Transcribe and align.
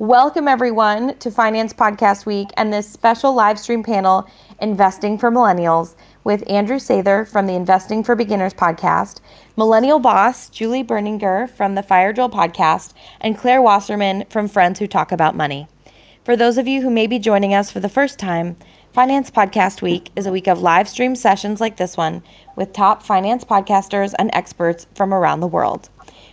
Welcome, 0.00 0.48
everyone, 0.48 1.18
to 1.18 1.30
Finance 1.30 1.74
Podcast 1.74 2.24
Week 2.24 2.48
and 2.56 2.72
this 2.72 2.88
special 2.88 3.34
live 3.34 3.58
stream 3.58 3.82
panel, 3.82 4.26
Investing 4.58 5.18
for 5.18 5.30
Millennials, 5.30 5.94
with 6.24 6.42
Andrew 6.48 6.78
Sather 6.78 7.28
from 7.28 7.46
the 7.46 7.52
Investing 7.52 8.02
for 8.02 8.16
Beginners 8.16 8.54
podcast, 8.54 9.20
Millennial 9.58 9.98
Boss 9.98 10.48
Julie 10.48 10.82
Berninger 10.82 11.50
from 11.50 11.74
the 11.74 11.82
Fire 11.82 12.14
Drill 12.14 12.30
podcast, 12.30 12.94
and 13.20 13.36
Claire 13.36 13.60
Wasserman 13.60 14.24
from 14.30 14.48
Friends 14.48 14.78
Who 14.78 14.86
Talk 14.86 15.12
About 15.12 15.36
Money. 15.36 15.68
For 16.24 16.34
those 16.34 16.56
of 16.56 16.66
you 16.66 16.80
who 16.80 16.88
may 16.88 17.06
be 17.06 17.18
joining 17.18 17.52
us 17.52 17.70
for 17.70 17.80
the 17.80 17.90
first 17.90 18.18
time, 18.18 18.56
Finance 18.94 19.30
Podcast 19.30 19.82
Week 19.82 20.10
is 20.16 20.24
a 20.24 20.32
week 20.32 20.46
of 20.48 20.62
live 20.62 20.88
stream 20.88 21.14
sessions 21.14 21.60
like 21.60 21.76
this 21.76 21.98
one 21.98 22.22
with 22.56 22.72
top 22.72 23.02
finance 23.02 23.44
podcasters 23.44 24.14
and 24.18 24.30
experts 24.32 24.86
from 24.94 25.12
around 25.12 25.40
the 25.40 25.46
world. 25.46 25.90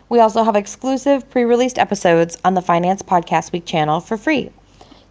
We 0.10 0.20
also 0.20 0.44
have 0.44 0.56
exclusive 0.56 1.30
pre 1.30 1.44
released 1.44 1.78
episodes 1.78 2.38
on 2.46 2.54
the 2.54 2.62
Finance 2.62 3.02
Podcast 3.02 3.52
Week 3.52 3.66
channel 3.66 4.00
for 4.00 4.16
free. 4.16 4.52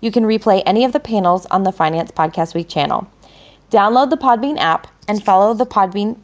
You 0.01 0.11
can 0.11 0.25
replay 0.25 0.63
any 0.65 0.85
of 0.85 0.93
the 0.93 1.01
panels 1.01 1.45
on 1.47 1.65
the 1.65 1.73
Finance 1.73 2.13
Podcast 2.13 2.55
Week 2.55 2.69
channel. 2.69 3.07
Download 3.71 4.09
the 4.09 4.17
Podbean 4.17 4.59
app 4.59 4.87
and 5.09 5.23
follow 5.23 5.53
the 5.53 5.67
Podbean, 5.67 6.17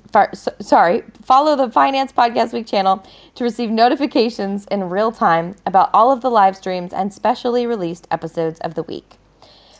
sorry, 0.63 1.03
follow 1.23 1.55
the 1.55 1.71
Finance 1.71 2.13
Podcast 2.13 2.53
Week 2.53 2.67
channel 2.67 3.05
to 3.35 3.45
receive 3.45 3.71
notifications 3.71 4.67
in 4.67 4.89
real 4.89 5.13
time 5.13 5.55
about 5.67 5.91
all 5.93 6.11
of 6.11 6.21
the 6.21 6.31
live 6.31 6.57
streams 6.57 6.93
and 6.93 7.13
specially 7.13 7.67
released 7.67 8.07
episodes 8.11 8.59
of 8.61 8.75
the 8.75 8.83
week. 8.85 9.17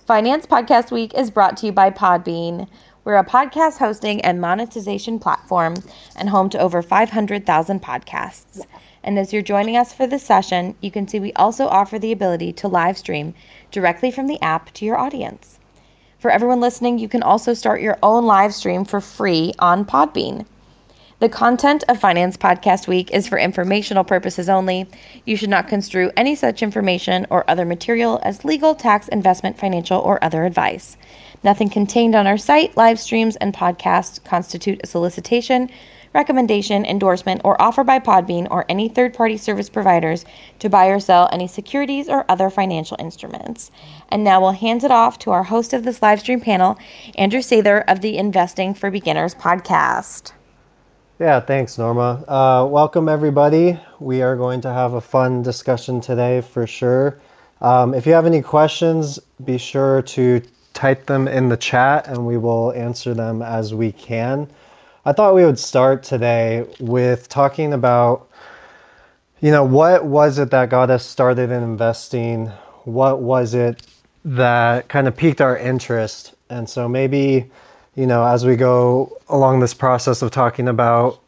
Finance 0.07 0.45
Podcast 0.47 0.91
Week 0.91 1.15
is 1.15 1.31
brought 1.31 1.57
to 1.59 1.67
you 1.67 1.73
by 1.73 1.89
Podbean. 1.89 2.69
We're 3.05 3.17
a 3.17 3.25
podcast 3.25 3.79
hosting 3.79 4.21
and 4.21 4.41
monetization 4.41 5.19
platform 5.19 5.77
and 6.17 6.29
home 6.29 6.49
to 6.51 6.59
over 6.59 6.83
500,000 6.83 7.83
podcasts. 7.83 8.67
And 9.05 9.19
as 9.19 9.33
you're 9.33 9.43
joining 9.43 9.77
us 9.77 9.93
for 9.93 10.07
this 10.07 10.23
session, 10.23 10.75
you 10.81 10.91
can 10.91 11.09
see 11.09 11.19
we 11.19 11.33
also 11.33 11.67
offer 11.67 11.99
the 11.99 12.13
ability 12.13 12.53
to 12.55 12.69
live 12.69 12.97
stream 12.97 13.35
directly 13.71 14.11
from 14.11 14.27
the 14.27 14.41
app 14.41 14.71
to 14.75 14.85
your 14.85 14.99
audience. 14.99 15.59
For 16.19 16.31
everyone 16.31 16.61
listening, 16.61 16.99
you 16.99 17.09
can 17.09 17.23
also 17.23 17.53
start 17.53 17.81
your 17.81 17.99
own 18.03 18.27
live 18.27 18.55
stream 18.55 18.85
for 18.85 19.01
free 19.01 19.55
on 19.59 19.85
Podbean. 19.85 20.47
The 21.19 21.29
content 21.29 21.85
of 21.89 22.01
Finance 22.01 22.37
Podcast 22.37 22.89
Week 22.89 23.13
is 23.13 23.29
for 23.29 23.39
informational 23.39 24.03
purposes 24.03 24.49
only. 24.49 24.89
You 25.25 25.37
should 25.37 25.51
not 25.51 25.69
construe 25.69 26.11
any 26.17 26.35
such 26.35 26.65
information 26.65 27.29
or 27.31 27.49
other 27.49 27.65
material 27.65 28.19
as 28.25 28.45
legal, 28.45 28.75
tax, 28.75 29.07
investment, 29.07 29.57
financial, 29.57 30.01
or 30.01 30.23
other 30.23 30.45
advice. 30.45 30.97
Nothing 31.45 31.71
contained 31.71 32.17
on 32.17 32.27
our 32.27 32.39
site, 32.39 32.77
live 32.77 32.99
streams, 32.99 33.37
and 33.37 33.55
podcasts 33.55 34.23
constitute 34.25 34.81
a 34.83 34.87
solicitation 34.89 35.71
recommendation, 36.13 36.85
endorsement, 36.85 37.41
or 37.45 37.61
offer 37.61 37.85
by 37.85 37.99
Podbean 37.99 38.49
or 38.51 38.65
any 38.69 38.89
third 38.89 39.15
party 39.15 39.37
service 39.37 39.69
providers 39.69 40.25
to 40.59 40.69
buy 40.69 40.87
or 40.87 41.01
sell 41.01 41.29
any 41.33 41.49
securities 41.49 42.09
or 42.09 42.25
other 42.29 42.51
financial 42.51 42.97
instruments. 43.01 43.71
And 44.11 44.25
now 44.25 44.41
we'll 44.41 44.53
hand 44.53 44.85
it 44.85 44.91
off 44.91 45.19
to 45.21 45.31
our 45.31 45.45
host 45.45 45.73
of 45.73 45.85
this 45.85 46.03
live 46.03 46.21
stream 46.21 46.41
panel, 46.41 46.79
Andrew 47.17 47.41
Sather 47.41 47.85
of 47.89 48.01
the 48.01 48.17
Investing 48.17 48.75
for 48.75 48.91
Beginners 48.91 49.35
podcast. 49.35 50.33
Yeah, 51.19 51.41
thanks, 51.41 51.79
Norma. 51.79 52.25
Uh, 52.27 52.67
welcome, 52.67 53.09
everybody. 53.09 53.79
We 54.01 54.23
are 54.23 54.37
going 54.37 54.61
to 54.63 54.73
have 54.73 54.95
a 54.95 55.01
fun 55.01 55.43
discussion 55.43 56.01
today 56.01 56.41
for 56.41 56.67
sure. 56.67 57.21
Um, 57.61 57.95
if 57.95 58.07
you 58.07 58.13
have 58.13 58.27
any 58.27 58.43
questions, 58.43 59.21
be 59.45 59.57
sure 59.57 60.03
to 60.03 60.43
type 60.75 61.07
them 61.07 61.29
in 61.29 61.49
the 61.49 61.57
chat 61.57 62.09
and 62.09 62.27
we 62.27 62.37
will 62.37 62.73
answer 62.73 63.15
them 63.15 63.41
as 63.43 63.75
we 63.75 63.93
can. 63.93 64.49
I 65.05 65.13
thought 65.13 65.35
we 65.35 65.45
would 65.45 65.59
start 65.59 66.05
today 66.05 66.65
with 66.79 67.29
talking 67.29 67.73
about, 67.73 68.29
you 69.41 69.51
know, 69.51 69.65
what 69.65 70.05
was 70.05 70.39
it 70.39 70.53
that 70.53 70.71
got 70.71 70.91
us 70.91 71.05
started 71.05 71.51
in 71.51 71.61
investing? 71.65 72.47
What 72.85 73.21
was 73.21 73.53
it 73.53 73.85
that 74.25 74.87
kind 74.87 75.09
of 75.09 75.17
piqued 75.17 75.41
our 75.41 75.59
interest? 75.59 76.35
And 76.51 76.71
so 76.71 76.89
maybe, 76.89 77.51
you 77.97 78.07
know, 78.07 78.25
as 78.25 78.47
we 78.47 78.55
go 78.55 79.19
along 79.29 79.59
this 79.59 79.75
process 79.75 80.23
of 80.23 80.31
talking 80.31 80.69
about 80.69 81.21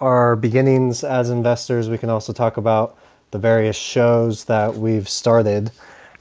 our 0.00 0.34
beginnings 0.34 1.04
as 1.04 1.28
investors, 1.28 1.90
we 1.90 1.98
can 1.98 2.08
also 2.08 2.32
talk 2.32 2.56
about 2.56 2.96
the 3.30 3.38
various 3.38 3.76
shows 3.76 4.44
that 4.44 4.74
we've 4.74 5.06
started. 5.06 5.70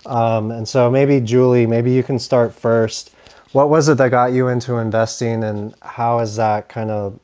Um, 0.06 0.52
and 0.52 0.68
so 0.68 0.92
maybe 0.92 1.22
Julie, 1.22 1.68
maybe 1.68 1.90
you 1.90 2.04
can 2.04 2.20
start 2.20 2.54
first 2.54 3.14
what 3.52 3.70
was 3.70 3.90
it 3.90 3.98
that 3.98 4.12
got 4.12 4.34
you 4.34 4.48
into 4.48 4.76
investing 4.76 5.44
and 5.44 5.74
how 5.82 6.20
has 6.20 6.36
that 6.36 6.70
kind 6.70 6.92
of 6.92 7.20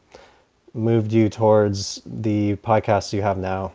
moved 0.73 1.11
you 1.11 1.29
towards 1.29 2.01
the 2.05 2.55
podcast 2.57 3.13
you 3.13 3.21
have 3.21 3.37
now? 3.37 3.73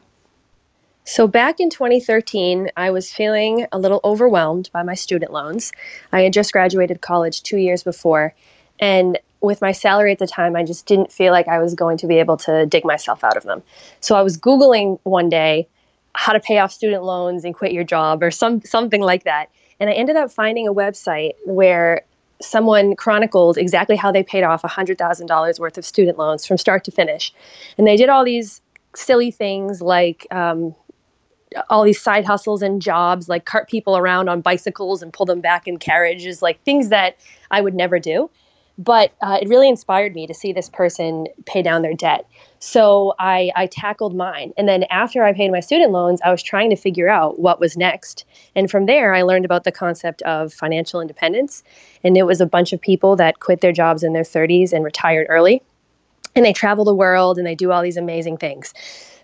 So, 1.04 1.26
back 1.26 1.58
in 1.58 1.70
2013, 1.70 2.70
I 2.76 2.90
was 2.90 3.10
feeling 3.10 3.66
a 3.72 3.78
little 3.78 4.00
overwhelmed 4.04 4.68
by 4.72 4.82
my 4.82 4.94
student 4.94 5.32
loans. 5.32 5.72
I 6.12 6.20
had 6.20 6.34
just 6.34 6.52
graduated 6.52 7.00
college 7.00 7.42
two 7.42 7.56
years 7.56 7.82
before, 7.82 8.34
and 8.78 9.18
with 9.40 9.62
my 9.62 9.72
salary 9.72 10.12
at 10.12 10.18
the 10.18 10.26
time, 10.26 10.54
I 10.54 10.64
just 10.64 10.84
didn't 10.84 11.10
feel 11.10 11.32
like 11.32 11.48
I 11.48 11.60
was 11.60 11.74
going 11.74 11.96
to 11.98 12.06
be 12.06 12.18
able 12.18 12.36
to 12.38 12.66
dig 12.66 12.84
myself 12.84 13.24
out 13.24 13.38
of 13.38 13.44
them. 13.44 13.62
So, 14.00 14.16
I 14.16 14.22
was 14.22 14.36
Googling 14.36 14.98
one 15.04 15.30
day 15.30 15.66
how 16.14 16.34
to 16.34 16.40
pay 16.40 16.58
off 16.58 16.72
student 16.72 17.04
loans 17.04 17.44
and 17.44 17.54
quit 17.54 17.72
your 17.72 17.84
job 17.84 18.22
or 18.22 18.30
some, 18.30 18.60
something 18.62 19.00
like 19.00 19.24
that. 19.24 19.50
And 19.80 19.88
I 19.88 19.94
ended 19.94 20.16
up 20.16 20.30
finding 20.30 20.66
a 20.66 20.74
website 20.74 21.34
where 21.46 22.02
someone 22.40 22.94
chronicled 22.96 23.58
exactly 23.58 23.96
how 23.96 24.12
they 24.12 24.22
paid 24.22 24.44
off 24.44 24.62
$100,000 24.62 25.60
worth 25.60 25.78
of 25.78 25.84
student 25.84 26.18
loans 26.18 26.46
from 26.46 26.56
start 26.56 26.84
to 26.84 26.90
finish. 26.90 27.32
And 27.76 27.86
they 27.86 27.96
did 27.96 28.08
all 28.08 28.24
these 28.24 28.60
silly 28.94 29.30
things 29.30 29.80
like 29.82 30.26
um, 30.30 30.74
all 31.70 31.84
these 31.84 32.00
side 32.00 32.24
hustles 32.24 32.62
and 32.62 32.80
jobs, 32.80 33.28
like 33.28 33.44
cart 33.44 33.68
people 33.68 33.96
around 33.96 34.28
on 34.28 34.40
bicycles 34.40 35.02
and 35.02 35.12
pull 35.12 35.26
them 35.26 35.40
back 35.40 35.66
in 35.66 35.78
carriages, 35.78 36.42
like 36.42 36.62
things 36.62 36.88
that 36.88 37.16
I 37.50 37.60
would 37.60 37.74
never 37.74 37.98
do. 37.98 38.30
But 38.78 39.12
uh, 39.20 39.38
it 39.42 39.48
really 39.48 39.68
inspired 39.68 40.14
me 40.14 40.26
to 40.26 40.34
see 40.34 40.52
this 40.52 40.68
person 40.68 41.26
pay 41.46 41.62
down 41.62 41.82
their 41.82 41.94
debt. 41.94 42.26
So 42.60 43.14
I, 43.18 43.50
I 43.54 43.66
tackled 43.66 44.16
mine. 44.16 44.52
And 44.56 44.68
then 44.68 44.84
after 44.90 45.22
I 45.22 45.32
paid 45.32 45.52
my 45.52 45.60
student 45.60 45.92
loans, 45.92 46.20
I 46.24 46.30
was 46.30 46.42
trying 46.42 46.70
to 46.70 46.76
figure 46.76 47.08
out 47.08 47.38
what 47.38 47.60
was 47.60 47.76
next. 47.76 48.24
And 48.54 48.70
from 48.70 48.86
there, 48.86 49.14
I 49.14 49.22
learned 49.22 49.44
about 49.44 49.64
the 49.64 49.72
concept 49.72 50.22
of 50.22 50.52
financial 50.52 51.00
independence. 51.00 51.62
And 52.02 52.16
it 52.16 52.24
was 52.24 52.40
a 52.40 52.46
bunch 52.46 52.72
of 52.72 52.80
people 52.80 53.16
that 53.16 53.40
quit 53.40 53.60
their 53.60 53.72
jobs 53.72 54.02
in 54.02 54.12
their 54.12 54.22
30s 54.22 54.72
and 54.72 54.84
retired 54.84 55.26
early. 55.30 55.62
And 56.34 56.44
they 56.44 56.52
travel 56.52 56.84
the 56.84 56.94
world 56.94 57.38
and 57.38 57.46
they 57.46 57.54
do 57.54 57.70
all 57.70 57.82
these 57.82 57.96
amazing 57.96 58.38
things. 58.38 58.74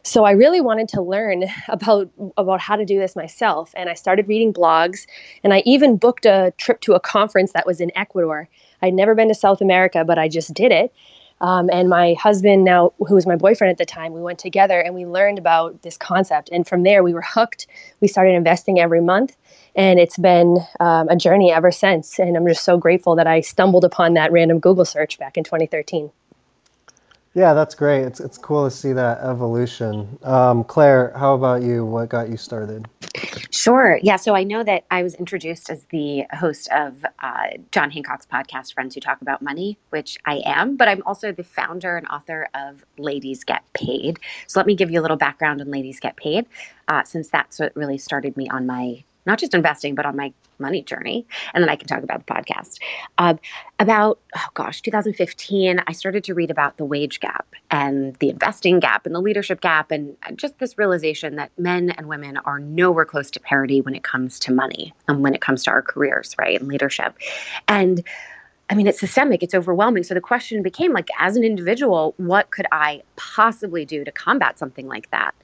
So 0.07 0.25
I 0.25 0.33
really 0.33 0.61
wanted 0.61 0.89
to 0.89 1.03
learn 1.03 1.45
about 1.69 2.11
about 2.37 2.61
how 2.61 2.77
to 2.77 2.85
do 2.85 2.99
this 2.99 3.17
myself 3.17 3.73
and 3.75 3.89
I 3.89 3.95
started 3.95 4.29
reading 4.29 4.53
blogs 4.53 5.07
and 5.43 5.55
I 5.55 5.63
even 5.65 5.97
booked 5.97 6.27
a 6.27 6.53
trip 6.59 6.83
to 6.83 6.93
a 6.93 7.01
conference 7.01 7.53
that 7.53 7.67
was 7.67 7.81
in 7.81 7.91
Ecuador. 7.97 8.47
I'd 8.83 8.93
never 8.93 9.15
been 9.15 9.29
to 9.29 9.35
South 9.35 9.63
America, 9.63 10.05
but 10.05 10.19
I 10.19 10.29
just 10.29 10.53
did 10.53 10.73
it 10.73 10.93
um, 11.45 11.69
and 11.71 11.91
my 11.91 12.15
husband, 12.15 12.65
now 12.65 12.95
who 12.97 13.15
was 13.15 13.27
my 13.27 13.37
boyfriend 13.37 13.71
at 13.71 13.77
the 13.77 13.85
time, 13.85 14.15
we 14.15 14.23
went 14.23 14.39
together 14.39 14.81
and 14.81 14.95
we 14.95 15.05
learned 15.05 15.39
about 15.39 15.83
this 15.83 15.99
concept. 15.99 16.49
And 16.51 16.67
from 16.67 16.85
there, 16.85 17.03
we 17.03 17.13
were 17.13 17.21
hooked. 17.21 17.67
We 18.01 18.09
started 18.09 18.33
investing 18.33 18.81
every 18.81 19.03
month. 19.03 19.37
And 19.77 20.01
it's 20.01 20.17
been 20.17 20.57
um, 20.81 21.11
a 21.11 21.17
journey 21.17 21.53
ever 21.53 21.71
since. 21.71 22.19
And 22.19 22.35
I'm 22.35 22.47
just 22.47 22.65
so 22.65 22.79
grateful 22.79 23.15
that 23.17 23.27
I 23.27 23.43
stumbled 23.43 23.85
upon 23.85 24.15
that 24.15 24.33
random 24.33 24.59
Google 24.59 24.87
search 24.87 25.19
back 25.19 25.37
in 25.37 25.45
2013. 25.45 26.11
Yeah, 27.35 27.53
that's 27.53 27.75
great. 27.75 28.03
It's, 28.03 28.21
it's 28.21 28.39
cool 28.39 28.65
to 28.65 28.71
see 28.71 28.93
that 28.93 29.19
evolution. 29.21 30.19
Um, 30.23 30.63
Claire, 30.63 31.13
how 31.17 31.35
about 31.35 31.63
you? 31.63 31.85
What 31.85 32.09
got 32.09 32.29
you 32.29 32.37
started? 32.37 32.89
Sure. 33.51 33.99
Yeah. 34.03 34.17
So 34.17 34.37
I 34.37 34.45
know 34.45 34.63
that 34.63 34.85
I 34.91 35.03
was 35.03 35.15
introduced 35.15 35.69
as 35.69 35.85
the 35.87 36.25
host 36.33 36.69
of 36.73 37.05
uh, 37.21 37.47
John 37.73 37.91
Hancock's 37.91 38.27
podcast, 38.27 38.75
Friends 38.75 38.95
Who 38.95 39.01
Talk 39.01 39.21
About 39.21 39.43
Money, 39.43 39.79
which 39.91 40.19
I 40.25 40.43
am, 40.45 40.77
but 40.77 40.87
I'm 40.87 41.03
also 41.07 41.33
the 41.33 41.45
founder 41.45 41.97
and 41.97 42.07
author 42.09 42.49
of 42.55 42.85
Ladies 42.99 43.43
Get 43.43 43.63
Paid. 43.73 44.21
So 44.47 44.61
let 44.61 44.67
me 44.67 44.77
give 44.77 44.91
you 44.91 45.01
a 45.01 45.03
little 45.03 45.17
background 45.17 45.61
on 45.61 45.71
Ladies 45.71 45.99
Get 45.99 46.17
Paid, 46.17 46.47
uh, 46.89 47.03
since 47.03 47.29
that's 47.29 47.59
what 47.59 47.75
really 47.75 47.99
started 47.99 48.37
me 48.37 48.49
on 48.49 48.67
my 48.67 49.03
not 49.27 49.39
just 49.39 49.55
investing, 49.55 49.95
but 49.95 50.07
on 50.07 50.17
my 50.17 50.33
money 50.59 50.83
journey. 50.83 51.27
And 51.53 51.63
then 51.63 51.69
I 51.69 51.77
can 51.77 51.89
talk 51.89 52.03
about 52.03 52.27
the 52.27 52.33
podcast. 52.33 52.79
Uh, 53.19 53.35
about, 53.79 54.21
oh 54.37 54.47
gosh, 54.55 54.83
2015, 54.83 55.83
I 55.87 55.93
started 55.93 56.25
to 56.25 56.35
read 56.35 56.51
about 56.51 56.77
the 56.77 56.85
wage 56.85 57.21
gap 57.21 57.47
and 57.71 58.15
the 58.17 58.31
investing 58.31 58.79
gap 58.81 59.07
and 59.07 59.15
the 59.15 59.21
leadership 59.21 59.61
gap, 59.61 59.91
and 59.91 60.17
just 60.37 60.59
this 60.59 60.79
realization 60.79 61.37
that 61.37 61.51
men 61.59 61.91
and 61.91 62.09
women 62.09 62.37
are 62.39 62.61
nowhere 62.61 63.05
close 63.05 63.31
to 63.33 63.41
parity 63.41 63.81
when 63.81 63.95
it 63.95 64.05
comes 64.05 64.39
to 64.41 64.53
money 64.53 64.93
and 65.09 65.23
when 65.23 65.35
it 65.35 65.41
comes 65.41 65.65
to 65.65 65.71
our 65.71 65.83
careers, 65.83 66.35
right, 66.39 66.59
and 66.61 66.69
leadership. 66.69 67.17
And 67.67 68.05
I 68.71 68.75
mean, 68.75 68.87
it's 68.87 69.01
systemic, 69.01 69.43
it's 69.43 69.55
overwhelming. 69.55 70.05
So 70.05 70.15
the 70.15 70.21
question 70.21 70.63
became 70.63 70.93
like, 70.93 71.09
as 71.19 71.37
an 71.37 71.45
individual, 71.45 72.15
what 72.17 72.51
could 72.51 72.67
I 72.73 73.03
possibly 73.17 73.85
do 73.85 74.05
to 74.05 74.13
combat 74.13 74.59
something 74.59 74.87
like 74.87 75.11
that? 75.11 75.35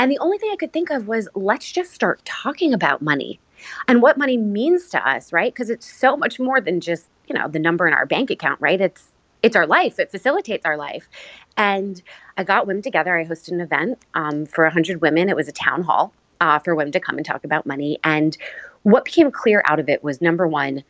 And 0.00 0.10
the 0.10 0.18
only 0.20 0.38
thing 0.38 0.50
I 0.50 0.56
could 0.56 0.72
think 0.72 0.90
of 0.90 1.08
was 1.08 1.28
let's 1.34 1.70
just 1.70 1.92
start 1.92 2.24
talking 2.24 2.74
about 2.74 3.02
money 3.02 3.38
and 3.86 4.02
what 4.02 4.18
money 4.18 4.38
means 4.38 4.88
to 4.90 5.08
us, 5.08 5.32
right? 5.32 5.54
Because 5.54 5.70
it's 5.70 5.86
so 5.90 6.16
much 6.16 6.40
more 6.40 6.60
than 6.60 6.80
just, 6.80 7.06
you 7.28 7.34
know, 7.34 7.48
the 7.48 7.60
number 7.60 7.86
in 7.86 7.94
our 7.94 8.06
bank 8.06 8.30
account, 8.30 8.60
right? 8.60 8.80
It's 8.80 9.12
it's 9.42 9.56
our 9.56 9.66
life. 9.66 9.98
It 9.98 10.10
facilitates 10.10 10.66
our 10.66 10.76
life. 10.78 11.08
And 11.56 12.02
I 12.38 12.44
got 12.44 12.66
women 12.66 12.82
together. 12.82 13.18
I 13.18 13.26
hosted 13.26 13.52
an 13.52 13.60
event 13.60 13.98
um, 14.14 14.46
for 14.46 14.64
100 14.64 15.02
women. 15.02 15.28
It 15.28 15.36
was 15.36 15.48
a 15.48 15.52
town 15.52 15.82
hall. 15.82 16.12
uh, 16.40 16.58
for 16.58 16.74
women 16.74 16.92
to 16.92 17.00
come 17.00 17.16
and 17.16 17.26
talk 17.26 17.44
about 17.44 17.66
money. 17.66 17.98
And 18.04 18.36
what 18.82 19.04
became 19.04 19.30
clear 19.30 19.62
out 19.66 19.78
of 19.78 19.88
it 19.88 20.02
was 20.02 20.20
number 20.20 20.48
one, 20.48 20.82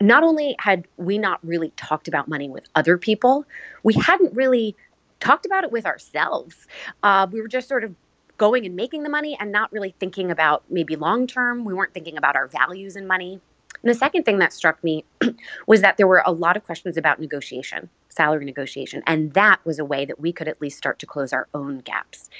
not 0.00 0.22
only 0.22 0.56
had 0.58 0.86
we 0.96 1.18
not 1.18 1.40
really 1.42 1.70
talked 1.76 2.08
about 2.08 2.28
money 2.28 2.48
with 2.48 2.66
other 2.74 2.98
people, 2.98 3.46
we 3.82 3.94
hadn't 3.94 4.34
really 4.34 4.76
talked 5.20 5.46
about 5.46 5.64
it 5.64 5.72
with 5.72 5.86
ourselves. 5.86 6.66
Uh, 7.02 7.26
we 7.30 7.40
were 7.40 7.48
just 7.48 7.68
sort 7.68 7.84
of 7.84 7.94
going 8.36 8.66
and 8.66 8.76
making 8.76 9.02
the 9.02 9.08
money 9.08 9.36
and 9.38 9.52
not 9.52 9.72
really 9.72 9.94
thinking 9.98 10.30
about 10.30 10.64
maybe 10.70 10.96
long 10.96 11.26
term. 11.26 11.64
We 11.64 11.74
weren't 11.74 11.94
thinking 11.94 12.16
about 12.16 12.36
our 12.36 12.48
values 12.48 12.96
in 12.96 13.06
money. 13.06 13.40
And 13.82 13.90
the 13.90 13.94
second 13.94 14.24
thing 14.24 14.38
that 14.38 14.52
struck 14.52 14.82
me 14.82 15.04
was 15.66 15.82
that 15.82 15.96
there 15.96 16.06
were 16.06 16.22
a 16.24 16.32
lot 16.32 16.56
of 16.56 16.64
questions 16.64 16.96
about 16.96 17.20
negotiation, 17.20 17.90
salary 18.08 18.44
negotiation. 18.44 19.02
And 19.06 19.34
that 19.34 19.60
was 19.64 19.78
a 19.78 19.84
way 19.84 20.04
that 20.06 20.18
we 20.18 20.32
could 20.32 20.48
at 20.48 20.60
least 20.60 20.78
start 20.78 20.98
to 21.00 21.06
close 21.06 21.32
our 21.32 21.48
own 21.52 21.80
gaps. 21.80 22.30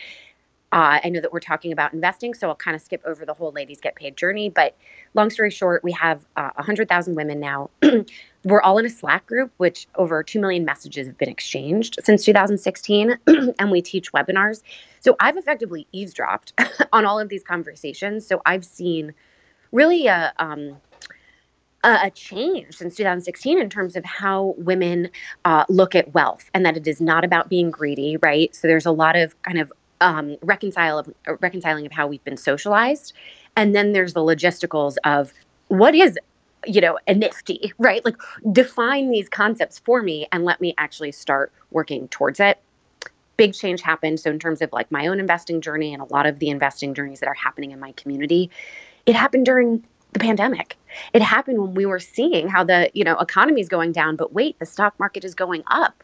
Uh, 0.74 0.98
I 1.04 1.08
know 1.08 1.20
that 1.20 1.32
we're 1.32 1.38
talking 1.38 1.70
about 1.70 1.92
investing, 1.92 2.34
so 2.34 2.48
I'll 2.48 2.56
kind 2.56 2.74
of 2.74 2.82
skip 2.82 3.00
over 3.06 3.24
the 3.24 3.32
whole 3.32 3.52
ladies 3.52 3.80
get 3.80 3.94
paid 3.94 4.16
journey. 4.16 4.48
But 4.48 4.76
long 5.14 5.30
story 5.30 5.52
short, 5.52 5.84
we 5.84 5.92
have 5.92 6.26
uh, 6.34 6.50
100,000 6.56 7.14
women 7.14 7.38
now. 7.38 7.70
we're 8.44 8.60
all 8.60 8.78
in 8.78 8.84
a 8.84 8.90
Slack 8.90 9.24
group, 9.24 9.52
which 9.58 9.86
over 9.94 10.24
2 10.24 10.40
million 10.40 10.64
messages 10.64 11.06
have 11.06 11.16
been 11.16 11.28
exchanged 11.28 12.00
since 12.02 12.24
2016, 12.24 13.16
and 13.58 13.70
we 13.70 13.80
teach 13.82 14.10
webinars. 14.12 14.62
So 14.98 15.14
I've 15.20 15.36
effectively 15.36 15.86
eavesdropped 15.92 16.60
on 16.92 17.06
all 17.06 17.20
of 17.20 17.28
these 17.28 17.44
conversations. 17.44 18.26
So 18.26 18.42
I've 18.44 18.64
seen 18.64 19.14
really 19.70 20.08
a, 20.08 20.32
um, 20.40 20.76
a 21.84 22.10
change 22.10 22.76
since 22.76 22.96
2016 22.96 23.60
in 23.60 23.70
terms 23.70 23.94
of 23.94 24.04
how 24.04 24.56
women 24.58 25.10
uh, 25.44 25.66
look 25.68 25.94
at 25.94 26.14
wealth 26.14 26.50
and 26.52 26.66
that 26.66 26.76
it 26.76 26.88
is 26.88 27.00
not 27.00 27.22
about 27.22 27.48
being 27.48 27.70
greedy, 27.70 28.16
right? 28.16 28.52
So 28.56 28.66
there's 28.66 28.86
a 28.86 28.90
lot 28.90 29.14
of 29.14 29.40
kind 29.42 29.60
of 29.60 29.72
um, 30.00 30.36
reconcile 30.42 30.98
of, 30.98 31.12
reconciling 31.40 31.86
of 31.86 31.92
how 31.92 32.06
we've 32.06 32.24
been 32.24 32.36
socialized, 32.36 33.12
and 33.56 33.74
then 33.74 33.92
there's 33.92 34.12
the 34.14 34.20
logisticals 34.20 34.96
of 35.04 35.32
what 35.68 35.94
is 35.94 36.18
you 36.66 36.80
know 36.80 36.98
an 37.06 37.20
ETF 37.20 37.72
right? 37.78 38.04
Like 38.04 38.16
define 38.52 39.10
these 39.10 39.28
concepts 39.28 39.78
for 39.78 40.02
me 40.02 40.26
and 40.32 40.44
let 40.44 40.60
me 40.60 40.74
actually 40.78 41.12
start 41.12 41.52
working 41.70 42.08
towards 42.08 42.40
it. 42.40 42.58
Big 43.36 43.52
change 43.52 43.82
happened. 43.82 44.20
So 44.20 44.30
in 44.30 44.38
terms 44.38 44.62
of 44.62 44.72
like 44.72 44.90
my 44.90 45.06
own 45.06 45.18
investing 45.18 45.60
journey 45.60 45.92
and 45.92 46.00
a 46.00 46.06
lot 46.06 46.26
of 46.26 46.38
the 46.38 46.48
investing 46.48 46.94
journeys 46.94 47.20
that 47.20 47.28
are 47.28 47.34
happening 47.34 47.72
in 47.72 47.80
my 47.80 47.92
community 47.92 48.50
it 49.06 49.14
happened 49.14 49.44
during 49.44 49.84
the 50.12 50.18
pandemic. 50.18 50.78
It 51.12 51.22
happened 51.22 51.60
when 51.60 51.74
we 51.74 51.86
were 51.86 51.98
seeing 51.98 52.48
how 52.48 52.64
the 52.64 52.90
you 52.94 53.04
know 53.04 53.18
economy 53.18 53.60
is 53.60 53.68
going 53.68 53.92
down 53.92 54.16
but 54.16 54.32
wait 54.32 54.58
the 54.58 54.66
stock 54.66 54.98
market 54.98 55.24
is 55.24 55.34
going 55.34 55.62
up. 55.66 56.02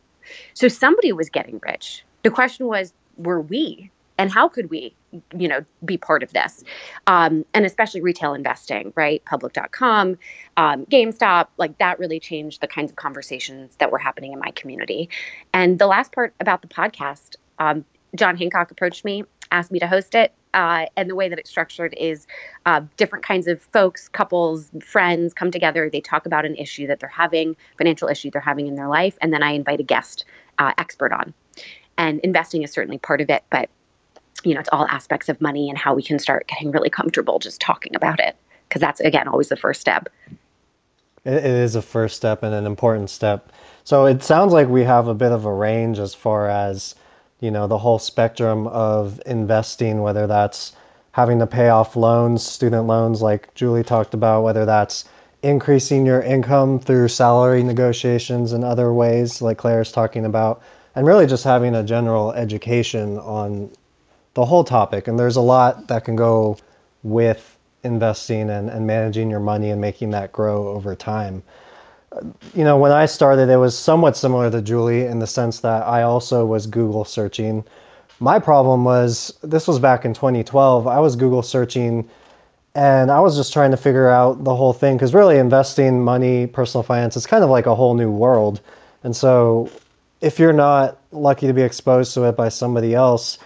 So 0.55 0.69
somebody 0.69 1.13
was 1.13 1.31
getting 1.31 1.61
rich. 1.67 2.05
The 2.23 2.31
question 2.31 2.67
was 2.67 2.93
were 3.25 3.41
we? 3.41 3.91
And 4.19 4.31
how 4.31 4.49
could 4.49 4.69
we 4.69 4.95
you 5.37 5.49
know 5.49 5.65
be 5.85 5.97
part 5.97 6.23
of 6.23 6.33
this? 6.33 6.63
Um, 7.07 7.45
and 7.55 7.65
especially 7.65 8.01
retail 8.01 8.35
investing 8.35 8.93
right? 8.97 9.25
Public.com 9.25 10.19
um, 10.57 10.87
gamestop 10.87 11.49
like 11.57 11.79
that 11.79 11.99
really 11.99 12.21
changed 12.21 12.61
the 12.61 12.69
kinds 12.69 12.91
of 12.91 12.97
conversations 12.97 13.77
that 13.77 13.91
were 13.91 13.99
happening 13.99 14.33
in 14.33 14.39
my 14.39 14.51
community. 14.53 15.09
And 15.53 15.79
the 15.79 15.87
last 15.87 16.13
part 16.13 16.35
about 16.41 16.63
the 16.63 16.69
podcast 16.69 17.37
um, 17.59 17.85
john 18.17 18.37
hancock 18.37 18.71
approached 18.71 19.05
me 19.05 19.25
asked 19.53 19.71
me 19.71 19.79
to 19.79 19.87
host 19.87 20.15
it 20.15 20.33
uh, 20.55 20.87
and 20.97 21.09
the 21.09 21.15
way 21.15 21.29
that 21.29 21.39
it's 21.39 21.51
structured 21.51 21.95
is 21.97 22.27
uh, 22.67 22.81
different 22.97 23.25
kinds 23.25 23.47
of 23.47 23.63
folks 23.63 24.09
couples 24.09 24.71
friends 24.83 25.33
come 25.33 25.51
together. 25.51 25.89
They 25.89 26.01
talk 26.01 26.27
about 26.27 26.45
an 26.45 26.57
issue 26.57 26.87
that 26.89 27.01
they're 27.01 27.09
having 27.09 27.57
financial 27.79 28.09
issue 28.09 28.31
they're 28.31 28.41
having 28.41 28.67
in 28.67 28.75
their 28.75 28.89
life 28.89 29.17
and 29.23 29.33
then 29.33 29.43
i 29.43 29.53
invite 29.53 29.81
a 29.81 29.85
guest 29.85 30.25
uh, 30.59 30.73
expert 30.79 31.13
on 31.13 31.33
and 32.01 32.19
investing 32.21 32.63
is 32.63 32.73
certainly 32.73 32.99
part 32.99 33.21
of 33.21 33.31
it 33.31 33.45
but 33.51 33.69
you 34.43 34.55
know 34.55 34.61
it's 34.61 34.69
all 34.73 34.87
aspects 34.89 35.29
of 35.29 35.41
money 35.41 35.69
and 35.69 35.79
how 35.79 35.95
we 35.95 36.03
can 36.03 36.19
start 36.19 36.49
getting 36.49 36.71
really 36.71 36.91
comfortable 36.91 37.39
just 37.39 37.61
talking 37.61 37.95
about 37.95 38.19
it 38.19 38.37
because 38.71 38.81
that's 38.81 39.01
again 39.01 39.29
always 39.29 39.49
the 39.49 39.57
first 39.57 39.81
step. 39.81 40.09
It 41.25 41.45
is 41.45 41.75
a 41.75 41.83
first 41.83 42.17
step 42.17 42.43
and 42.43 42.55
an 42.55 42.65
important 42.65 43.11
step. 43.11 43.53
So 43.85 44.07
it 44.07 44.23
sounds 44.23 44.55
like 44.55 44.69
we 44.69 44.85
have 44.85 45.07
a 45.07 45.15
bit 45.15 45.33
of 45.33 45.45
a 45.45 45.53
range 45.53 45.99
as 45.99 46.15
far 46.15 46.49
as 46.49 46.95
you 47.41 47.51
know 47.51 47.67
the 47.67 47.79
whole 47.79 47.99
spectrum 47.99 48.67
of 48.69 49.21
investing 49.27 50.03
whether 50.03 50.27
that's 50.27 50.73
having 51.13 51.39
to 51.41 51.47
pay 51.47 51.71
off 51.71 51.97
loans 51.97 52.45
student 52.45 52.87
loans 52.87 53.23
like 53.23 53.53
julie 53.55 53.83
talked 53.83 54.13
about 54.13 54.43
whether 54.43 54.67
that's 54.67 55.07
increasing 55.43 56.05
your 56.05 56.21
income 56.21 56.79
through 56.79 57.09
salary 57.09 57.63
negotiations 57.63 58.53
and 58.53 58.63
other 58.63 58.93
ways 58.93 59.41
like 59.41 59.57
claire's 59.57 59.91
talking 59.91 60.27
about 60.27 60.63
and 60.95 61.07
really 61.07 61.27
just 61.27 61.45
having 61.45 61.75
a 61.75 61.83
general 61.83 62.33
education 62.33 63.19
on 63.19 63.71
the 64.35 64.45
whole 64.45 64.65
topic. 64.65 65.09
And 65.09 65.19
there's 65.19 65.37
a 65.37 65.41
lot 65.41 65.89
that 65.89 66.05
can 66.05 66.17
go 66.17 66.57
with 67.03 67.57
investing 67.83 68.51
and, 68.51 68.69
and 68.69 68.87
managing 68.87 69.31
your 69.31 69.41
money 69.41 69.71
and 69.71 69.81
making 69.81 70.11
that 70.11 70.33
grow 70.33 70.69
over 70.69 70.95
time. 70.95 71.43
You 72.55 72.65
know, 72.65 72.77
when 72.77 72.93
I 72.93 73.07
started, 73.07 73.49
it 73.49 73.57
was 73.57 73.79
somewhat 73.79 74.17
similar 74.17 74.51
to 74.51 74.61
Julie 74.61 75.07
in 75.07 75.21
the 75.21 75.27
sense 75.27 75.61
that 75.61 75.87
I 75.87 76.03
also 76.03 76.45
was 76.45 76.67
Google 76.67 77.05
searching. 77.05 77.65
My 78.19 78.39
problem 78.39 78.85
was 78.85 79.33
this 79.43 79.67
was 79.67 79.79
back 79.79 80.05
in 80.05 80.13
2012. 80.13 80.87
I 80.87 80.99
was 80.99 81.17
Google 81.17 81.43
searching 81.43 82.09
and 82.75 83.11
I 83.11 83.21
was 83.21 83.37
just 83.37 83.53
trying 83.53 83.71
to 83.73 83.77
figure 83.77 84.09
out 84.09 84.45
the 84.45 84.55
whole 84.55 84.73
thing 84.73 84.97
because 84.97 85.15
really 85.15 85.39
investing 85.39 86.03
money, 86.05 86.47
personal 86.47 86.83
finance, 86.83 87.17
is 87.17 87.27
kind 87.27 87.43
of 87.43 87.51
like 87.51 87.67
a 87.67 87.75
whole 87.75 87.95
new 87.95 88.11
world. 88.11 88.61
And 89.03 89.15
so 89.15 89.71
if 90.21 90.39
you're 90.39 90.53
not 90.53 90.99
lucky 91.13 91.47
to 91.47 91.53
be 91.53 91.63
exposed 91.63 92.15
to 92.15 92.25
it 92.25 92.37
by 92.37 92.49
somebody 92.49 92.95
else, 92.95 93.39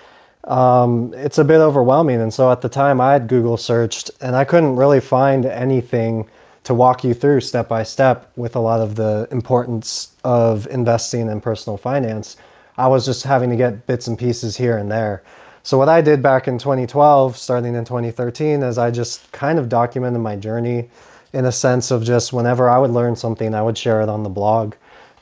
um, 0.44 1.14
it's 1.16 1.38
a 1.38 1.44
bit 1.44 1.58
overwhelming. 1.58 2.20
And 2.20 2.32
so 2.32 2.50
at 2.50 2.60
the 2.60 2.68
time, 2.68 3.00
I 3.00 3.12
had 3.12 3.28
Google 3.28 3.56
searched 3.56 4.10
and 4.20 4.36
I 4.36 4.44
couldn't 4.44 4.76
really 4.76 5.00
find 5.00 5.46
anything 5.46 6.28
to 6.64 6.74
walk 6.74 7.04
you 7.04 7.14
through 7.14 7.40
step 7.40 7.68
by 7.68 7.82
step 7.82 8.30
with 8.36 8.56
a 8.56 8.60
lot 8.60 8.80
of 8.80 8.96
the 8.96 9.28
importance 9.30 10.14
of 10.24 10.66
investing 10.68 11.28
in 11.28 11.40
personal 11.40 11.76
finance. 11.76 12.36
I 12.76 12.88
was 12.88 13.04
just 13.04 13.22
having 13.22 13.50
to 13.50 13.56
get 13.56 13.86
bits 13.86 14.06
and 14.06 14.18
pieces 14.18 14.56
here 14.56 14.76
and 14.78 14.90
there. 14.90 15.22
So, 15.62 15.78
what 15.78 15.88
I 15.88 16.02
did 16.02 16.22
back 16.22 16.48
in 16.48 16.58
2012, 16.58 17.36
starting 17.36 17.74
in 17.74 17.84
2013, 17.84 18.62
is 18.62 18.76
I 18.76 18.90
just 18.90 19.30
kind 19.32 19.58
of 19.58 19.68
documented 19.68 20.20
my 20.20 20.36
journey 20.36 20.90
in 21.32 21.46
a 21.46 21.52
sense 21.52 21.90
of 21.90 22.04
just 22.04 22.32
whenever 22.32 22.68
I 22.68 22.78
would 22.78 22.90
learn 22.90 23.16
something, 23.16 23.54
I 23.54 23.62
would 23.62 23.78
share 23.78 24.02
it 24.02 24.08
on 24.08 24.24
the 24.24 24.28
blog. 24.28 24.74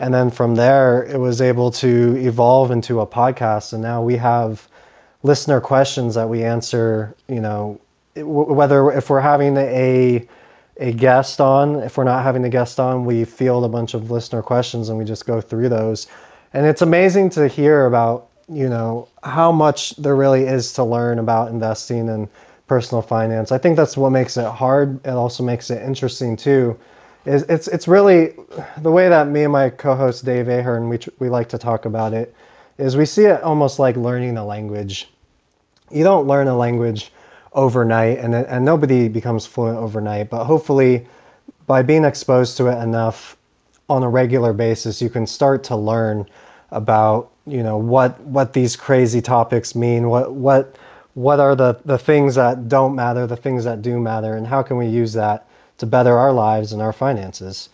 And 0.02 0.12
then 0.12 0.30
from 0.30 0.56
there, 0.56 1.04
it 1.04 1.18
was 1.18 1.40
able 1.40 1.70
to 1.70 2.16
evolve 2.16 2.72
into 2.72 3.00
a 3.00 3.06
podcast. 3.06 3.72
And 3.72 3.80
now 3.80 4.02
we 4.02 4.16
have 4.16 4.68
listener 5.22 5.60
questions 5.60 6.16
that 6.16 6.28
we 6.28 6.42
answer, 6.42 7.14
you 7.28 7.40
know, 7.40 7.80
whether 8.16 8.90
if 8.90 9.08
we're 9.08 9.20
having 9.20 9.56
a 9.56 10.26
a 10.78 10.92
guest 10.92 11.40
on, 11.40 11.76
if 11.76 11.96
we're 11.96 12.04
not 12.04 12.24
having 12.24 12.44
a 12.44 12.48
guest 12.48 12.80
on, 12.80 13.04
we 13.04 13.24
field 13.24 13.62
a 13.62 13.68
bunch 13.68 13.94
of 13.94 14.10
listener 14.10 14.42
questions 14.42 14.88
and 14.88 14.98
we 14.98 15.04
just 15.04 15.24
go 15.24 15.40
through 15.40 15.68
those. 15.68 16.08
And 16.52 16.66
it's 16.66 16.82
amazing 16.82 17.30
to 17.30 17.46
hear 17.46 17.86
about, 17.86 18.28
you 18.48 18.68
know, 18.68 19.06
how 19.22 19.52
much 19.52 19.94
there 19.96 20.16
really 20.16 20.44
is 20.46 20.72
to 20.72 20.82
learn 20.82 21.20
about 21.20 21.50
investing 21.52 22.08
and 22.08 22.26
personal 22.66 23.02
finance. 23.02 23.52
I 23.52 23.58
think 23.58 23.76
that's 23.76 23.96
what 23.96 24.10
makes 24.10 24.36
it 24.36 24.46
hard. 24.46 24.98
It 25.06 25.10
also 25.10 25.44
makes 25.44 25.70
it 25.70 25.80
interesting 25.80 26.36
too. 26.36 26.76
Is 27.24 27.42
it's 27.44 27.68
it's 27.68 27.86
really 27.86 28.34
the 28.78 28.90
way 28.90 29.08
that 29.08 29.28
me 29.28 29.44
and 29.44 29.52
my 29.52 29.70
co-host 29.70 30.24
Dave 30.24 30.48
Ahern 30.48 30.88
we 30.88 30.98
we 31.20 31.28
like 31.28 31.48
to 31.50 31.58
talk 31.58 31.84
about 31.84 32.12
it 32.12 32.34
is 32.78 32.96
we 32.96 33.06
see 33.06 33.24
it 33.24 33.42
almost 33.42 33.78
like 33.78 33.96
learning 33.96 34.36
a 34.36 34.44
language. 34.44 35.08
You 35.90 36.02
don't 36.02 36.26
learn 36.26 36.48
a 36.48 36.56
language 36.56 37.12
overnight, 37.52 38.18
and, 38.18 38.34
and 38.34 38.64
nobody 38.64 39.08
becomes 39.08 39.46
fluent 39.46 39.78
overnight, 39.78 40.30
but 40.30 40.44
hopefully 40.44 41.06
by 41.66 41.82
being 41.82 42.04
exposed 42.04 42.56
to 42.56 42.66
it 42.68 42.82
enough 42.82 43.36
on 43.88 44.02
a 44.02 44.08
regular 44.08 44.52
basis, 44.52 45.02
you 45.02 45.10
can 45.10 45.26
start 45.26 45.62
to 45.64 45.76
learn 45.76 46.26
about 46.70 47.30
you 47.46 47.62
know 47.62 47.76
what 47.76 48.18
what 48.20 48.52
these 48.52 48.76
crazy 48.76 49.20
topics 49.20 49.74
mean 49.74 50.08
what 50.08 50.32
what 50.32 50.76
what 51.14 51.40
are 51.40 51.54
the 51.54 51.78
the 51.84 51.98
things 51.98 52.36
that 52.36 52.68
don't 52.68 52.94
matter 52.94 53.26
the 53.26 53.36
things 53.36 53.64
that 53.64 53.82
do 53.82 54.00
matter 54.00 54.36
and 54.36 54.46
how 54.46 54.62
can 54.62 54.76
we 54.76 54.86
use 54.86 55.12
that 55.12 55.46
to 55.82 55.86
better 55.86 56.16
our 56.16 56.32
lives 56.32 56.72
and 56.72 56.80
our 56.80 56.92
finances 56.92 57.68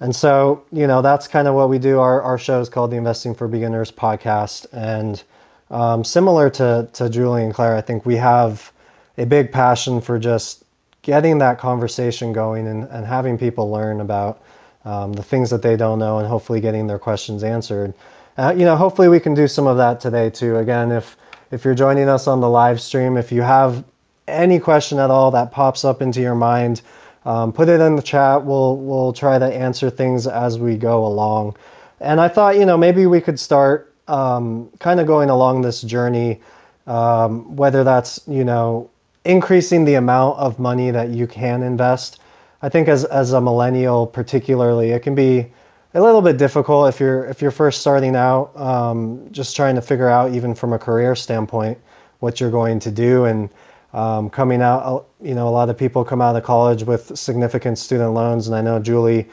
and 0.00 0.14
so, 0.14 0.62
you 0.72 0.86
know, 0.86 1.02
that's 1.02 1.28
kind 1.28 1.46
of 1.46 1.54
what 1.54 1.68
we 1.68 1.78
do. 1.78 1.98
Our, 2.00 2.20
our 2.20 2.38
show 2.38 2.60
is 2.60 2.68
called 2.68 2.90
the 2.90 2.96
Investing 2.96 3.34
for 3.34 3.46
Beginners 3.46 3.92
podcast. 3.92 4.66
And 4.72 5.22
um, 5.70 6.04
similar 6.04 6.50
to, 6.50 6.88
to 6.92 7.08
Julie 7.08 7.44
and 7.44 7.54
Claire, 7.54 7.76
I 7.76 7.80
think 7.80 8.04
we 8.04 8.16
have 8.16 8.72
a 9.18 9.24
big 9.24 9.52
passion 9.52 10.00
for 10.00 10.18
just 10.18 10.64
getting 11.02 11.38
that 11.38 11.58
conversation 11.58 12.32
going 12.32 12.66
and, 12.66 12.84
and 12.90 13.06
having 13.06 13.38
people 13.38 13.70
learn 13.70 14.00
about 14.00 14.42
um, 14.84 15.12
the 15.12 15.22
things 15.22 15.48
that 15.50 15.62
they 15.62 15.76
don't 15.76 15.98
know 15.98 16.18
and 16.18 16.26
hopefully 16.26 16.60
getting 16.60 16.86
their 16.86 16.98
questions 16.98 17.44
answered. 17.44 17.94
Uh, 18.36 18.52
you 18.56 18.64
know, 18.64 18.76
hopefully 18.76 19.08
we 19.08 19.20
can 19.20 19.32
do 19.32 19.46
some 19.46 19.66
of 19.66 19.76
that 19.76 20.00
today 20.00 20.28
too. 20.28 20.58
Again, 20.58 20.90
if 20.90 21.16
if 21.50 21.64
you're 21.64 21.74
joining 21.74 22.08
us 22.08 22.26
on 22.26 22.40
the 22.40 22.48
live 22.48 22.80
stream, 22.80 23.16
if 23.16 23.30
you 23.30 23.42
have 23.42 23.84
any 24.26 24.58
question 24.58 24.98
at 24.98 25.10
all 25.10 25.30
that 25.30 25.52
pops 25.52 25.84
up 25.84 26.02
into 26.02 26.20
your 26.20 26.34
mind, 26.34 26.82
um, 27.24 27.52
put 27.52 27.68
it 27.68 27.80
in 27.80 27.96
the 27.96 28.02
chat. 28.02 28.44
We'll 28.44 28.76
we'll 28.76 29.12
try 29.12 29.38
to 29.38 29.46
answer 29.46 29.90
things 29.90 30.26
as 30.26 30.58
we 30.58 30.76
go 30.76 31.06
along. 31.06 31.56
And 32.00 32.20
I 32.20 32.28
thought, 32.28 32.56
you 32.56 32.66
know, 32.66 32.76
maybe 32.76 33.06
we 33.06 33.20
could 33.20 33.38
start 33.40 33.94
um, 34.08 34.68
kind 34.80 35.00
of 35.00 35.06
going 35.06 35.30
along 35.30 35.62
this 35.62 35.82
journey, 35.82 36.40
um, 36.86 37.56
whether 37.56 37.84
that's 37.84 38.20
you 38.26 38.44
know 38.44 38.90
increasing 39.24 39.84
the 39.84 39.94
amount 39.94 40.38
of 40.38 40.58
money 40.58 40.90
that 40.90 41.10
you 41.10 41.26
can 41.26 41.62
invest. 41.62 42.20
I 42.62 42.68
think 42.68 42.88
as 42.88 43.04
as 43.06 43.32
a 43.32 43.40
millennial, 43.40 44.06
particularly, 44.06 44.90
it 44.90 45.00
can 45.00 45.14
be 45.14 45.46
a 45.94 46.02
little 46.02 46.22
bit 46.22 46.36
difficult 46.36 46.88
if 46.88 47.00
you're 47.00 47.24
if 47.26 47.40
you're 47.40 47.50
first 47.50 47.80
starting 47.80 48.16
out, 48.16 48.54
um, 48.56 49.28
just 49.30 49.56
trying 49.56 49.76
to 49.76 49.82
figure 49.82 50.08
out 50.08 50.34
even 50.34 50.54
from 50.54 50.72
a 50.72 50.78
career 50.78 51.14
standpoint 51.14 51.78
what 52.20 52.40
you're 52.40 52.50
going 52.50 52.80
to 52.80 52.90
do 52.90 53.26
and 53.26 53.50
um, 53.94 54.28
coming 54.28 54.60
out. 54.60 55.08
You 55.22 55.34
know, 55.34 55.48
a 55.48 55.50
lot 55.50 55.70
of 55.70 55.78
people 55.78 56.04
come 56.04 56.20
out 56.20 56.36
of 56.36 56.42
college 56.42 56.82
with 56.82 57.16
significant 57.16 57.78
student 57.78 58.12
loans, 58.12 58.46
and 58.46 58.54
I 58.54 58.60
know 58.60 58.78
Julie, 58.78 59.26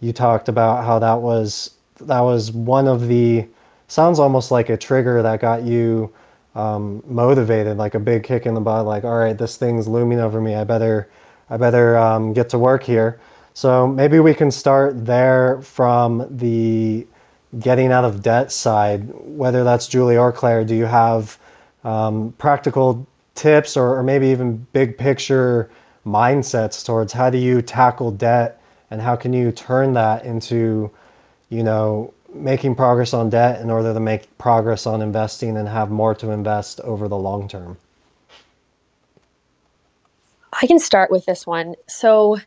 you 0.00 0.12
talked 0.12 0.48
about 0.48 0.84
how 0.84 0.98
that 0.98 1.22
was 1.22 1.70
that 2.00 2.20
was 2.20 2.52
one 2.52 2.86
of 2.86 3.08
the 3.08 3.46
sounds 3.86 4.18
almost 4.18 4.50
like 4.50 4.68
a 4.68 4.76
trigger 4.76 5.22
that 5.22 5.40
got 5.40 5.62
you 5.62 6.12
um, 6.54 7.02
motivated, 7.06 7.76
like 7.76 7.94
a 7.94 8.00
big 8.00 8.24
kick 8.24 8.44
in 8.44 8.54
the 8.54 8.60
butt. 8.60 8.84
Like, 8.84 9.04
all 9.04 9.18
right, 9.18 9.38
this 9.38 9.56
thing's 9.56 9.88
looming 9.88 10.20
over 10.20 10.40
me. 10.40 10.54
I 10.54 10.64
better 10.64 11.08
I 11.48 11.56
better 11.56 11.96
um, 11.96 12.32
get 12.32 12.48
to 12.50 12.58
work 12.58 12.82
here. 12.82 13.20
So 13.54 13.86
maybe 13.86 14.20
we 14.20 14.34
can 14.34 14.50
start 14.50 15.04
there 15.04 15.60
from 15.62 16.26
the 16.36 17.06
getting 17.60 17.92
out 17.92 18.04
of 18.04 18.22
debt 18.22 18.52
side, 18.52 19.08
whether 19.12 19.64
that's 19.64 19.88
Julie 19.88 20.16
or 20.16 20.32
Claire. 20.32 20.64
Do 20.64 20.74
you 20.74 20.84
have 20.84 21.38
um, 21.84 22.34
practical 22.38 23.06
tips 23.38 23.76
or, 23.76 23.96
or 23.96 24.02
maybe 24.02 24.26
even 24.26 24.66
big 24.72 24.98
picture 24.98 25.70
mindsets 26.04 26.84
towards 26.84 27.12
how 27.12 27.30
do 27.30 27.38
you 27.38 27.62
tackle 27.62 28.10
debt 28.10 28.60
and 28.90 29.00
how 29.00 29.14
can 29.14 29.32
you 29.32 29.52
turn 29.52 29.92
that 29.92 30.24
into, 30.24 30.90
you 31.48 31.62
know, 31.62 32.12
making 32.34 32.74
progress 32.74 33.14
on 33.14 33.30
debt 33.30 33.60
in 33.60 33.70
order 33.70 33.94
to 33.94 34.00
make 34.00 34.36
progress 34.38 34.86
on 34.86 35.00
investing 35.00 35.56
and 35.56 35.68
have 35.68 35.90
more 35.90 36.14
to 36.14 36.30
invest 36.30 36.80
over 36.80 37.08
the 37.08 37.16
long 37.16 37.48
term? 37.48 37.76
I 40.60 40.66
can 40.66 40.78
start 40.78 41.10
with 41.10 41.24
this 41.26 41.46
one. 41.46 41.74
So, 41.86 42.38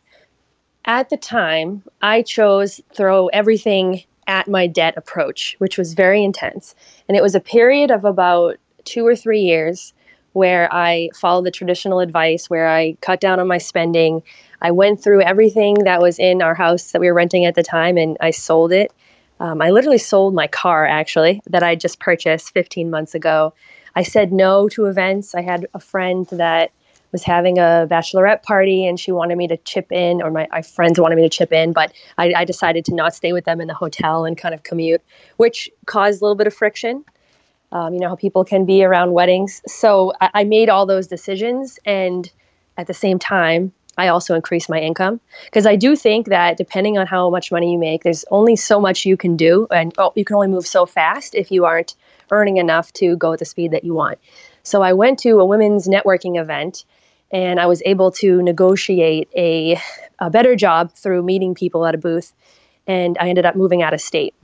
at 0.84 1.10
the 1.10 1.16
time, 1.16 1.84
I 2.02 2.22
chose 2.22 2.80
throw 2.92 3.28
everything 3.28 4.02
at 4.26 4.48
my 4.48 4.66
debt 4.66 4.94
approach, 4.96 5.54
which 5.58 5.78
was 5.78 5.94
very 5.94 6.24
intense. 6.24 6.74
And 7.08 7.16
it 7.16 7.22
was 7.22 7.36
a 7.36 7.40
period 7.40 7.92
of 7.92 8.04
about 8.04 8.56
two 8.84 9.06
or 9.06 9.14
three 9.14 9.40
years 9.40 9.94
where 10.32 10.72
I 10.72 11.10
followed 11.14 11.44
the 11.44 11.50
traditional 11.50 12.00
advice, 12.00 12.48
where 12.48 12.68
I 12.68 12.96
cut 13.00 13.20
down 13.20 13.40
on 13.40 13.46
my 13.46 13.58
spending. 13.58 14.22
I 14.60 14.70
went 14.70 15.02
through 15.02 15.22
everything 15.22 15.74
that 15.84 16.00
was 16.00 16.18
in 16.18 16.42
our 16.42 16.54
house 16.54 16.92
that 16.92 17.00
we 17.00 17.08
were 17.08 17.14
renting 17.14 17.44
at 17.44 17.54
the 17.54 17.62
time 17.62 17.96
and 17.96 18.16
I 18.20 18.30
sold 18.30 18.72
it. 18.72 18.92
Um, 19.40 19.60
I 19.60 19.70
literally 19.70 19.98
sold 19.98 20.34
my 20.34 20.46
car 20.46 20.86
actually 20.86 21.42
that 21.46 21.62
I 21.62 21.74
just 21.74 21.98
purchased 21.98 22.54
15 22.54 22.90
months 22.90 23.14
ago. 23.14 23.52
I 23.94 24.02
said 24.04 24.32
no 24.32 24.68
to 24.70 24.86
events. 24.86 25.34
I 25.34 25.42
had 25.42 25.66
a 25.74 25.80
friend 25.80 26.26
that 26.30 26.70
was 27.12 27.22
having 27.22 27.58
a 27.58 27.86
bachelorette 27.90 28.42
party 28.42 28.86
and 28.86 28.98
she 28.98 29.12
wanted 29.12 29.36
me 29.36 29.46
to 29.46 29.56
chip 29.58 29.92
in, 29.92 30.22
or 30.22 30.30
my, 30.30 30.48
my 30.50 30.62
friends 30.62 30.98
wanted 30.98 31.16
me 31.16 31.22
to 31.22 31.28
chip 31.28 31.52
in, 31.52 31.72
but 31.72 31.92
I, 32.16 32.32
I, 32.34 32.44
decided 32.46 32.86
to 32.86 32.94
not 32.94 33.14
stay 33.14 33.34
with 33.34 33.44
them 33.44 33.60
in 33.60 33.68
the 33.68 33.74
hotel 33.74 34.24
and 34.24 34.36
kind 34.36 34.54
of 34.54 34.62
commute, 34.62 35.02
which 35.36 35.68
caused 35.84 36.22
a 36.22 36.24
little 36.24 36.36
bit 36.36 36.46
of 36.46 36.54
friction. 36.54 37.04
Um, 37.72 37.94
you 37.94 38.00
know 38.00 38.08
how 38.08 38.16
people 38.16 38.44
can 38.44 38.64
be 38.64 38.84
around 38.84 39.12
weddings. 39.12 39.62
So 39.66 40.12
I, 40.20 40.30
I 40.34 40.44
made 40.44 40.68
all 40.68 40.86
those 40.86 41.06
decisions, 41.06 41.78
and 41.84 42.30
at 42.76 42.86
the 42.86 42.94
same 42.94 43.18
time, 43.18 43.72
I 43.98 44.08
also 44.08 44.34
increased 44.34 44.70
my 44.70 44.78
income 44.78 45.20
because 45.46 45.66
I 45.66 45.76
do 45.76 45.96
think 45.96 46.28
that 46.28 46.56
depending 46.56 46.96
on 46.98 47.06
how 47.06 47.28
much 47.30 47.52
money 47.52 47.72
you 47.72 47.78
make, 47.78 48.04
there's 48.04 48.24
only 48.30 48.56
so 48.56 48.80
much 48.80 49.04
you 49.04 49.16
can 49.16 49.36
do, 49.36 49.66
and 49.70 49.92
oh, 49.98 50.12
you 50.14 50.24
can 50.24 50.36
only 50.36 50.48
move 50.48 50.66
so 50.66 50.86
fast 50.86 51.34
if 51.34 51.50
you 51.50 51.64
aren't 51.64 51.94
earning 52.30 52.56
enough 52.56 52.92
to 52.94 53.16
go 53.16 53.32
at 53.32 53.38
the 53.38 53.44
speed 53.44 53.70
that 53.72 53.84
you 53.84 53.94
want. 53.94 54.18
So 54.62 54.82
I 54.82 54.92
went 54.92 55.18
to 55.20 55.40
a 55.40 55.44
women's 55.44 55.88
networking 55.88 56.40
event 56.40 56.84
and 57.30 57.58
I 57.58 57.66
was 57.66 57.82
able 57.84 58.10
to 58.12 58.42
negotiate 58.42 59.28
a, 59.34 59.80
a 60.18 60.30
better 60.30 60.54
job 60.54 60.92
through 60.92 61.22
meeting 61.22 61.54
people 61.54 61.86
at 61.86 61.94
a 61.94 61.98
booth, 61.98 62.32
and 62.86 63.16
I 63.18 63.28
ended 63.28 63.46
up 63.46 63.56
moving 63.56 63.82
out 63.82 63.94
of 63.94 64.00
state. 64.00 64.34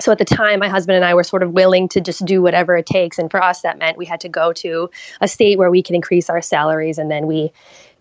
So 0.00 0.12
at 0.12 0.18
the 0.18 0.24
time, 0.24 0.58
my 0.60 0.68
husband 0.68 0.96
and 0.96 1.04
I 1.04 1.14
were 1.14 1.22
sort 1.22 1.42
of 1.42 1.52
willing 1.52 1.88
to 1.90 2.00
just 2.00 2.24
do 2.24 2.42
whatever 2.42 2.76
it 2.76 2.86
takes, 2.86 3.18
and 3.18 3.30
for 3.30 3.42
us, 3.42 3.62
that 3.62 3.78
meant 3.78 3.98
we 3.98 4.06
had 4.06 4.20
to 4.20 4.28
go 4.28 4.52
to 4.54 4.90
a 5.20 5.28
state 5.28 5.58
where 5.58 5.70
we 5.70 5.82
could 5.82 5.94
increase 5.94 6.30
our 6.30 6.40
salaries, 6.42 6.98
and 6.98 7.10
then 7.10 7.26
we 7.26 7.52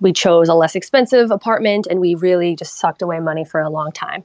we 0.01 0.13
chose 0.13 0.47
a 0.47 0.53
less 0.53 0.75
expensive 0.75 1.29
apartment, 1.29 1.85
and 1.89 1.99
we 1.99 2.15
really 2.15 2.55
just 2.55 2.77
sucked 2.79 3.01
away 3.01 3.19
money 3.19 3.43
for 3.43 3.59
a 3.59 3.69
long 3.69 3.91
time. 3.91 4.23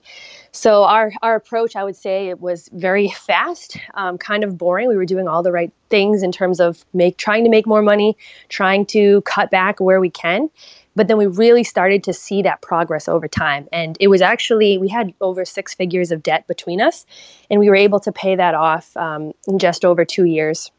So 0.52 0.84
our 0.84 1.12
our 1.22 1.34
approach, 1.34 1.74
I 1.74 1.82
would 1.82 1.96
say, 1.96 2.28
it 2.28 2.40
was 2.40 2.68
very 2.72 3.08
fast, 3.10 3.76
um, 3.94 4.18
kind 4.18 4.44
of 4.44 4.56
boring. 4.56 4.88
We 4.88 4.96
were 4.96 5.04
doing 5.04 5.26
all 5.26 5.42
the 5.42 5.52
right 5.52 5.72
things 5.90 6.22
in 6.22 6.30
terms 6.30 6.60
of 6.60 6.84
make 6.94 7.16
trying 7.18 7.44
to 7.44 7.50
make 7.50 7.66
more 7.66 7.82
money, 7.82 8.16
trying 8.48 8.86
to 8.86 9.20
cut 9.22 9.50
back 9.50 9.80
where 9.80 10.00
we 10.00 10.10
can. 10.10 10.50
But 10.96 11.08
then 11.08 11.18
we 11.18 11.26
really 11.26 11.64
started 11.64 12.04
to 12.04 12.12
see 12.12 12.42
that 12.42 12.62
progress 12.62 13.08
over 13.08 13.28
time. 13.28 13.68
And 13.72 13.96
it 14.00 14.08
was 14.08 14.22
actually, 14.22 14.78
we 14.78 14.88
had 14.88 15.12
over 15.20 15.44
six 15.44 15.74
figures 15.74 16.12
of 16.12 16.22
debt 16.22 16.46
between 16.46 16.80
us, 16.80 17.04
and 17.50 17.60
we 17.60 17.68
were 17.68 17.76
able 17.76 18.00
to 18.00 18.12
pay 18.12 18.36
that 18.36 18.54
off 18.54 18.96
um, 18.96 19.32
in 19.46 19.58
just 19.58 19.84
over 19.84 20.04
two 20.04 20.24
years, 20.24 20.70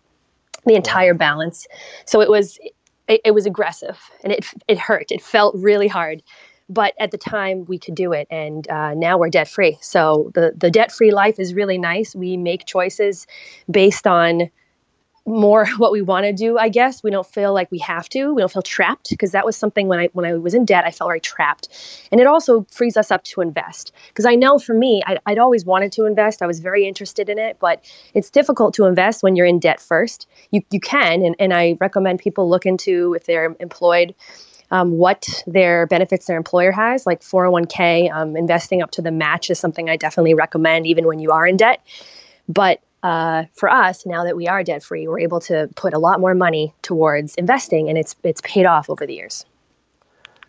the 0.66 0.76
entire 0.76 1.14
balance. 1.14 1.68
So 2.06 2.22
it 2.22 2.30
was, 2.30 2.58
it, 3.08 3.22
it 3.26 3.32
was 3.32 3.46
aggressive 3.46 4.00
and 4.24 4.34
it, 4.34 4.46
it 4.68 4.80
hurt. 4.80 5.12
It 5.12 5.22
felt 5.22 5.56
really 5.56 5.88
hard 5.88 6.24
but 6.70 6.94
at 7.00 7.12
the 7.12 7.18
time 7.18 7.66
we 7.66 7.78
could 7.78 7.96
do 7.96 8.12
it 8.12 8.28
and 8.32 8.68
uh, 8.70 8.94
now 8.96 9.18
we're 9.18 9.30
debt 9.30 9.48
free 9.48 9.78
so 9.82 10.32
the, 10.34 10.54
the 10.56 10.72
debt 10.72 10.92
free 10.92 11.12
life 11.12 11.40
is 11.40 11.54
really 11.54 11.78
nice 11.78 12.16
we 12.16 12.38
make 12.38 12.66
choices 12.66 13.28
based 13.70 14.08
on 14.08 14.50
more 15.26 15.66
what 15.78 15.92
we 15.92 16.02
want 16.02 16.26
to 16.26 16.34
do 16.34 16.58
i 16.58 16.70
guess. 16.70 17.04
We 17.04 17.12
don't 17.12 17.26
feel 17.26 17.54
like 17.54 17.72
we 17.72 17.80
have 17.80 18.10
to. 18.10 18.34
We 18.34 18.42
don't 18.42 18.52
feel 18.52 18.62
trapped 18.62 19.10
because 19.10 19.32
that 19.32 19.46
was 19.46 19.56
something 19.56 19.88
when 19.88 20.00
i 20.00 20.10
when 20.14 20.26
i 20.26 20.34
was 20.34 20.54
in 20.54 20.66
debt 20.66 20.86
i 20.86 20.92
felt 20.92 21.10
very 21.10 21.20
trapped. 21.20 21.70
And 22.12 22.22
it 22.22 22.28
also 22.28 22.66
frees 22.72 22.98
us 22.98 23.12
up 23.12 23.24
to 23.26 23.42
invest. 23.42 23.92
Because 24.10 24.26
i 24.26 24.36
know 24.36 24.60
for 24.60 24.74
me 24.74 25.02
I, 25.06 25.18
would 25.28 25.40
always 25.40 25.66
wanted 25.66 25.92
to 25.94 26.06
invest. 26.06 26.42
I 26.42 26.48
was 26.48 26.60
very 26.60 26.88
interested 26.88 27.30
in 27.30 27.40
it 27.40 27.58
but 27.60 27.84
it's 28.14 28.30
difficult 28.30 28.74
to 28.76 28.86
invest 28.86 29.24
when 29.24 29.36
you're 29.36 29.46
in 29.46 29.60
debt 29.60 29.80
first. 29.80 30.28
You, 30.52 30.62
you 30.72 30.80
can 30.80 31.24
and, 31.24 31.36
and 31.40 31.54
i 31.54 31.78
recommend 31.80 32.20
people 32.20 32.50
look 32.50 32.66
into 32.66 33.14
if 33.14 33.26
they're 33.26 33.56
employed 33.60 34.14
um, 34.72 34.98
what 34.98 35.44
their 35.46 35.86
benefits 35.88 36.26
their 36.26 36.38
employer 36.38 36.72
has, 36.72 37.06
like 37.06 37.22
401k, 37.22 38.12
um, 38.12 38.36
investing 38.36 38.82
up 38.82 38.92
to 38.92 39.02
the 39.02 39.12
match 39.12 39.50
is 39.50 39.60
something 39.60 39.90
I 39.90 39.96
definitely 39.96 40.34
recommend, 40.34 40.88
even 40.88 41.06
when 41.06 41.20
you 41.20 41.32
are 41.32 41.46
in 41.46 41.58
debt. 41.58 41.86
But 42.50 42.82
uh, 43.04 43.46
for 43.54 43.70
us, 43.70 44.06
now 44.06 44.24
that 44.24 44.36
we 44.36 44.48
are 44.48 44.64
debt 44.64 44.84
free, 44.84 45.08
we're 45.08 45.20
able 45.20 45.40
to 45.42 45.70
put 45.76 45.94
a 45.94 46.00
lot 46.00 46.20
more 46.20 46.34
money 46.34 46.74
towards 46.82 47.36
investing, 47.36 47.90
and 47.90 47.98
it's 47.98 48.16
it's 48.24 48.42
paid 48.42 48.66
off 48.66 48.90
over 48.90 49.06
the 49.06 49.14
years. 49.14 49.46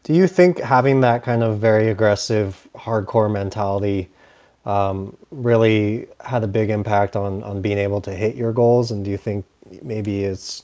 Do 0.05 0.15
you 0.15 0.27
think 0.27 0.61
having 0.61 1.01
that 1.01 1.23
kind 1.23 1.43
of 1.43 1.59
very 1.59 1.89
aggressive, 1.89 2.69
hardcore 2.77 3.31
mentality 3.31 4.09
um, 4.65 5.17
really 5.31 6.07
had 6.25 6.45
a 6.45 6.47
big 6.47 6.71
impact 6.71 7.17
on 7.17 7.43
on 7.43 7.61
being 7.61 7.79
able 7.79 8.01
to 8.03 8.13
hit 8.13 8.37
your 8.37 8.53
goals? 8.53 8.91
And 8.91 9.05
do 9.05 9.11
you 9.11 9.19
think 9.19 9.45
maybe 9.83 10.25
it's 10.25 10.63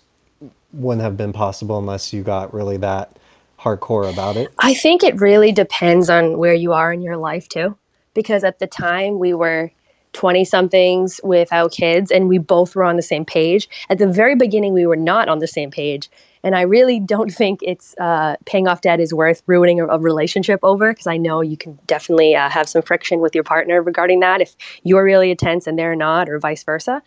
wouldn't 0.72 1.02
have 1.02 1.16
been 1.16 1.32
possible 1.32 1.78
unless 1.78 2.12
you 2.12 2.22
got 2.22 2.54
really 2.54 2.78
that 2.78 3.18
hardcore 3.58 4.10
about 4.10 4.36
it? 4.36 4.48
I 4.58 4.74
think 4.74 5.02
it 5.02 5.20
really 5.20 5.52
depends 5.52 6.08
on 6.08 6.38
where 6.38 6.54
you 6.54 6.72
are 6.72 6.92
in 6.92 7.02
your 7.02 7.16
life 7.16 7.48
too. 7.48 7.76
Because 8.14 8.44
at 8.44 8.58
the 8.58 8.66
time 8.66 9.18
we 9.18 9.32
were 9.32 9.70
20 10.12 10.44
somethings 10.44 11.20
without 11.24 11.72
kids 11.72 12.10
and 12.10 12.28
we 12.28 12.38
both 12.38 12.76
were 12.76 12.84
on 12.84 12.96
the 12.96 13.02
same 13.02 13.24
page. 13.24 13.68
At 13.88 13.98
the 13.98 14.06
very 14.06 14.36
beginning, 14.36 14.72
we 14.72 14.86
were 14.86 14.96
not 14.96 15.28
on 15.28 15.38
the 15.38 15.46
same 15.46 15.70
page. 15.70 16.10
And 16.44 16.56
I 16.56 16.62
really 16.62 17.00
don't 17.00 17.30
think 17.32 17.60
it's 17.62 17.94
uh, 17.98 18.36
paying 18.44 18.68
off 18.68 18.80
debt 18.80 19.00
is 19.00 19.14
worth 19.14 19.42
ruining 19.46 19.80
a, 19.80 19.86
a 19.86 19.98
relationship 19.98 20.60
over 20.62 20.92
because 20.92 21.06
I 21.06 21.16
know 21.16 21.40
you 21.40 21.56
can 21.56 21.78
definitely 21.86 22.34
uh, 22.34 22.50
have 22.50 22.68
some 22.68 22.82
friction 22.82 23.20
with 23.20 23.34
your 23.34 23.44
partner 23.44 23.82
regarding 23.82 24.20
that 24.20 24.40
if 24.40 24.54
you're 24.82 25.04
really 25.04 25.30
intense 25.30 25.66
and 25.66 25.78
they're 25.78 25.96
not, 25.96 26.28
or 26.28 26.38
vice 26.38 26.64
versa. 26.64 27.02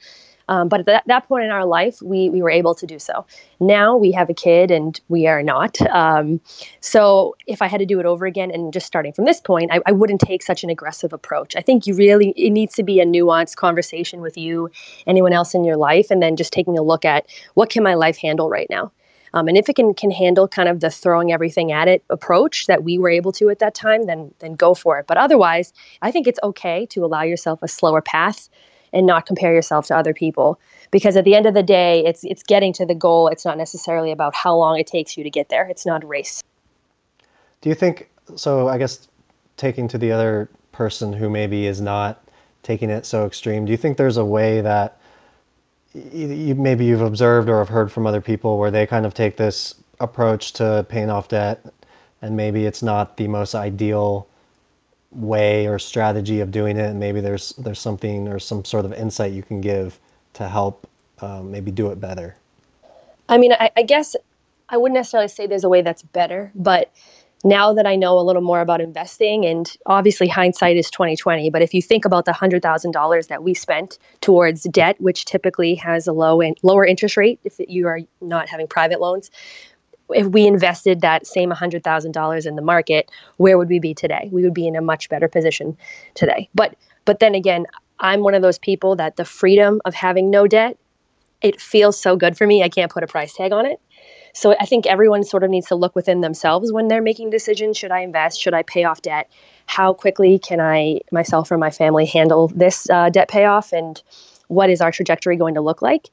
Um, 0.47 0.69
but 0.69 0.81
at 0.81 0.85
that, 0.85 1.03
that, 1.07 1.27
point 1.27 1.43
in 1.43 1.51
our 1.51 1.65
life, 1.65 2.01
we, 2.01 2.29
we 2.29 2.41
were 2.41 2.49
able 2.49 2.75
to 2.75 2.85
do 2.85 2.99
so. 2.99 3.25
Now 3.59 3.97
we 3.97 4.11
have 4.11 4.29
a 4.29 4.33
kid 4.33 4.69
and 4.69 4.99
we 5.09 5.25
are 5.27 5.41
not. 5.41 5.81
Um, 5.89 6.39
so 6.81 7.35
if 7.47 7.61
I 7.61 7.67
had 7.67 7.79
to 7.79 7.85
do 7.85 7.99
it 7.99 8.05
over 8.05 8.25
again 8.25 8.51
and 8.51 8.71
just 8.71 8.85
starting 8.85 9.11
from 9.11 9.25
this 9.25 9.41
point, 9.41 9.71
I, 9.71 9.79
I, 9.85 9.91
wouldn't 9.91 10.21
take 10.21 10.43
such 10.43 10.63
an 10.63 10.69
aggressive 10.69 11.13
approach. 11.13 11.55
I 11.55 11.61
think 11.61 11.87
you 11.87 11.95
really, 11.95 12.29
it 12.37 12.51
needs 12.51 12.75
to 12.75 12.83
be 12.83 12.99
a 12.99 13.05
nuanced 13.05 13.55
conversation 13.55 14.21
with 14.21 14.37
you, 14.37 14.69
anyone 15.07 15.33
else 15.33 15.55
in 15.55 15.63
your 15.63 15.77
life, 15.77 16.11
and 16.11 16.21
then 16.21 16.35
just 16.35 16.53
taking 16.53 16.77
a 16.77 16.83
look 16.83 17.05
at 17.05 17.25
what 17.55 17.69
can 17.69 17.81
my 17.81 17.95
life 17.95 18.17
handle 18.17 18.49
right 18.49 18.67
now. 18.69 18.91
Um, 19.33 19.49
and 19.49 19.57
if 19.57 19.67
it 19.67 19.75
can 19.75 19.93
can 19.93 20.11
handle 20.11 20.47
kind 20.47 20.69
of 20.69 20.79
the 20.79 20.89
throwing 20.89 21.33
everything 21.33 21.71
at 21.73 21.89
it 21.89 22.03
approach 22.09 22.67
that 22.67 22.85
we 22.85 22.97
were 22.97 23.09
able 23.09 23.33
to 23.33 23.49
at 23.49 23.59
that 23.59 23.75
time, 23.75 24.05
then 24.05 24.33
then 24.39 24.53
go 24.53 24.73
for 24.73 24.97
it. 24.97 25.07
But 25.07 25.17
otherwise, 25.17 25.73
I 26.01 26.09
think 26.09 26.25
it's 26.25 26.39
okay 26.41 26.85
to 26.87 27.03
allow 27.03 27.23
yourself 27.23 27.61
a 27.61 27.67
slower 27.67 28.01
path 28.01 28.49
and 28.95 29.05
not 29.05 29.27
compare 29.27 29.53
yourself 29.53 29.85
to 29.87 29.95
other 29.95 30.13
people. 30.13 30.59
Because 30.89 31.15
at 31.15 31.25
the 31.25 31.35
end 31.35 31.45
of 31.45 31.53
the 31.53 31.63
day 31.63 32.03
it's 32.05 32.23
it's 32.23 32.41
getting 32.41 32.73
to 32.73 32.85
the 32.85 32.95
goal. 32.95 33.27
It's 33.27 33.45
not 33.45 33.57
necessarily 33.57 34.11
about 34.11 34.33
how 34.33 34.55
long 34.55 34.79
it 34.79 34.87
takes 34.87 35.15
you 35.17 35.23
to 35.23 35.29
get 35.29 35.49
there. 35.49 35.67
It's 35.67 35.85
not 35.85 36.03
a 36.03 36.07
race. 36.07 36.41
Do 37.61 37.69
you 37.69 37.75
think 37.75 38.09
so 38.35 38.67
i 38.67 38.77
guess 38.79 39.07
taking 39.55 39.87
to 39.87 39.99
the 39.99 40.11
other 40.11 40.49
person 40.71 41.13
who 41.13 41.29
maybe 41.29 41.67
is 41.67 41.79
not 41.79 42.27
taking 42.63 42.89
it 42.89 43.05
so 43.05 43.23
extreme 43.23 43.65
do 43.65 43.71
you 43.71 43.77
think 43.77 43.97
there's 43.97 44.17
a 44.17 44.25
way 44.25 44.61
that 44.61 44.97
you, 45.95 46.55
maybe 46.55 46.85
you've 46.85 47.01
observed 47.01 47.49
or 47.49 47.59
have 47.59 47.69
heard 47.69 47.91
from 47.91 48.05
other 48.05 48.21
people 48.21 48.59
where 48.59 48.71
they 48.71 48.85
kind 48.85 49.05
of 49.05 49.13
take 49.13 49.37
this 49.37 49.75
approach 49.99 50.53
to 50.53 50.85
paying 50.89 51.09
off 51.09 51.29
debt, 51.29 51.65
and 52.21 52.35
maybe 52.35 52.65
it's 52.65 52.83
not 52.83 53.17
the 53.17 53.27
most 53.27 53.55
ideal 53.55 54.27
way 55.15 55.67
or 55.67 55.79
strategy 55.79 56.39
of 56.39 56.51
doing 56.51 56.77
it, 56.77 56.89
and 56.89 56.99
maybe 56.99 57.21
there's 57.21 57.53
there's 57.53 57.79
something 57.79 58.27
or 58.27 58.39
some 58.39 58.65
sort 58.65 58.85
of 58.85 58.93
insight 58.93 59.31
you 59.33 59.43
can 59.43 59.61
give 59.61 59.99
to 60.33 60.47
help 60.47 60.87
um, 61.21 61.51
maybe 61.51 61.71
do 61.71 61.89
it 61.91 61.99
better. 61.99 62.35
I 63.27 63.37
mean, 63.37 63.53
I, 63.53 63.71
I 63.75 63.83
guess 63.83 64.15
I 64.69 64.77
wouldn't 64.77 64.95
necessarily 64.95 65.29
say 65.29 65.47
there's 65.47 65.63
a 65.63 65.69
way 65.69 65.81
that's 65.81 66.03
better, 66.03 66.51
but 66.55 66.91
now 67.43 67.73
that 67.73 67.85
I 67.85 67.95
know 67.95 68.19
a 68.19 68.21
little 68.21 68.41
more 68.41 68.61
about 68.61 68.81
investing, 68.81 69.45
and 69.45 69.71
obviously 69.85 70.27
hindsight 70.27 70.77
is 70.77 70.89
2020, 70.89 71.51
but 71.51 71.61
if 71.61 71.73
you 71.73 71.81
think 71.81 72.03
about 72.03 72.25
the 72.25 72.33
hundred 72.33 72.61
thousand 72.61 72.91
dollars 72.91 73.27
that 73.27 73.43
we 73.43 73.53
spent 73.53 73.99
towards 74.21 74.63
debt, 74.63 74.99
which 74.99 75.25
typically 75.25 75.75
has 75.75 76.07
a 76.07 76.13
low 76.13 76.41
and 76.41 76.57
lower 76.63 76.85
interest 76.85 77.17
rate 77.17 77.39
if 77.43 77.59
you 77.67 77.87
are 77.87 77.99
not 78.19 78.49
having 78.49 78.67
private 78.67 78.99
loans, 78.99 79.29
if 80.09 80.27
we 80.27 80.45
invested 80.45 81.01
that 81.01 81.25
same 81.25 81.51
hundred 81.51 81.83
thousand 81.83 82.11
dollars 82.11 82.45
in 82.45 82.55
the 82.55 82.61
market, 82.61 83.09
where 83.37 83.57
would 83.57 83.69
we 83.69 83.79
be 83.79 83.93
today? 83.93 84.29
We 84.31 84.43
would 84.43 84.53
be 84.53 84.67
in 84.67 84.75
a 84.75 84.81
much 84.81 85.09
better 85.09 85.27
position 85.27 85.77
today. 86.13 86.49
But 86.53 86.75
but 87.05 87.19
then 87.19 87.35
again, 87.35 87.65
I'm 87.99 88.21
one 88.21 88.33
of 88.33 88.41
those 88.41 88.59
people 88.59 88.95
that 88.97 89.15
the 89.15 89.25
freedom 89.25 89.81
of 89.85 89.93
having 89.93 90.29
no 90.29 90.47
debt, 90.47 90.77
it 91.41 91.61
feels 91.61 91.99
so 91.99 92.15
good 92.15 92.37
for 92.37 92.45
me. 92.45 92.63
I 92.63 92.69
can't 92.69 92.91
put 92.91 93.03
a 93.03 93.07
price 93.07 93.33
tag 93.33 93.51
on 93.51 93.65
it. 93.65 93.79
So 94.33 94.53
I 94.59 94.65
think 94.65 94.85
everyone 94.85 95.23
sort 95.23 95.43
of 95.43 95.49
needs 95.49 95.67
to 95.67 95.75
look 95.75 95.95
within 95.95 96.19
themselves 96.19 96.71
when 96.73 96.89
they're 96.89 97.01
making 97.01 97.29
decisions. 97.29 97.77
Should 97.77 97.91
I 97.91 97.99
invest? 97.99 98.41
Should 98.41 98.53
I 98.53 98.63
pay 98.63 98.83
off 98.83 99.01
debt? 99.01 99.31
How 99.65 99.93
quickly 99.93 100.37
can 100.39 100.59
I, 100.59 100.99
myself 101.11 101.49
or 101.51 101.57
my 101.57 101.71
family, 101.71 102.05
handle 102.05 102.49
this 102.49 102.89
uh, 102.89 103.09
debt 103.09 103.29
payoff? 103.29 103.71
And 103.71 104.01
what 104.49 104.69
is 104.69 104.81
our 104.81 104.91
trajectory 104.91 105.37
going 105.37 105.55
to 105.55 105.61
look 105.61 105.81
like? 105.81 106.09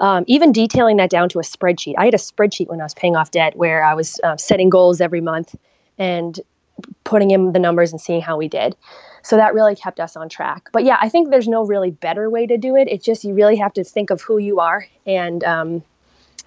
Um, 0.00 0.24
even 0.28 0.52
detailing 0.52 0.96
that 0.98 1.10
down 1.10 1.28
to 1.30 1.40
a 1.40 1.42
spreadsheet. 1.42 1.94
I 1.98 2.04
had 2.04 2.14
a 2.14 2.18
spreadsheet 2.18 2.68
when 2.68 2.80
I 2.80 2.84
was 2.84 2.94
paying 2.94 3.16
off 3.16 3.32
debt 3.32 3.56
where 3.56 3.82
I 3.82 3.94
was 3.94 4.20
uh, 4.22 4.36
setting 4.36 4.70
goals 4.70 5.00
every 5.00 5.20
month 5.20 5.56
and 5.98 6.40
putting 7.04 7.32
in 7.32 7.52
the 7.52 7.58
numbers 7.58 7.90
and 7.90 8.00
seeing 8.00 8.20
how 8.20 8.36
we 8.36 8.46
did. 8.48 8.76
So 9.22 9.36
that 9.36 9.54
really 9.54 9.74
kept 9.74 9.98
us 9.98 10.16
on 10.16 10.28
track. 10.28 10.68
But 10.72 10.84
yeah, 10.84 10.98
I 11.00 11.08
think 11.08 11.30
there's 11.30 11.48
no 11.48 11.66
really 11.66 11.90
better 11.90 12.30
way 12.30 12.46
to 12.46 12.56
do 12.56 12.76
it. 12.76 12.88
It's 12.88 13.04
just 13.04 13.24
you 13.24 13.34
really 13.34 13.56
have 13.56 13.72
to 13.74 13.84
think 13.84 14.10
of 14.10 14.22
who 14.22 14.38
you 14.38 14.60
are 14.60 14.86
and 15.06 15.42
um, 15.44 15.82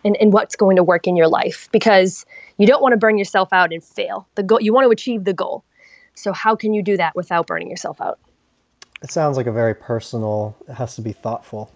and, 0.04 0.18
and 0.18 0.34
what's 0.34 0.56
going 0.56 0.76
to 0.78 0.84
work 0.84 1.08
in 1.08 1.16
your 1.16 1.28
life 1.28 1.70
because 1.72 2.26
you 2.58 2.66
don't 2.66 2.82
want 2.82 2.94
to 2.94 2.98
burn 2.98 3.18
yourself 3.18 3.52
out 3.52 3.72
and 3.72 3.84
fail. 3.84 4.28
The 4.36 4.44
goal 4.44 4.62
you 4.62 4.74
want 4.74 4.86
to 4.86 4.92
achieve 4.92 5.26
the 5.26 5.34
goal. 5.34 5.64
So 6.16 6.34
how 6.34 6.56
can 6.56 6.74
you 6.74 6.82
do 6.82 6.98
that 6.98 7.16
without 7.16 7.48
burning 7.48 7.70
yourself 7.70 8.02
out? 8.02 8.20
It 9.04 9.12
sounds 9.12 9.38
like 9.38 9.48
a 9.48 9.52
very 9.52 9.74
personal. 9.74 10.56
It 10.68 10.74
has 10.74 10.96
to 10.96 11.02
be 11.02 11.12
thoughtful. 11.12 11.72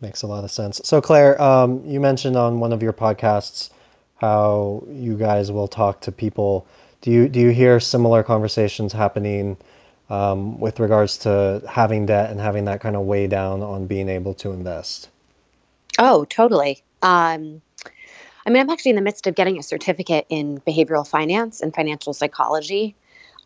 Makes 0.00 0.22
a 0.22 0.26
lot 0.26 0.44
of 0.44 0.50
sense. 0.50 0.80
So 0.84 1.00
Claire, 1.00 1.40
um, 1.42 1.84
you 1.84 1.98
mentioned 1.98 2.36
on 2.36 2.60
one 2.60 2.72
of 2.72 2.82
your 2.82 2.92
podcasts 2.92 3.70
how 4.16 4.84
you 4.88 5.16
guys 5.16 5.50
will 5.50 5.68
talk 5.68 6.00
to 6.02 6.12
people. 6.12 6.66
Do 7.00 7.10
you 7.10 7.28
do 7.28 7.40
you 7.40 7.50
hear 7.50 7.80
similar 7.80 8.22
conversations 8.22 8.92
happening 8.92 9.56
um, 10.10 10.58
with 10.60 10.80
regards 10.80 11.18
to 11.18 11.62
having 11.68 12.06
debt 12.06 12.30
and 12.30 12.40
having 12.40 12.64
that 12.66 12.80
kind 12.80 12.96
of 12.96 13.02
weigh 13.02 13.26
down 13.26 13.62
on 13.62 13.86
being 13.86 14.08
able 14.08 14.34
to 14.34 14.52
invest? 14.52 15.08
Oh, 15.98 16.24
totally. 16.26 16.82
Um, 17.02 17.60
I 18.46 18.50
mean, 18.50 18.62
I'm 18.62 18.70
actually 18.70 18.90
in 18.90 18.96
the 18.96 19.02
midst 19.02 19.26
of 19.26 19.34
getting 19.34 19.58
a 19.58 19.62
certificate 19.62 20.26
in 20.28 20.60
behavioral 20.60 21.06
finance 21.06 21.60
and 21.60 21.74
financial 21.74 22.12
psychology, 22.12 22.94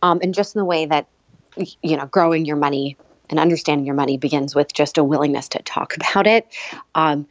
um, 0.03 0.21
and 0.23 0.35
just 0.35 0.55
in 0.55 0.61
the 0.61 0.65
way 0.65 0.87
that 0.87 1.07
you 1.57 1.97
know, 1.97 2.07
growing 2.07 2.45
your 2.45 2.57
money 2.57 2.97
and 3.33 3.41
understanding 3.41 3.85
your 3.85 3.97
money 3.97 4.17
begins 4.17 4.55
with 4.55 4.73
just 4.73 4.97
a 4.99 5.03
willingness 5.03 5.49
to 5.49 5.59
talk 5.63 5.97
about 5.97 6.29
it. 6.29 6.47
Um, 6.95 7.27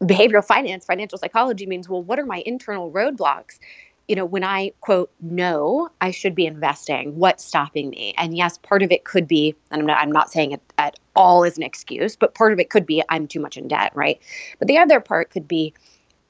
behavioral 0.00 0.44
finance, 0.44 0.84
financial 0.84 1.18
psychology 1.18 1.66
means, 1.66 1.88
well, 1.88 2.02
what 2.02 2.18
are 2.18 2.26
my 2.26 2.42
internal 2.44 2.90
roadblocks? 2.90 3.60
You 4.08 4.16
know, 4.16 4.24
when 4.24 4.42
I 4.42 4.72
quote, 4.80 5.12
no, 5.20 5.88
I 6.00 6.10
should 6.10 6.34
be 6.34 6.44
investing, 6.44 7.16
what's 7.16 7.44
stopping 7.44 7.90
me? 7.90 8.14
And 8.18 8.36
yes, 8.36 8.58
part 8.58 8.82
of 8.82 8.90
it 8.90 9.04
could 9.04 9.28
be, 9.28 9.54
and 9.70 9.80
I'm 9.80 9.86
not, 9.86 9.98
I'm 9.98 10.10
not 10.10 10.32
saying 10.32 10.50
it 10.50 10.60
at 10.76 10.98
all 11.14 11.44
as 11.44 11.56
an 11.56 11.62
excuse, 11.62 12.16
but 12.16 12.34
part 12.34 12.52
of 12.52 12.58
it 12.58 12.68
could 12.68 12.84
be 12.84 13.02
I'm 13.10 13.28
too 13.28 13.38
much 13.38 13.56
in 13.56 13.68
debt, 13.68 13.92
right? 13.94 14.20
But 14.58 14.66
the 14.66 14.78
other 14.78 14.98
part 14.98 15.30
could 15.30 15.46
be 15.46 15.72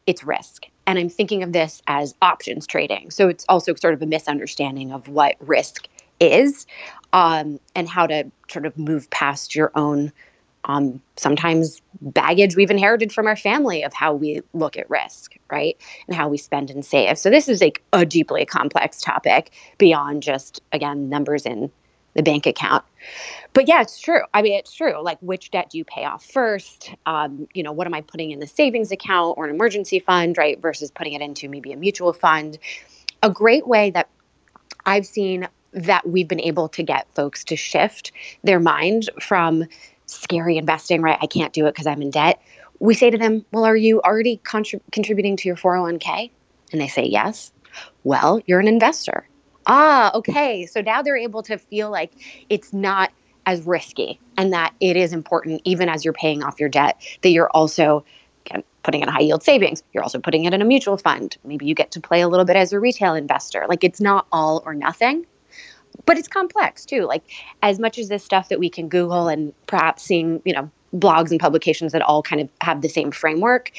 it's 0.07 0.25
risk. 0.25 0.67
And 0.87 0.99
I'm 0.99 1.09
thinking 1.09 1.43
of 1.45 1.53
this 1.53 1.81
as 1.87 2.15
options 2.21 2.67
trading. 2.67 3.11
So 3.11 3.29
it's 3.29 3.45
also 3.49 3.75
sort 3.77 3.95
of 3.95 4.03
a 4.03 4.07
misunderstanding 4.07 4.93
of 4.93 5.09
what 5.09 5.37
risk 5.39 5.89
is 6.23 6.67
um, 7.13 7.59
and 7.75 7.89
how 7.89 8.07
to 8.07 8.31
sort 8.49 8.67
of 8.67 8.77
move 8.79 9.11
past 9.11 9.55
your 9.55 9.73
own 9.75 10.13
um, 10.65 11.03
sometimes 11.17 11.83
baggage 12.01 12.57
we've 12.57 12.71
inherited 12.71 13.13
from 13.13 13.27
our 13.27 13.37
family 13.37 13.83
of 13.83 13.93
how 13.93 14.15
we 14.15 14.41
look 14.53 14.77
at 14.77 14.89
risk, 14.89 15.35
right? 15.51 15.77
And 16.07 16.17
how 16.17 16.29
we 16.29 16.39
spend 16.39 16.71
and 16.71 16.85
save. 16.85 17.19
So 17.19 17.31
this 17.31 17.49
is 17.49 17.61
like 17.61 17.83
a 17.93 18.07
deeply 18.07 18.45
complex 18.45 19.01
topic 19.01 19.51
beyond 19.79 20.23
just, 20.23 20.63
again, 20.73 21.09
numbers 21.09 21.47
in 21.47 21.71
the 22.15 22.23
bank 22.23 22.47
account. 22.47 22.85
But 23.55 23.67
yeah, 23.67 23.81
it's 23.83 23.99
true. 23.99 24.21
I 24.35 24.43
mean, 24.43 24.53
it's 24.53 24.73
true. 24.73 25.03
Like, 25.03 25.19
which 25.21 25.51
debt 25.51 25.71
do 25.71 25.79
you 25.79 25.85
pay 25.85 26.05
off 26.05 26.25
first? 26.25 26.95
Um, 27.07 27.49
you 27.55 27.63
know, 27.63 27.73
what 27.73 27.87
am 27.87 27.95
I 27.95 28.03
putting 28.03 28.31
in 28.31 28.39
the 28.39 28.47
savings 28.47 28.93
account 28.93 29.37
or 29.39 29.47
an 29.47 29.55
emergency 29.55 29.99
fund, 29.99 30.39
right? 30.39 30.61
Versus 30.61 30.91
putting 30.91 31.15
it 31.15 31.23
into 31.23 31.49
maybe 31.49 31.73
a 31.73 31.77
mutual 31.77 32.13
fund. 32.13 32.59
A 33.23 33.31
great 33.31 33.67
way 33.67 33.91
that 33.91 34.09
I've 34.85 35.07
seen 35.07 35.49
that 35.73 36.09
we've 36.09 36.29
been 36.29 36.41
able 36.41 36.69
to 36.69 36.83
get 36.83 37.07
folks 37.15 37.45
to 37.45 37.57
shift 37.57 38.13
their 38.45 38.61
mind 38.61 39.11
from 39.21 39.65
scary 40.07 40.57
investing, 40.57 41.03
right? 41.03 41.19
I 41.21 41.27
can't 41.27 41.53
do 41.53 41.67
it 41.67 41.73
because 41.73 41.87
I'm 41.87 42.03
in 42.03 42.11
debt. 42.11 42.41
We 42.81 42.95
say 42.95 43.11
to 43.11 43.19
them, 43.19 43.45
Well, 43.53 43.65
are 43.65 43.77
you 43.77 44.01
already 44.03 44.41
contrib- 44.45 44.83
contributing 44.93 45.37
to 45.39 45.49
your 45.49 45.57
401k? 45.57 46.31
And 46.73 46.81
they 46.81 46.89
say, 46.89 47.05
Yes. 47.05 47.53
Well, 48.05 48.41
you're 48.47 48.61
an 48.61 48.69
investor. 48.69 49.27
Ah, 49.67 50.11
okay. 50.15 50.67
So 50.67 50.81
now 50.81 51.03
they're 51.03 51.17
able 51.17 51.43
to 51.45 51.57
feel 51.57 51.91
like 51.91 52.13
it's 52.51 52.73
not 52.73 53.13
as 53.47 53.63
risky 53.67 54.21
and 54.37 54.53
that 54.53 54.75
it 54.81 54.97
is 54.97 55.13
important, 55.13 55.63
even 55.65 55.89
as 55.89 56.05
you're 56.05 56.13
paying 56.13 56.43
off 56.43 56.61
your 56.61 56.69
debt, 56.69 57.01
that 57.23 57.31
you're 57.31 57.51
also 57.51 58.05
putting 58.83 59.03
in 59.03 59.09
high 59.09 59.21
yield 59.21 59.43
savings. 59.43 59.83
You're 59.93 60.03
also 60.03 60.19
putting 60.19 60.45
it 60.45 60.53
in 60.53 60.61
a 60.61 60.65
mutual 60.65 60.97
fund. 60.97 61.37
Maybe 61.45 61.67
you 61.67 61.75
get 61.75 61.93
to 61.93 62.01
play 62.01 62.21
a 62.21 62.29
little 62.29 62.45
bit 62.45 62.57
as 62.57 62.73
a 62.73 62.81
retail 62.81 63.15
investor. 63.15 63.65
Like 63.69 63.85
it's 63.85 64.01
not 64.01 64.27
all 64.33 64.63
or 64.67 64.75
nothing 64.75 65.25
but 66.07 66.19
it's 66.19 66.29
complex 66.29 66.85
too. 66.85 67.03
Like 67.03 67.23
as 67.63 67.79
much 67.79 67.99
as 67.99 68.09
this 68.09 68.25
stuff 68.25 68.49
that 68.49 68.59
we 68.59 68.69
can 68.69 68.89
Google 68.89 69.29
and 69.29 69.53
perhaps 69.67 70.03
seeing, 70.03 70.41
you 70.45 70.53
know, 70.53 70.71
blogs 70.95 71.31
and 71.31 71.41
publications 71.41 71.93
that 71.93 72.03
all 72.03 72.23
kind 72.23 72.41
of 72.41 72.49
have 72.61 72.83
the 72.83 72.89
same 72.89 73.11
framework, 73.11 73.73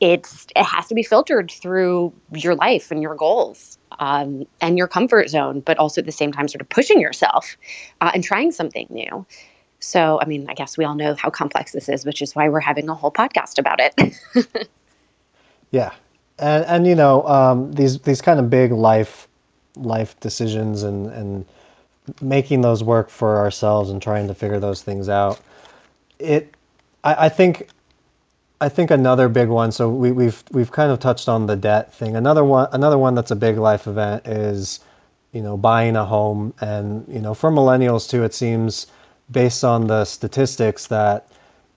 it's 0.00 0.46
it 0.54 0.64
has 0.64 0.86
to 0.88 0.94
be 0.94 1.02
filtered 1.02 1.50
through 1.50 2.12
your 2.32 2.54
life 2.54 2.90
and 2.90 3.02
your 3.02 3.14
goals 3.14 3.78
um, 3.98 4.44
and 4.60 4.78
your 4.78 4.86
comfort 4.86 5.28
zone, 5.28 5.60
but 5.60 5.76
also 5.78 6.00
at 6.00 6.06
the 6.06 6.12
same 6.12 6.32
time, 6.32 6.48
sort 6.48 6.60
of 6.60 6.68
pushing 6.68 7.00
yourself 7.00 7.56
uh, 8.00 8.10
and 8.14 8.22
trying 8.22 8.52
something 8.52 8.86
new. 8.90 9.26
So, 9.80 10.18
I 10.20 10.24
mean, 10.24 10.46
I 10.48 10.54
guess 10.54 10.76
we 10.76 10.84
all 10.84 10.94
know 10.94 11.14
how 11.14 11.30
complex 11.30 11.72
this 11.72 11.88
is, 11.88 12.04
which 12.04 12.20
is 12.20 12.34
why 12.34 12.48
we're 12.48 12.60
having 12.60 12.88
a 12.88 12.94
whole 12.94 13.12
podcast 13.12 13.58
about 13.58 13.78
it. 13.80 14.68
yeah, 15.70 15.92
and 16.38 16.64
and 16.64 16.86
you 16.86 16.94
know 16.94 17.26
um, 17.26 17.72
these 17.72 18.00
these 18.00 18.20
kind 18.20 18.40
of 18.40 18.50
big 18.50 18.72
life 18.72 19.27
life 19.82 20.18
decisions 20.20 20.82
and 20.82 21.06
and 21.08 21.44
making 22.20 22.60
those 22.60 22.82
work 22.82 23.10
for 23.10 23.36
ourselves 23.36 23.90
and 23.90 24.00
trying 24.00 24.26
to 24.28 24.34
figure 24.34 24.60
those 24.60 24.82
things 24.82 25.08
out. 25.08 25.40
It, 26.18 26.54
I, 27.04 27.26
I 27.26 27.28
think, 27.28 27.68
I 28.60 28.68
think 28.68 28.90
another 28.90 29.28
big 29.28 29.48
one. 29.48 29.70
So 29.72 29.90
we, 29.90 30.10
we've 30.10 30.42
we've 30.50 30.72
kind 30.72 30.90
of 30.90 30.98
touched 30.98 31.28
on 31.28 31.46
the 31.46 31.56
debt 31.56 31.94
thing. 31.94 32.16
Another 32.16 32.44
one, 32.44 32.68
another 32.72 32.98
one 32.98 33.14
that's 33.14 33.30
a 33.30 33.36
big 33.36 33.58
life 33.58 33.86
event 33.86 34.26
is, 34.26 34.80
you 35.32 35.42
know, 35.42 35.56
buying 35.56 35.96
a 35.96 36.04
home. 36.04 36.54
And 36.60 37.06
you 37.08 37.20
know, 37.20 37.34
for 37.34 37.50
millennials 37.50 38.08
too, 38.08 38.24
it 38.24 38.34
seems, 38.34 38.86
based 39.30 39.64
on 39.64 39.86
the 39.86 40.04
statistics, 40.04 40.86
that 40.88 41.28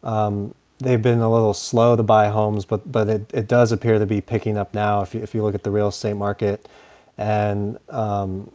um, 0.04 0.56
they've 0.80 1.02
been 1.02 1.20
a 1.20 1.32
little 1.32 1.54
slow 1.54 1.96
to 1.96 2.04
buy 2.04 2.30
homes, 2.30 2.66
but 2.66 2.90
but 2.92 3.10
it, 3.10 3.30
it 3.34 3.48
does 3.48 3.72
appear 3.72 4.00
to 4.00 4.06
be 4.06 4.22
picking 4.22 4.58
up 4.58 4.74
now. 4.74 5.02
If 5.02 5.14
you, 5.14 5.22
if 5.22 5.36
you 5.36 5.44
look 5.44 5.56
at 5.56 5.64
the 5.64 5.72
real 5.72 5.90
estate 5.90 6.16
market, 6.16 6.68
and 7.17 7.78
um, 7.89 8.52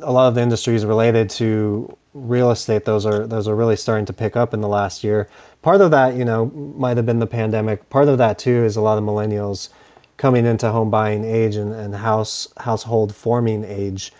a 0.00 0.12
lot 0.12 0.28
of 0.28 0.34
the 0.34 0.42
industries 0.42 0.84
related 0.84 1.30
to 1.30 1.96
real 2.14 2.50
estate 2.50 2.84
those 2.86 3.04
are 3.04 3.26
those 3.26 3.46
are 3.46 3.54
really 3.54 3.76
starting 3.76 4.06
to 4.06 4.12
pick 4.12 4.36
up 4.36 4.54
in 4.54 4.60
the 4.60 4.68
last 4.68 5.04
year. 5.04 5.28
Part 5.62 5.80
of 5.80 5.90
that 5.90 6.14
you 6.14 6.24
know 6.24 6.46
might 6.76 6.96
have 6.96 7.06
been 7.06 7.18
the 7.18 7.26
pandemic. 7.26 7.88
Part 7.90 8.08
of 8.08 8.18
that 8.18 8.38
too 8.38 8.64
is 8.64 8.76
a 8.76 8.80
lot 8.80 8.98
of 8.98 9.04
millennials 9.04 9.70
coming 10.16 10.46
into 10.46 10.70
home 10.70 10.90
buying 10.90 11.24
age 11.24 11.56
and, 11.56 11.74
and 11.74 11.94
house 11.94 12.48
household 12.58 13.14
forming 13.14 13.64
age. 13.64 14.12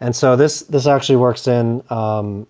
And 0.00 0.14
so 0.14 0.36
this 0.36 0.60
this 0.60 0.86
actually 0.86 1.16
works 1.16 1.46
in 1.46 1.82
um, 1.90 2.46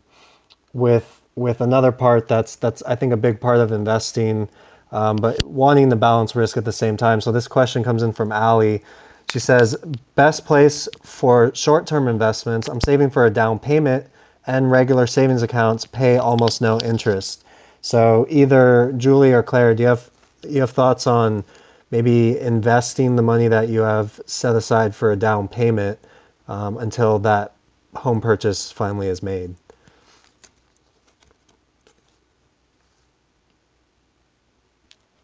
with 0.73 1.21
with 1.37 1.61
another 1.61 1.91
part 1.91 2.29
that's 2.29 2.55
that's 2.55 2.81
i 2.85 2.95
think 2.95 3.13
a 3.13 3.17
big 3.17 3.41
part 3.41 3.59
of 3.59 3.73
investing 3.73 4.49
um, 4.95 5.17
but 5.17 5.43
wanting 5.43 5.91
to 5.91 5.97
balance 5.97 6.37
risk 6.37 6.57
at 6.57 6.65
the 6.65 6.73
same 6.73 6.97
time. 6.97 7.21
So 7.21 7.33
this 7.33 7.49
question 7.49 7.83
comes 7.83 8.03
in 8.03 8.13
from 8.13 8.31
ali 8.31 8.83
she 9.31 9.39
says, 9.39 9.77
best 10.15 10.45
place 10.45 10.89
for 11.03 11.55
short 11.55 11.87
term 11.87 12.09
investments. 12.09 12.69
I'm 12.69 12.81
saving 12.81 13.11
for 13.11 13.27
a 13.27 13.31
down 13.31 13.59
payment, 13.59 14.07
and 14.47 14.71
regular 14.71 15.07
savings 15.07 15.43
accounts 15.43 15.87
pay 15.87 16.19
almost 16.19 16.61
no 16.61 16.81
interest. 16.81 17.45
So, 17.81 18.27
either 18.31 18.93
Julie 18.97 19.33
or 19.33 19.43
Claire, 19.43 19.75
do 19.75 19.83
you 19.83 19.89
have, 19.89 20.11
you 20.49 20.61
have 20.61 20.71
thoughts 20.71 21.07
on 21.07 21.45
maybe 21.91 22.39
investing 22.39 23.17
the 23.17 23.23
money 23.23 23.49
that 23.49 23.69
you 23.69 23.81
have 23.81 24.21
set 24.27 24.57
aside 24.57 24.95
for 24.95 25.13
a 25.13 25.17
down 25.17 25.49
payment 25.49 25.99
um, 26.49 26.77
until 26.79 27.19
that 27.21 27.55
home 27.95 28.21
purchase 28.21 28.73
finally 28.73 29.09
is 29.09 29.23
made. 29.23 29.55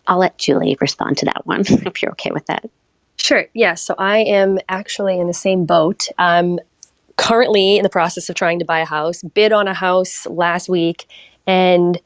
I'll 0.07 0.19
let 0.19 0.39
Julie 0.39 0.77
respond 0.81 1.19
to 1.19 1.25
that 1.27 1.47
one 1.47 1.61
if 1.69 2.03
you're 2.03 2.13
okay 2.13 2.31
with 2.33 2.47
that. 2.47 2.69
Sure. 3.23 3.47
Yeah. 3.55 3.75
So 3.75 3.95
I 3.99 4.19
am 4.19 4.59
actually 4.69 5.19
in 5.19 5.27
the 5.27 5.35
same 5.35 5.67
boat. 5.67 6.09
I'm 6.19 6.59
currently 7.17 7.77
in 7.77 7.83
the 7.83 7.91
process 7.91 8.31
of 8.31 8.35
trying 8.35 8.59
to 8.59 8.65
buy 8.65 8.81
a 8.81 8.87
house, 8.87 9.23
bid 9.23 9.53
on 9.53 9.69
a 9.69 9.75
house 9.75 10.27
last 10.27 10.69
week, 10.69 11.07
and 11.47 12.01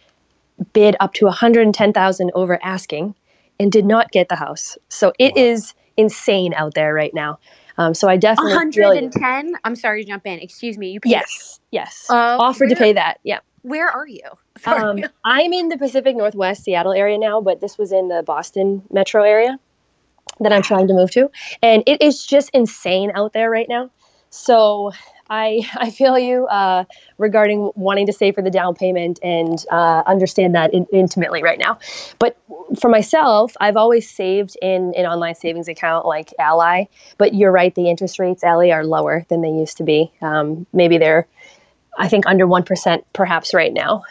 bid 0.73 0.97
up 0.99 1.15
to 1.15 1.27
110,000 1.27 2.31
over 2.35 2.59
asking 2.65 3.15
and 3.61 3.71
did 3.71 3.85
not 3.85 4.11
get 4.11 4.29
the 4.29 4.37
house. 4.37 4.77
So 4.89 5.13
it 5.19 5.35
wow. 5.37 5.43
is 5.43 5.75
insane 5.97 6.53
out 6.55 6.75
there 6.75 6.93
right 6.93 7.15
now. 7.15 7.39
Um, 7.79 7.95
so 7.95 8.09
I 8.09 8.17
definitely 8.17 8.53
110. 8.53 9.47
Really, 9.47 9.55
I'm 9.65 9.77
sorry 9.77 10.03
to 10.03 10.09
jump 10.09 10.27
in. 10.27 10.41
Excuse 10.41 10.79
me. 10.79 10.91
You 10.91 11.01
paid 11.01 11.11
yes, 11.11 11.61
yes. 11.71 12.07
Uh, 12.11 12.37
Offered 12.41 12.67
where, 12.67 12.75
to 12.75 12.77
pay 12.77 12.93
that. 12.93 13.21
Yeah. 13.23 13.39
Where 13.63 13.89
are 13.89 14.07
you? 14.07 14.23
Um, 14.67 15.05
I'm 15.25 15.53
in 15.53 15.69
the 15.69 15.77
Pacific 15.77 16.17
Northwest 16.17 16.63
Seattle 16.63 16.93
area 16.93 17.19
now, 17.19 17.41
but 17.41 17.61
this 17.61 17.77
was 17.77 17.93
in 17.93 18.09
the 18.09 18.23
Boston 18.23 18.83
metro 18.91 19.25
area 19.25 19.59
that 20.41 20.53
I'm 20.53 20.63
trying 20.63 20.89
to 20.89 20.95
move 20.95 21.11
to, 21.13 21.31
and 21.63 21.83
it 21.87 22.01
is 22.03 22.25
just 22.25 22.51
insane 22.51 23.13
out 23.15 23.33
there 23.33 23.51
right 23.51 23.69
now. 23.69 23.91
So 24.31 24.91
I 25.31 25.69
I 25.77 25.91
feel 25.91 26.19
you 26.19 26.47
uh, 26.47 26.85
regarding 27.19 27.71
wanting 27.75 28.07
to 28.07 28.13
save 28.13 28.35
for 28.35 28.43
the 28.43 28.51
down 28.51 28.75
payment 28.75 29.19
and 29.23 29.65
uh, 29.71 30.03
understand 30.07 30.55
that 30.55 30.73
in, 30.75 30.87
intimately 30.93 31.43
right 31.43 31.59
now. 31.59 31.79
But 32.19 32.37
for 32.79 32.89
myself, 32.89 33.55
I've 33.61 33.77
always 33.77 34.09
saved 34.09 34.57
in 34.61 34.93
an 34.97 35.07
online 35.07 35.35
savings 35.35 35.69
account 35.69 36.07
like 36.07 36.33
Ally. 36.39 36.85
But 37.19 37.35
you're 37.35 37.53
right, 37.53 37.75
the 37.75 37.89
interest 37.89 38.19
rates 38.19 38.43
Ally 38.43 38.71
are 38.71 38.85
lower 38.85 39.25
than 39.29 39.43
they 39.43 39.51
used 39.51 39.77
to 39.79 39.85
be. 39.85 40.13
Um, 40.21 40.67
maybe 40.73 40.99
they're 40.99 41.27
I 41.99 42.09
think 42.09 42.27
under 42.27 42.47
one 42.47 42.65
percent 42.65 43.05
perhaps 43.13 43.55
right 43.55 43.73
now. 43.73 44.03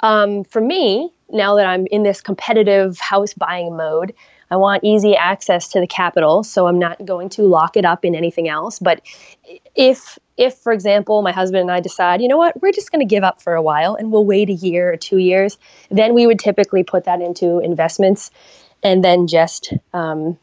Um, 0.00 0.44
for 0.44 0.60
me, 0.60 1.10
now 1.30 1.56
that 1.56 1.66
I'm 1.66 1.86
in 1.86 2.02
this 2.02 2.20
competitive 2.20 2.98
house 2.98 3.34
buying 3.34 3.76
mode, 3.76 4.14
I 4.50 4.56
want 4.56 4.84
easy 4.84 5.16
access 5.16 5.68
to 5.68 5.80
the 5.80 5.86
capital, 5.86 6.44
so 6.44 6.66
I'm 6.66 6.78
not 6.78 7.04
going 7.04 7.28
to 7.30 7.42
lock 7.42 7.76
it 7.76 7.84
up 7.84 8.04
in 8.04 8.14
anything 8.14 8.48
else. 8.48 8.78
But 8.78 9.00
if 9.74 10.18
if 10.36 10.54
for 10.58 10.72
example 10.72 11.22
my 11.22 11.32
husband 11.32 11.62
and 11.62 11.70
i 11.70 11.80
decide 11.80 12.20
you 12.20 12.28
know 12.28 12.36
what? 12.36 12.60
We're 12.60 12.72
just 12.72 12.92
going 12.92 13.06
to 13.06 13.14
give 13.14 13.24
up 13.24 13.40
for 13.40 13.54
a 13.54 13.62
while 13.62 13.94
and 13.94 14.12
we'll 14.12 14.24
wait 14.24 14.50
a 14.50 14.54
year 14.54 14.92
or 14.92 14.96
two 14.96 15.18
years 15.18 15.56
then 15.90 16.14
we 16.14 16.26
would 16.26 16.38
typically 16.38 16.82
put 16.82 17.04
that 17.04 17.20
into 17.20 17.58
investments 17.60 18.30
and 18.82 19.02
then 19.02 19.26
just 19.26 19.72
um, 19.94 20.38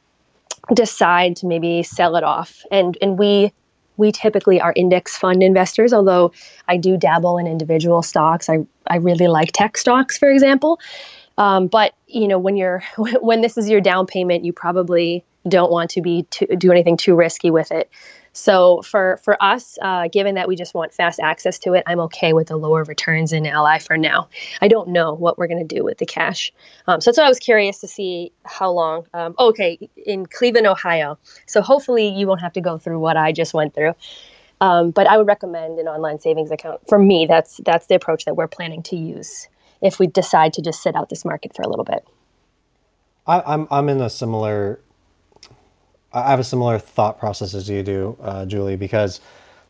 decide 0.74 1.36
to 1.38 1.46
maybe 1.46 1.84
sell 1.84 2.16
it 2.16 2.24
off. 2.24 2.64
And 2.72 2.98
and 3.02 3.18
we 3.18 3.54
we 3.98 4.12
typically 4.12 4.60
are 4.60 4.74
index 4.76 5.16
fund 5.16 5.44
investors 5.44 5.94
although 5.94 6.32
i 6.68 6.76
do 6.78 6.98
dabble 6.98 7.38
in 7.38 7.46
individual 7.46 8.02
stocks. 8.02 8.50
I, 8.50 8.60
I 8.88 8.98
really 8.98 9.28
like 9.28 9.52
tech 9.52 9.78
stocks 9.78 10.18
for 10.18 10.30
example 10.30 10.80
um, 11.38 11.68
but 11.68 11.94
you 12.08 12.28
know 12.28 12.40
when 12.40 12.56
you're 12.56 12.84
when 12.98 13.42
this 13.42 13.58
is 13.58 13.70
your 13.70 13.82
down 13.82 14.06
payment 14.06 14.46
you 14.46 14.54
probably 14.54 15.24
don't 15.48 15.72
want 15.72 15.90
to 15.90 16.02
be 16.02 16.24
to 16.32 16.46
do 16.56 16.72
anything 16.72 16.96
too 16.96 17.16
risky 17.16 17.52
with 17.52 17.72
it 17.72 17.90
so 18.34 18.82
for 18.82 19.18
for 19.24 19.42
us, 19.42 19.78
uh, 19.82 20.08
given 20.12 20.36
that 20.36 20.48
we 20.48 20.56
just 20.56 20.74
want 20.74 20.92
fast 20.92 21.20
access 21.20 21.60
to 21.60 21.74
it, 21.74 21.84
I'm 21.86 22.00
okay 22.02 22.34
with 22.34 22.48
the 22.48 22.58
lower 22.58 22.84
returns 22.84 23.32
in 23.32 23.46
Ally 23.46 23.78
for 23.78 23.96
now. 23.96 24.28
I 24.60 24.68
don't 24.68 24.90
know 24.90 25.14
what 25.14 25.38
we're 25.38 25.48
going 25.48 25.66
to 25.66 25.76
do 25.76 25.84
with 25.84 26.00
the 26.00 26.06
cash. 26.06 26.52
Um, 26.88 27.00
so 27.00 27.12
that's 27.12 27.20
why 27.20 27.26
I 27.26 27.30
was 27.30 27.40
curious 27.40 27.80
to 27.82 27.88
see 27.88 28.34
how 28.44 28.72
long. 28.72 29.06
Um, 29.14 29.36
okay, 29.40 29.90
in 29.96 30.26
Cleveland, 30.26 30.66
Ohio. 30.66 31.18
So 31.46 31.62
hopefully 31.62 32.08
you 32.08 32.26
won't 32.28 32.42
have 32.42 32.54
to 32.54 32.62
go 32.62 32.80
through 32.80 33.00
what 33.00 33.18
I 33.18 33.32
just 33.32 33.54
went 33.54 33.76
through. 33.76 33.94
Um, 34.62 34.92
but 34.92 35.08
I 35.08 35.18
would 35.18 35.28
recommend 35.28 35.78
an 35.78 35.88
online 35.88 36.20
savings 36.20 36.50
account. 36.50 36.82
For 36.88 36.98
me, 36.98 37.28
that's 37.28 37.62
that's 37.64 37.86
the 37.86 37.96
approach 37.96 38.26
that 38.26 38.36
we're 38.36 38.48
planning 38.48 38.82
to 38.84 38.96
use 38.96 39.48
if 39.84 40.00
we 40.00 40.08
decide 40.08 40.54
to 40.54 40.62
just 40.62 40.82
sit 40.82 40.96
out 40.96 41.10
this 41.10 41.26
market 41.26 41.56
for 41.56 41.62
a 41.62 41.70
little 41.70 41.86
bit. 41.86 42.08
I, 43.28 43.42
I'm 43.46 43.68
I'm 43.70 43.90
in 43.90 44.02
a 44.02 44.10
similar 44.10 44.80
I 46.14 46.30
have 46.30 46.40
a 46.40 46.44
similar 46.44 46.78
thought 46.78 47.20
process 47.20 47.54
as 47.54 47.70
you 47.70 47.82
do, 47.84 48.18
uh, 48.22 48.46
Julie, 48.46 48.76
because 48.76 49.20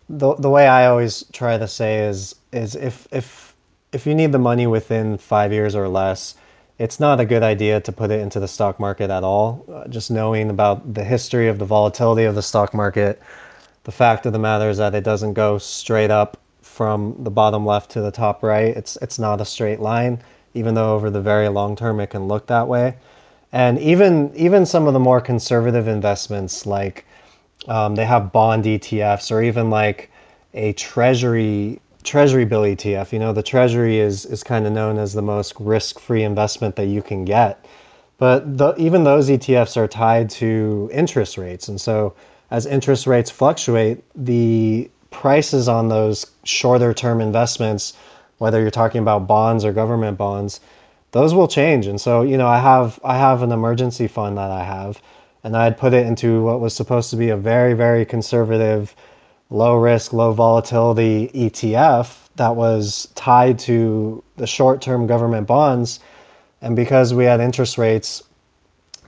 the 0.10 0.36
the 0.36 0.49
way 0.49 0.67
I 0.67 0.88
always 0.88 1.23
try 1.32 1.58
to 1.58 1.67
say 1.67 2.06
is 2.06 2.36
is 2.52 2.76
if 2.76 3.08
if 3.12 3.56
if 3.91 4.06
you 4.06 4.13
need 4.13 4.32
the 4.32 4.39
money 4.39 4.67
within 4.67 5.17
five 5.17 5.54
years 5.54 5.76
or 5.76 5.88
less, 5.88 6.36
it's 6.80 6.99
not 6.99 7.19
a 7.19 7.26
good 7.26 7.43
idea 7.43 7.80
to 7.82 7.91
put 7.91 8.12
it 8.12 8.19
into 8.19 8.39
the 8.39 8.47
stock 8.47 8.80
market 8.80 9.10
at 9.10 9.23
all. 9.23 9.65
Uh, 9.71 9.88
just 9.88 10.12
knowing 10.12 10.49
about 10.49 10.93
the 10.93 11.04
history 11.04 11.47
of 11.47 11.60
the 11.60 11.65
volatility 11.65 12.26
of 12.26 12.36
the 12.36 12.41
stock 12.41 12.73
market, 12.73 13.21
the 13.86 13.91
fact 13.91 14.26
of 14.26 14.34
the 14.34 14.39
matter 14.39 14.69
is 14.69 14.78
that 14.78 14.93
it 14.93 15.04
doesn't 15.04 15.34
go 15.34 15.58
straight 15.58 16.12
up 16.12 16.43
from 16.74 17.16
the 17.20 17.30
bottom 17.30 17.66
left 17.66 17.92
to 17.92 18.02
the 18.02 18.12
top 18.12 18.42
right. 18.42 18.76
It's 18.76 18.98
it's 19.02 19.20
not 19.20 19.40
a 19.40 19.46
straight 19.46 19.80
line, 19.80 20.20
even 20.56 20.74
though 20.74 20.96
over 20.96 21.12
the 21.12 21.22
very 21.22 21.48
long 21.48 21.76
term 21.76 22.00
it 22.00 22.08
can 22.08 22.28
look 22.28 22.48
that 22.48 22.68
way. 22.68 22.96
And 23.52 23.78
even 23.80 24.32
even 24.36 24.66
some 24.66 24.88
of 24.88 24.94
the 24.94 25.00
more 25.00 25.22
conservative 25.22 25.88
investments, 25.88 26.66
like 26.66 27.06
um, 27.68 27.94
they 27.94 28.06
have 28.06 28.32
bond 28.32 28.66
ETFs 28.66 29.32
or 29.32 29.44
even 29.44 29.70
like 29.70 30.10
a 30.56 30.74
treasury 30.74 31.80
treasury 32.04 32.46
bill 32.46 32.64
ETF. 32.64 33.12
You 33.12 33.20
know, 33.20 33.34
the 33.34 33.44
treasury 33.44 34.00
is 34.00 34.26
is 34.26 34.44
kind 34.44 34.66
of 34.66 34.74
known 34.74 34.98
as 34.98 35.14
the 35.14 35.22
most 35.22 35.54
risk-free 35.60 36.24
investment 36.24 36.76
that 36.78 36.88
you 36.88 37.04
can 37.04 37.24
get. 37.24 37.66
But 38.18 38.58
the, 38.58 38.74
even 38.78 39.04
those 39.04 39.30
ETFs 39.30 39.78
are 39.78 39.88
tied 39.88 40.30
to 40.32 40.90
interest 40.92 41.38
rates, 41.38 41.68
and 41.68 41.80
so 41.80 42.16
as 42.50 42.66
interest 42.66 43.06
rates 43.06 43.30
fluctuate, 43.30 44.04
the 44.16 44.90
prices 45.13 45.69
on 45.69 45.88
those 45.88 46.26
shorter-term 46.43 47.21
investments, 47.21 47.93
whether 48.39 48.60
you're 48.60 48.71
talking 48.71 49.02
about 49.02 49.28
bonds 49.28 49.63
or 49.63 49.71
government 49.71 50.17
bonds, 50.17 50.60
those 51.12 51.34
will 51.34 51.47
change. 51.47 51.88
And 51.88 52.02
so, 52.02 52.23
you 52.23 52.38
know, 52.38 52.47
I 52.47 52.60
have 52.60 52.99
I 53.04 53.17
have 53.17 53.41
an 53.41 53.52
emergency 53.52 54.08
fund 54.08 54.38
that 54.38 54.52
I 54.52 54.63
have, 54.63 55.02
and 55.43 55.56
I 55.56 55.63
had 55.63 55.78
put 55.78 55.93
it 55.93 56.06
into 56.06 56.43
what 56.43 56.60
was 56.60 56.76
supposed 56.76 57.10
to 57.12 57.15
be 57.15 57.30
a 57.30 57.38
very 57.38 57.73
very 57.73 58.04
conservative, 58.04 58.93
low 59.49 59.78
risk, 59.78 60.12
low 60.12 60.34
volatility 60.34 61.30
ETF 61.30 62.17
that 62.36 62.56
was 62.56 63.08
tied 63.13 63.60
to 63.60 64.23
the 64.38 64.47
short 64.47 64.82
term 64.82 65.08
government 65.08 65.47
bonds, 65.47 65.99
and 66.62 66.76
because 66.76 67.13
we 67.13 67.26
had 67.26 67.39
interest 67.39 67.78
rates 67.78 68.23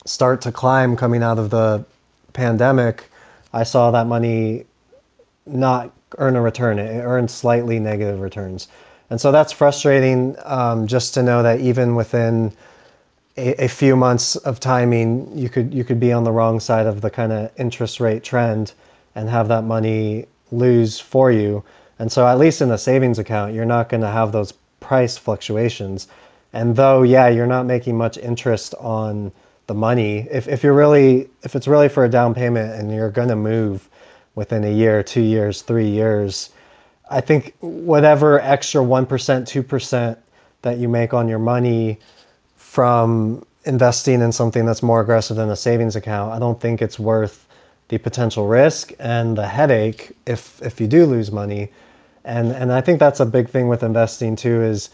start 0.05 0.41
to 0.41 0.51
climb 0.51 0.95
coming 0.95 1.23
out 1.23 1.39
of 1.39 1.49
the 1.49 1.83
pandemic, 2.33 3.09
I 3.51 3.63
saw 3.63 3.89
that 3.91 4.05
money 4.05 4.65
not 5.45 5.91
earn 6.17 6.35
a 6.35 6.41
return. 6.41 6.79
It 6.79 7.01
earned 7.01 7.29
slightly 7.29 7.79
negative 7.79 8.19
returns. 8.19 8.67
And 9.09 9.21
so 9.21 9.31
that's 9.31 9.51
frustrating 9.51 10.35
um, 10.43 10.87
just 10.87 11.13
to 11.13 11.23
know 11.23 11.43
that 11.43 11.59
even 11.59 11.95
within 11.95 12.51
a, 13.37 13.65
a, 13.65 13.67
few 13.67 13.95
months 13.95 14.35
of 14.37 14.59
timing, 14.59 15.29
you 15.37 15.49
could 15.49 15.73
you 15.73 15.83
could 15.83 15.99
be 15.99 16.11
on 16.11 16.23
the 16.23 16.31
wrong 16.31 16.59
side 16.59 16.87
of 16.87 17.01
the 17.01 17.09
kind 17.09 17.31
of 17.31 17.51
interest 17.57 17.99
rate 17.99 18.23
trend 18.23 18.73
and 19.13 19.29
have 19.29 19.47
that 19.49 19.63
money 19.63 20.25
lose 20.51 20.99
for 20.99 21.31
you. 21.31 21.63
And 21.99 22.11
so 22.11 22.27
at 22.27 22.37
least 22.37 22.61
in 22.61 22.71
a 22.71 22.77
savings 22.77 23.19
account, 23.19 23.53
you're 23.53 23.65
not 23.65 23.89
going 23.89 24.01
to 24.01 24.09
have 24.09 24.31
those 24.31 24.53
price 24.79 25.17
fluctuations. 25.17 26.07
And 26.53 26.75
though, 26.75 27.03
yeah, 27.03 27.27
you're 27.27 27.47
not 27.47 27.65
making 27.65 27.97
much 27.97 28.17
interest 28.17 28.73
on 28.75 29.31
the 29.67 29.73
money, 29.73 30.27
if, 30.31 30.47
if 30.47 30.63
you're 30.63 30.73
really 30.73 31.29
if 31.43 31.55
it's 31.55 31.67
really 31.67 31.89
for 31.89 32.05
a 32.05 32.09
down 32.09 32.33
payment 32.33 32.79
and 32.79 32.93
you're 32.93 33.11
going 33.11 33.29
to 33.29 33.35
move 33.35 33.89
within 34.35 34.63
a 34.63 34.71
year, 34.71 35.01
two 35.01 35.21
years, 35.21 35.61
three 35.61 35.89
years, 35.89 36.51
I 37.09 37.21
think 37.21 37.55
whatever 37.59 38.39
extra 38.41 38.81
1%, 38.81 39.07
2% 39.07 40.17
that 40.61 40.77
you 40.77 40.89
make 40.89 41.13
on 41.13 41.27
your 41.27 41.39
money 41.39 41.99
from 42.55 43.45
investing 43.65 44.21
in 44.21 44.31
something 44.31 44.65
that's 44.65 44.83
more 44.83 45.01
aggressive 45.01 45.37
than 45.37 45.49
a 45.49 45.55
savings 45.55 45.95
account, 45.95 46.33
I 46.33 46.39
don't 46.39 46.59
think 46.59 46.81
it's 46.81 46.99
worth 46.99 47.47
the 47.87 47.97
potential 47.97 48.47
risk 48.47 48.93
and 48.99 49.37
the 49.37 49.47
headache 49.47 50.11
if 50.25 50.59
if 50.63 50.81
you 50.81 50.87
do 50.87 51.05
lose 51.05 51.31
money. 51.31 51.71
And 52.23 52.51
and 52.51 52.71
I 52.71 52.81
think 52.81 52.99
that's 52.99 53.19
a 53.19 53.25
big 53.25 53.49
thing 53.49 53.67
with 53.67 53.83
investing 53.83 54.35
too 54.35 54.63
is 54.63 54.89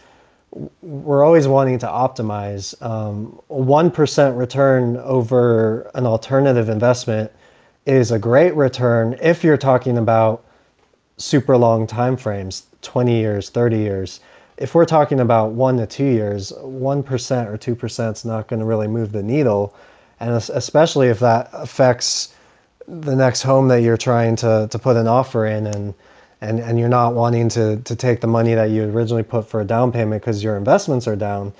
we're 0.82 1.24
always 1.24 1.48
wanting 1.48 1.78
to 1.78 1.86
optimize. 1.86 2.80
Um, 2.82 3.40
1% 3.50 4.36
return 4.36 4.98
over 4.98 5.90
an 5.94 6.04
alternative 6.04 6.68
investment 6.68 7.32
is 7.86 8.10
a 8.10 8.18
great 8.18 8.54
return 8.54 9.16
if 9.20 9.42
you're 9.42 9.56
talking 9.56 9.98
about 9.98 10.44
super 11.16 11.56
long 11.56 11.86
time 11.86 12.16
frames 12.16 12.66
20 12.82 13.18
years 13.18 13.50
30 13.50 13.76
years. 13.78 14.20
If 14.58 14.74
we're 14.74 14.84
talking 14.84 15.20
about 15.20 15.52
one 15.52 15.76
to 15.78 15.86
two 15.86 16.04
years 16.04 16.52
1% 16.52 17.46
or 17.46 17.58
2% 17.58 18.12
is 18.12 18.24
not 18.24 18.48
going 18.48 18.60
to 18.60 18.66
really 18.66 18.88
move 18.88 19.12
the 19.12 19.22
needle. 19.22 19.74
And 20.20 20.30
especially 20.30 21.08
if 21.08 21.18
that 21.20 21.50
affects 21.52 22.34
the 22.86 23.16
next 23.16 23.42
home 23.42 23.68
that 23.68 23.82
you're 23.82 23.96
trying 23.96 24.36
to, 24.36 24.68
to 24.70 24.78
put 24.78 24.96
an 24.96 25.06
offer 25.06 25.46
in 25.46 25.66
and 25.66 25.94
and, 26.40 26.58
and 26.58 26.76
you're 26.76 26.88
not 26.88 27.14
wanting 27.14 27.48
to, 27.50 27.76
to 27.76 27.94
take 27.94 28.20
the 28.20 28.26
money 28.26 28.52
that 28.54 28.70
you 28.70 28.82
originally 28.82 29.22
put 29.22 29.48
for 29.48 29.60
a 29.60 29.64
down 29.64 29.92
payment 29.92 30.20
because 30.20 30.42
your 30.42 30.56
investments 30.56 31.06
are 31.06 31.14
down 31.14 31.52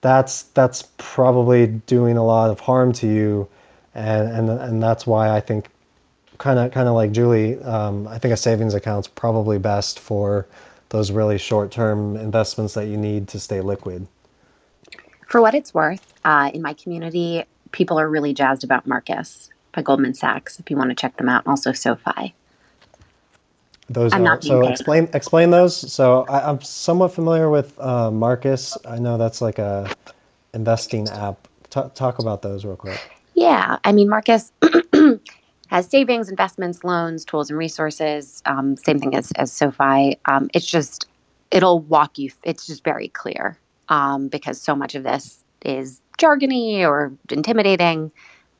that's 0.00 0.44
that's 0.54 0.88
probably 0.96 1.66
doing 1.66 2.16
a 2.16 2.24
lot 2.24 2.50
of 2.50 2.60
harm 2.60 2.92
to 2.92 3.06
you 3.06 3.48
and 3.98 4.48
and 4.48 4.60
and 4.60 4.82
that's 4.82 5.06
why 5.06 5.30
I 5.30 5.40
think 5.40 5.68
kind 6.38 6.58
of 6.58 6.72
kind 6.72 6.88
of 6.88 6.94
like 6.94 7.12
Julie, 7.12 7.60
um, 7.62 8.06
I 8.08 8.18
think 8.18 8.32
a 8.32 8.36
savings 8.36 8.74
account's 8.74 9.08
probably 9.08 9.58
best 9.58 9.98
for 9.98 10.46
those 10.90 11.10
really 11.10 11.38
short 11.38 11.70
term 11.70 12.16
investments 12.16 12.74
that 12.74 12.86
you 12.86 12.96
need 12.96 13.28
to 13.28 13.40
stay 13.40 13.60
liquid. 13.60 14.06
For 15.26 15.42
what 15.42 15.54
it's 15.54 15.74
worth, 15.74 16.14
uh, 16.24 16.50
in 16.54 16.62
my 16.62 16.72
community, 16.72 17.44
people 17.72 17.98
are 17.98 18.08
really 18.08 18.32
jazzed 18.32 18.64
about 18.64 18.86
Marcus 18.86 19.50
by 19.72 19.82
Goldman 19.82 20.14
Sachs. 20.14 20.58
If 20.58 20.70
you 20.70 20.76
want 20.76 20.90
to 20.90 20.94
check 20.94 21.16
them 21.18 21.28
out, 21.28 21.46
also 21.46 21.72
SoFi. 21.72 22.34
Those 23.90 24.12
I'm 24.12 24.20
are 24.20 24.24
not 24.24 24.44
so 24.44 24.62
paid. 24.62 24.70
explain 24.70 25.08
explain 25.12 25.50
those. 25.50 25.92
So 25.92 26.24
I, 26.28 26.48
I'm 26.48 26.60
somewhat 26.60 27.08
familiar 27.08 27.50
with 27.50 27.78
uh, 27.80 28.10
Marcus. 28.10 28.76
I 28.86 28.98
know 28.98 29.18
that's 29.18 29.40
like 29.40 29.58
a 29.58 29.90
investing 30.54 31.08
app. 31.08 31.48
T- 31.70 31.82
talk 31.94 32.18
about 32.18 32.42
those 32.42 32.64
real 32.64 32.76
quick. 32.76 33.00
Yeah, 33.38 33.78
I 33.84 33.92
mean, 33.92 34.08
Marcus 34.08 34.50
has 35.68 35.86
savings, 35.86 36.28
investments, 36.28 36.82
loans, 36.82 37.24
tools, 37.24 37.50
and 37.50 37.56
resources. 37.56 38.42
Um, 38.46 38.76
same 38.76 38.98
thing 38.98 39.14
as 39.14 39.30
as 39.36 39.52
SoFi. 39.52 40.18
Um, 40.24 40.50
it's 40.54 40.66
just 40.66 41.06
it'll 41.52 41.78
walk 41.78 42.18
you. 42.18 42.32
It's 42.42 42.66
just 42.66 42.82
very 42.82 43.06
clear 43.06 43.56
um, 43.90 44.26
because 44.26 44.60
so 44.60 44.74
much 44.74 44.96
of 44.96 45.04
this 45.04 45.44
is 45.64 46.02
jargony 46.18 46.80
or 46.80 47.12
intimidating. 47.30 48.10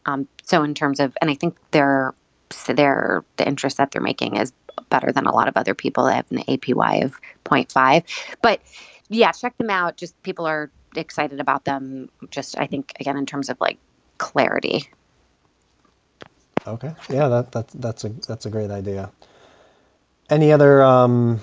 Um, 0.06 0.28
so 0.44 0.62
in 0.62 0.74
terms 0.76 1.00
of, 1.00 1.16
and 1.20 1.28
I 1.28 1.34
think 1.34 1.56
their 1.72 2.14
their 2.68 3.24
the 3.36 3.48
interest 3.48 3.78
that 3.78 3.90
they're 3.90 4.00
making 4.00 4.36
is 4.36 4.52
better 4.90 5.10
than 5.10 5.26
a 5.26 5.34
lot 5.34 5.48
of 5.48 5.56
other 5.56 5.74
people 5.74 6.04
that 6.04 6.14
have 6.14 6.30
an 6.30 6.44
APY 6.44 7.04
of 7.04 7.20
0.5. 7.46 8.04
But 8.42 8.60
yeah, 9.08 9.32
check 9.32 9.58
them 9.58 9.70
out. 9.70 9.96
Just 9.96 10.22
people 10.22 10.46
are 10.46 10.70
excited 10.94 11.40
about 11.40 11.64
them. 11.64 12.10
Just 12.30 12.56
I 12.56 12.68
think 12.68 12.92
again 13.00 13.16
in 13.16 13.26
terms 13.26 13.48
of 13.48 13.60
like 13.60 13.76
clarity. 14.18 14.88
Okay. 16.66 16.92
Yeah, 17.09 17.28
that, 17.28 17.52
that 17.52 17.68
that's 17.68 18.04
a 18.04 18.11
that's 18.11 18.46
a 18.46 18.50
great 18.50 18.70
idea. 18.70 19.11
Any 20.28 20.52
other 20.52 20.83
um 20.83 21.40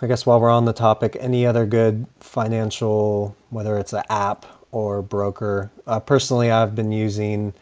I 0.00 0.06
guess 0.06 0.26
while 0.26 0.40
we're 0.40 0.50
on 0.50 0.64
the 0.64 0.72
topic, 0.72 1.16
any 1.20 1.46
other 1.46 1.66
good 1.66 2.06
financial 2.20 3.36
whether 3.50 3.78
it's 3.78 3.92
an 3.92 4.02
app 4.10 4.46
or 4.72 5.02
broker? 5.02 5.70
Uh, 5.86 6.00
personally, 6.00 6.50
I've 6.50 6.74
been 6.74 6.90
using 6.90 7.52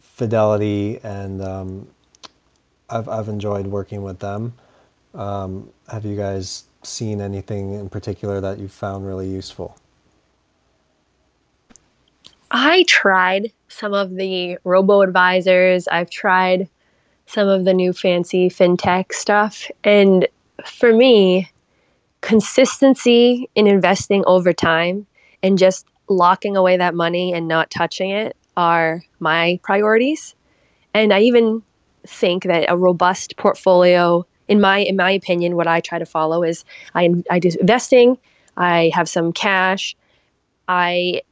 Fidelity 0.00 0.98
and 1.02 1.42
um, 1.42 1.88
I've 2.90 3.08
I've 3.08 3.28
enjoyed 3.28 3.66
working 3.66 4.02
with 4.02 4.18
them. 4.18 4.54
Um, 5.14 5.70
have 5.88 6.04
you 6.04 6.16
guys 6.16 6.64
seen 6.82 7.20
anything 7.20 7.74
in 7.74 7.88
particular 7.88 8.40
that 8.40 8.58
you 8.58 8.68
found 8.68 9.06
really 9.06 9.28
useful? 9.28 9.76
I 12.50 12.84
tried 12.88 13.52
some 13.68 13.94
of 13.94 14.16
the 14.16 14.58
robo 14.64 15.02
advisors. 15.02 15.86
I've 15.88 16.10
tried 16.10 16.68
some 17.26 17.48
of 17.48 17.64
the 17.64 17.74
new 17.74 17.92
fancy 17.92 18.48
fintech 18.48 19.12
stuff. 19.12 19.70
And 19.84 20.26
for 20.66 20.92
me, 20.92 21.48
consistency 22.22 23.48
in 23.54 23.66
investing 23.66 24.24
over 24.26 24.52
time 24.52 25.06
and 25.42 25.58
just 25.58 25.86
locking 26.08 26.56
away 26.56 26.76
that 26.76 26.94
money 26.94 27.32
and 27.32 27.46
not 27.46 27.70
touching 27.70 28.10
it 28.10 28.36
are 28.56 29.02
my 29.20 29.60
priorities. 29.62 30.34
And 30.92 31.12
I 31.12 31.20
even 31.20 31.62
think 32.06 32.44
that 32.44 32.66
a 32.68 32.76
robust 32.76 33.36
portfolio, 33.36 34.26
in 34.48 34.60
my 34.60 34.78
in 34.78 34.96
my 34.96 35.12
opinion, 35.12 35.54
what 35.54 35.68
I 35.68 35.80
try 35.80 35.98
to 35.98 36.06
follow 36.06 36.42
is 36.42 36.64
I 36.94 37.10
I 37.30 37.38
do 37.38 37.50
investing. 37.60 38.18
I 38.56 38.90
have 38.92 39.08
some 39.08 39.32
cash. 39.32 39.96
I 40.66 41.22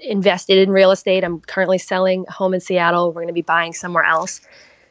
invested 0.00 0.58
in 0.58 0.70
real 0.70 0.90
estate. 0.90 1.24
I'm 1.24 1.40
currently 1.40 1.78
selling 1.78 2.24
a 2.28 2.32
home 2.32 2.54
in 2.54 2.60
Seattle. 2.60 3.08
We're 3.08 3.22
going 3.22 3.28
to 3.28 3.32
be 3.32 3.42
buying 3.42 3.72
somewhere 3.72 4.04
else. 4.04 4.40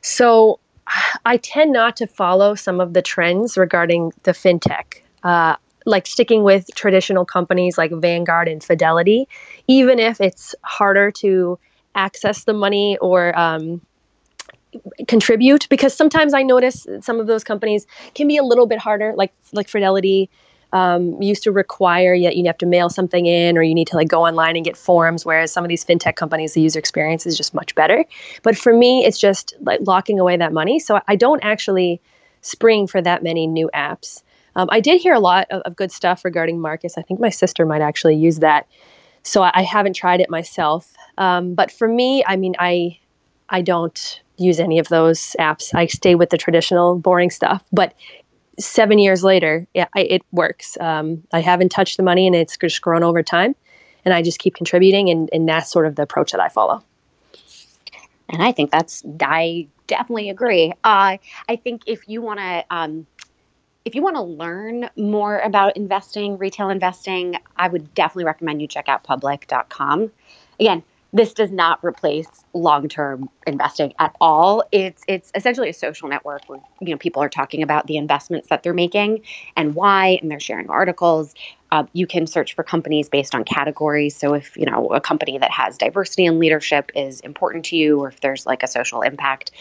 So 0.01 0.59
I 1.25 1.37
tend 1.37 1.73
not 1.73 1.95
to 1.97 2.07
follow 2.07 2.55
some 2.55 2.79
of 2.79 2.93
the 2.93 3.01
trends 3.01 3.57
regarding 3.57 4.13
the 4.23 4.31
fintech, 4.31 5.01
uh, 5.23 5.55
like 5.85 6.07
sticking 6.07 6.43
with 6.43 6.69
traditional 6.75 7.25
companies 7.25 7.77
like 7.77 7.91
Vanguard 7.91 8.47
and 8.47 8.63
Fidelity, 8.63 9.27
even 9.67 9.99
if 9.99 10.19
it's 10.19 10.55
harder 10.63 11.11
to 11.11 11.59
access 11.93 12.43
the 12.43 12.53
money 12.53 12.97
or 12.99 13.37
um, 13.37 13.81
contribute. 15.07 15.69
Because 15.69 15.93
sometimes 15.93 16.33
I 16.33 16.41
notice 16.41 16.87
some 17.01 17.19
of 17.19 17.27
those 17.27 17.43
companies 17.43 17.85
can 18.15 18.27
be 18.27 18.37
a 18.37 18.43
little 18.43 18.65
bit 18.65 18.79
harder, 18.79 19.13
like 19.15 19.31
like 19.53 19.67
Fidelity 19.67 20.29
um, 20.75 21.19
used 21.21 21.41
to 21.43 21.53
require 21.53 22.13
yet 22.13 22.35
you 22.35 22.45
have 22.45 22.57
to 22.57 22.65
mail 22.65 22.89
something 22.89 23.25
in 23.27 23.57
or 23.57 23.63
you 23.63 23.73
need 23.73 23.87
to 23.87 23.95
like 23.95 24.09
go 24.09 24.25
online 24.25 24.57
and 24.57 24.65
get 24.65 24.75
forms 24.75 25.25
whereas 25.25 25.49
some 25.49 25.63
of 25.63 25.69
these 25.69 25.85
fintech 25.85 26.17
companies 26.17 26.53
the 26.53 26.59
user 26.59 26.77
experience 26.77 27.25
is 27.25 27.37
just 27.37 27.53
much 27.53 27.73
better. 27.75 28.03
But 28.43 28.57
for 28.57 28.73
me 28.73 29.05
it's 29.05 29.17
just 29.17 29.53
like 29.61 29.79
locking 29.83 30.19
away 30.19 30.35
that 30.35 30.51
money. 30.51 30.79
So 30.79 30.99
i 31.07 31.15
don't 31.15 31.41
actually 31.43 32.01
spring 32.41 32.87
for 32.87 33.01
that 33.01 33.23
many 33.23 33.47
new 33.47 33.69
apps. 33.73 34.21
Um, 34.57 34.67
i 34.69 34.81
did 34.81 34.99
hear 34.99 35.13
a 35.13 35.19
lot 35.19 35.47
of, 35.49 35.61
of 35.61 35.77
good 35.77 35.93
stuff 35.93 36.25
regarding 36.25 36.59
marcus. 36.59 36.97
I 36.97 37.03
think 37.03 37.21
my 37.21 37.29
sister 37.29 37.65
might 37.65 37.81
actually 37.81 38.17
use 38.17 38.39
that. 38.39 38.67
So 39.23 39.43
i, 39.43 39.51
I 39.53 39.61
haven't 39.61 39.93
tried 39.93 40.19
it 40.19 40.29
myself. 40.29 40.93
Um, 41.17 41.53
but 41.55 41.71
for 41.71 41.87
me 41.87 42.21
i 42.27 42.35
mean 42.35 42.55
i 42.59 42.99
i 43.47 43.61
don't 43.61 44.21
use 44.37 44.59
any 44.59 44.79
of 44.79 44.89
those 44.89 45.35
apps. 45.39 45.73
I 45.73 45.85
stay 45.85 46.15
with 46.15 46.29
the 46.29 46.37
traditional 46.37 46.99
boring 46.99 47.29
stuff. 47.29 47.63
But 47.71 47.93
seven 48.59 48.99
years 48.99 49.23
later, 49.23 49.67
yeah, 49.73 49.87
I, 49.95 50.01
it 50.01 50.21
works. 50.31 50.77
Um, 50.79 51.23
I 51.33 51.41
haven't 51.41 51.69
touched 51.69 51.97
the 51.97 52.03
money 52.03 52.27
and 52.27 52.35
it's 52.35 52.57
just 52.57 52.81
grown 52.81 53.03
over 53.03 53.23
time. 53.23 53.55
And 54.03 54.13
I 54.13 54.21
just 54.21 54.39
keep 54.39 54.55
contributing. 54.55 55.09
And, 55.09 55.29
and 55.33 55.47
that's 55.47 55.71
sort 55.71 55.87
of 55.87 55.95
the 55.95 56.03
approach 56.03 56.31
that 56.31 56.39
I 56.39 56.49
follow. 56.49 56.83
And 58.29 58.41
I 58.41 58.51
think 58.51 58.71
that's, 58.71 59.03
I 59.21 59.67
definitely 59.87 60.29
agree. 60.29 60.71
Uh, 60.83 61.17
I 61.49 61.55
think 61.63 61.83
if 61.85 62.07
you 62.07 62.21
want 62.21 62.39
to, 62.39 62.65
um, 62.69 63.07
if 63.83 63.93
you 63.93 64.01
want 64.01 64.15
to 64.15 64.21
learn 64.21 64.89
more 64.95 65.39
about 65.39 65.77
investing, 65.77 66.37
retail 66.39 66.69
investing, 66.69 67.37
I 67.55 67.67
would 67.67 67.93
definitely 67.93 68.25
recommend 68.25 68.61
you 68.61 68.67
check 68.67 68.89
out 68.89 69.03
public.com. 69.03 70.11
Again, 70.59 70.83
this 71.15 71.33
does 71.33 71.49
not 71.49 71.79
replace 71.81 72.27
long-term 72.53 73.29
investing 73.47 73.93
at 73.99 74.13
all. 74.19 74.65
It's 74.73 75.01
it's 75.07 75.31
essentially 75.33 75.69
a 75.69 75.73
social 75.73 76.09
network 76.09 76.43
where 76.49 76.59
you 76.81 76.89
know 76.89 76.97
people 76.97 77.23
are 77.23 77.29
talking 77.29 77.63
about 77.63 77.87
the 77.87 77.95
investments 77.95 78.49
that 78.49 78.63
they're 78.63 78.73
making 78.73 79.21
and 79.55 79.75
why, 79.75 80.19
and 80.21 80.29
they're 80.29 80.41
sharing 80.41 80.69
articles. 80.69 81.33
Uh, 81.71 81.85
you 81.93 82.05
can 82.05 82.27
search 82.27 82.53
for 82.53 82.63
companies 82.63 83.07
based 83.07 83.33
on 83.33 83.45
categories. 83.45 84.13
So 84.13 84.33
if 84.33 84.57
you 84.57 84.65
know 84.65 84.87
a 84.87 84.99
company 84.99 85.37
that 85.37 85.51
has 85.51 85.77
diversity 85.77 86.25
and 86.25 86.37
leadership 86.37 86.91
is 86.95 87.21
important 87.21 87.63
to 87.65 87.77
you, 87.77 88.01
or 88.01 88.09
if 88.09 88.19
there's 88.19 88.45
like 88.45 88.61
a 88.61 88.67
social 88.67 89.01
impact 89.01 89.51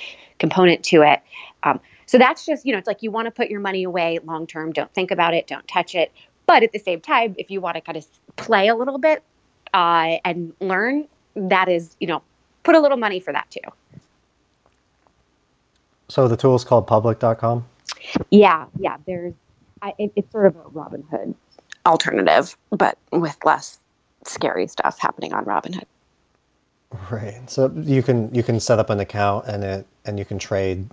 component 0.41 0.83
to 0.87 1.03
it. 1.03 1.21
Um, 1.63 1.79
so 2.07 2.19
that's 2.19 2.45
just 2.45 2.67
you 2.67 2.73
know 2.73 2.79
it's 2.79 2.89
like 2.89 3.01
you 3.01 3.13
want 3.13 3.27
to 3.27 3.31
put 3.31 3.49
your 3.49 3.61
money 3.61 3.85
away 3.85 4.19
long 4.25 4.49
term. 4.49 4.73
Don't 4.73 4.93
think 4.93 5.13
about 5.13 5.35
it. 5.35 5.47
Don't 5.47 5.67
touch 5.69 5.95
it. 5.95 6.11
But 6.47 6.65
at 6.65 6.73
the 6.73 6.81
same 6.81 7.01
time, 7.01 7.37
if 7.39 7.49
you 7.49 7.61
want 7.61 7.77
to 7.77 7.81
kind 7.81 7.97
of 7.97 8.05
play 8.35 8.67
a 8.67 8.75
little 8.75 8.99
bit 8.99 9.23
uh, 9.73 10.19
and 10.25 10.53
learn, 10.61 11.07
that 11.35 11.69
is, 11.69 11.97
you 12.01 12.07
know, 12.07 12.23
put 12.63 12.75
a 12.75 12.81
little 12.81 12.97
money 12.97 13.21
for 13.21 13.33
that 13.33 13.51
too. 13.51 13.61
So 16.09 16.29
the 16.29 16.37
tool 16.37 16.55
is 16.55 16.65
called 16.65 16.87
public.com. 16.87 17.65
Yeah, 18.31 18.67
yeah. 18.79 18.99
There's, 19.07 19.35
I, 19.83 19.95
it, 19.99 20.13
it's 20.17 20.31
sort 20.31 20.47
of 20.47 20.57
a 20.57 20.65
Robinhood 20.71 21.35
alternative, 21.87 22.57
but 22.71 22.99
with 23.13 23.37
less 23.45 23.79
scary 24.25 24.67
stuff 24.67 24.99
happening 24.99 25.33
on 25.33 25.45
Robinhood. 25.45 25.85
Right. 27.11 27.41
So 27.51 27.73
you 27.77 28.03
can 28.03 28.33
you 28.33 28.43
can 28.43 28.61
set 28.61 28.79
up 28.79 28.89
an 28.89 29.01
account 29.01 29.47
and 29.47 29.65
it 29.65 29.87
and 30.05 30.19
you 30.19 30.25
can 30.25 30.39
trade 30.39 30.89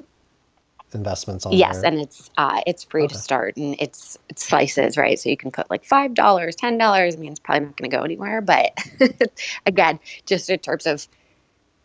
investments 0.95 1.45
on 1.45 1.57
Yes, 1.57 1.83
there. 1.83 1.83
and 1.83 1.99
it's 2.01 2.29
uh, 2.37 2.61
it's 2.67 2.83
free 2.83 3.03
Okay. 3.05 3.13
to 3.13 3.15
start, 3.15 3.57
and 3.57 3.75
it's 3.79 4.17
it's 4.29 4.45
slices, 4.45 4.97
right? 4.97 5.19
So 5.19 5.29
you 5.29 5.37
can 5.37 5.51
put 5.51 5.69
like 5.71 5.85
five 5.85 6.13
dollars, 6.13 6.57
ten 6.57 6.77
dollars. 6.77 7.15
I 7.15 7.19
mean, 7.19 7.31
it's 7.31 7.39
probably 7.39 7.67
not 7.67 7.77
going 7.77 7.89
to 7.91 7.97
go 7.97 8.03
anywhere, 8.03 8.41
but 8.41 8.71
again, 9.67 9.99
just 10.25 10.49
in 10.49 10.59
terms 10.59 10.87
of 10.87 11.07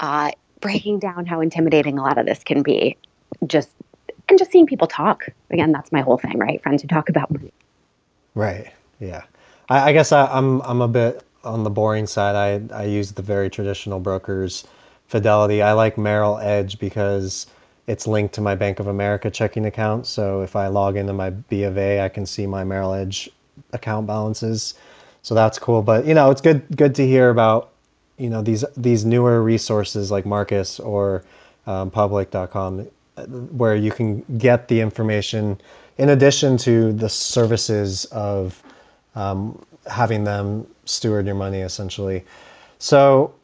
uh, 0.01 0.33
breaking 0.61 1.01
down 1.01 1.27
how 1.27 1.40
intimidating 1.40 1.99
a 1.99 2.03
lot 2.03 2.19
of 2.19 2.27
this 2.27 2.45
can 2.45 2.62
be, 2.62 2.99
just 3.47 3.71
and 4.29 4.38
just 4.38 4.53
seeing 4.53 4.66
people 4.66 4.88
talk. 4.88 5.27
Again, 5.51 5.73
that's 5.73 5.92
my 5.92 6.03
whole 6.03 6.19
thing, 6.19 6.38
right? 6.38 6.62
Friends 6.62 6.83
who 6.83 6.88
talk 6.88 7.09
about 7.09 7.31
money. 7.33 7.53
Right. 8.35 8.73
Yeah. 9.01 9.25
I, 9.69 9.90
I 9.90 9.92
guess 9.92 10.12
I, 10.12 10.27
I'm 10.27 10.62
I'm 10.62 10.83
a 10.83 10.88
bit 10.88 11.23
on 11.45 11.64
the 11.64 11.71
boring 11.71 12.07
side. 12.07 12.37
I 12.73 12.77
I 12.83 12.85
use 12.87 13.12
the 13.12 13.23
very 13.23 13.51
traditional 13.51 14.01
brokers, 14.01 14.64
Fidelity. 15.09 15.62
I 15.62 15.73
like 15.73 15.99
Merrill 15.99 16.38
Edge 16.38 16.79
because 16.79 17.47
it's 17.87 18.07
linked 18.07 18.35
to 18.35 18.40
my 18.40 18.55
Bank 18.55 18.81
of 18.81 18.88
America 18.88 19.31
checking 19.31 19.66
account. 19.66 20.07
So 20.07 20.42
if 20.42 20.57
I 20.57 20.66
log 20.68 20.96
into 20.96 21.12
my 21.12 21.31
B 21.31 21.62
of 21.62 21.79
A, 21.79 22.01
I 22.01 22.09
can 22.09 22.27
see 22.27 22.46
my 22.46 22.64
Merrill 22.64 22.94
Edge 22.94 23.31
account 23.72 24.07
balances. 24.07 24.75
So 25.22 25.35
that's 25.35 25.59
cool. 25.59 25.83
But 25.83 26.07
you 26.07 26.14
know, 26.14 26.31
it's 26.31 26.40
good 26.40 26.64
good 26.77 26.94
to 26.96 27.07
hear 27.07 27.31
about 27.31 27.70
you 28.18 28.31
know 28.31 28.42
these 28.42 28.64
these 28.77 29.05
newer 29.05 29.42
resources 29.42 30.11
like 30.11 30.27
Marcus 30.27 30.81
or 30.81 31.25
um, 31.66 31.90
Public.com, 31.90 32.87
uh, 33.16 33.25
where 33.25 33.77
you 33.77 33.90
can 33.90 34.20
get 34.38 34.68
the 34.68 34.81
information 34.81 35.61
in 35.99 36.11
addition 36.11 36.57
to 36.59 36.92
the 36.92 37.09
services 37.09 38.05
of 38.07 38.62
um, 39.14 39.64
having 39.90 40.25
them 40.25 40.66
steward 40.85 41.27
your 41.27 41.35
money 41.35 41.61
essentially. 41.61 42.25
So 42.79 43.35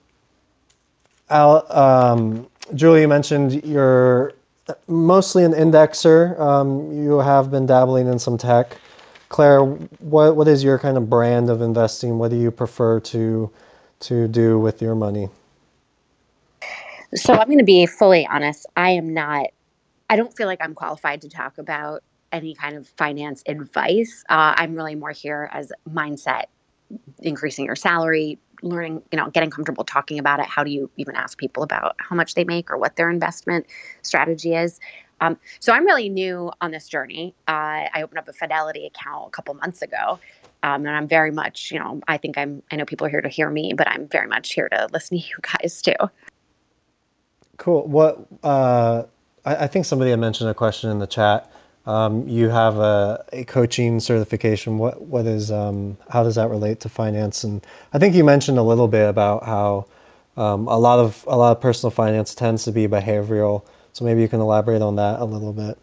Al, 1.31 1.67
um, 1.73 2.47
Julie, 2.75 3.03
you 3.03 3.09
mentioned 3.09 3.65
you're 3.65 4.33
mostly 4.87 5.45
an 5.45 5.53
indexer. 5.53 6.39
Um, 6.39 6.93
you 6.93 7.19
have 7.19 7.51
been 7.51 7.67
dabbling 7.67 8.07
in 8.07 8.19
some 8.19 8.39
tech. 8.39 8.77
Claire, 9.29 9.65
what, 9.65 10.37
what 10.37 10.49
is 10.49 10.63
your 10.63 10.79
kind 10.79 10.97
of 10.97 11.09
brand 11.09 11.51
of 11.51 11.63
investing? 11.63 12.19
What 12.19 12.31
do 12.31 12.37
you 12.37 12.51
prefer 12.51 13.01
to 13.01 13.51
to 14.01 14.29
do 14.29 14.59
with 14.59 14.83
your 14.83 14.95
money? 14.95 15.29
So 17.15 17.35
I'm 17.35 17.47
going 17.47 17.59
to 17.59 17.65
be 17.65 17.87
fully 17.87 18.27
honest. 18.27 18.67
I 18.77 18.91
am 18.91 19.15
not. 19.15 19.47
I 20.11 20.17
don't 20.17 20.35
feel 20.37 20.47
like 20.47 20.59
I'm 20.61 20.75
qualified 20.75 21.23
to 21.23 21.29
talk 21.29 21.59
about 21.59 22.03
any 22.33 22.55
kind 22.55 22.77
of 22.77 22.89
finance 22.89 23.43
advice. 23.47 24.25
Uh, 24.29 24.55
I'm 24.57 24.75
really 24.75 24.95
more 24.95 25.13
here 25.13 25.49
as 25.53 25.73
mindset, 25.89 26.45
increasing 27.21 27.65
your 27.67 27.77
salary, 27.77 28.39
learning, 28.63 29.03
you 29.11 29.19
know, 29.19 29.31
getting 29.31 29.51
comfortable 29.51 29.85
talking 29.85 30.19
about 30.19 30.41
it. 30.41 30.47
How 30.47 30.65
do 30.65 30.71
you 30.71 30.91
even 30.97 31.15
ask 31.15 31.39
people 31.39 31.63
about 31.63 31.97
how 31.99 32.17
much 32.17 32.35
they 32.35 32.45
make 32.45 32.71
or 32.71 32.79
what 32.79 32.97
their 32.97 33.11
investment 33.11 33.67
strategy 34.03 34.55
is? 34.55 34.81
Um, 35.21 35.39
so 35.61 35.73
I'm 35.73 35.85
really 35.87 36.09
new 36.09 36.51
on 36.61 36.73
this 36.73 36.89
journey. 36.89 37.35
Uh, 37.47 37.87
I 37.95 38.03
opened 38.03 38.19
up 38.19 38.29
a 38.29 38.33
Fidelity 38.33 38.87
account 38.87 39.29
a 39.29 39.31
couple 39.31 39.55
months 39.55 39.81
ago. 39.83 40.19
Um, 40.65 40.87
and 40.87 40.91
I'm 40.91 41.09
very 41.09 41.31
much, 41.31 41.71
you 41.71 41.79
know, 41.79 42.01
I 42.09 42.17
think 42.17 42.39
I'm, 42.39 42.63
I 42.71 42.77
know 42.77 42.85
people 42.85 43.07
are 43.07 43.11
here 43.11 43.21
to 43.21 43.29
hear 43.29 43.51
me, 43.51 43.73
but 43.77 43.89
I'm 43.89 44.09
very 44.09 44.27
much 44.27 44.53
here 44.53 44.69
to 44.69 44.89
listen 44.93 45.19
to 45.19 45.25
you 45.29 45.37
guys 45.61 45.81
too. 45.81 45.95
Cool. 47.57 47.87
What, 47.87 48.27
uh, 48.43 49.05
I, 49.45 49.57
I 49.57 49.67
think 49.67 49.87
somebody 49.87 50.11
had 50.11 50.21
mentioned 50.21 50.51
a 50.51 50.55
question 50.55 50.91
in 50.91 50.99
the 50.99 51.07
chat. 51.07 51.51
Um, 51.85 52.29
you 52.29 52.49
have 52.49 52.79
a, 52.79 53.25
a, 53.33 53.45
coaching 53.45 53.99
certification. 53.99 54.79
What 54.79 55.03
what 55.03 55.27
is 55.27 55.51
um, 55.51 55.97
how 56.09 56.23
does 56.23 56.37
that 56.37 56.49
relate 56.49 56.79
to 56.81 56.89
finance? 56.89 57.43
And 57.43 57.65
I 57.93 57.99
think 57.99 58.15
you 58.15 58.23
mentioned 58.23 58.59
a 58.59 58.63
little 58.63 58.87
bit 58.87 59.09
about 59.09 59.45
how 59.45 59.87
um, 60.37 60.69
a 60.69 60.79
lot 60.79 61.01
of 61.01 61.25
a 61.27 61.37
lot 61.37 61.51
of 61.51 61.61
personal 61.61 61.91
finance 61.91 62.35
tends 62.37 62.65
to 62.65 62.73
be 62.73 62.87
behavioral. 62.87 63.65
So 63.93 64.05
maybe 64.05 64.21
you 64.21 64.29
can 64.29 64.41
elaborate 64.41 64.81
on 64.81 64.97
that 64.97 65.21
a 65.21 65.25
little 65.25 65.53
bit. 65.53 65.77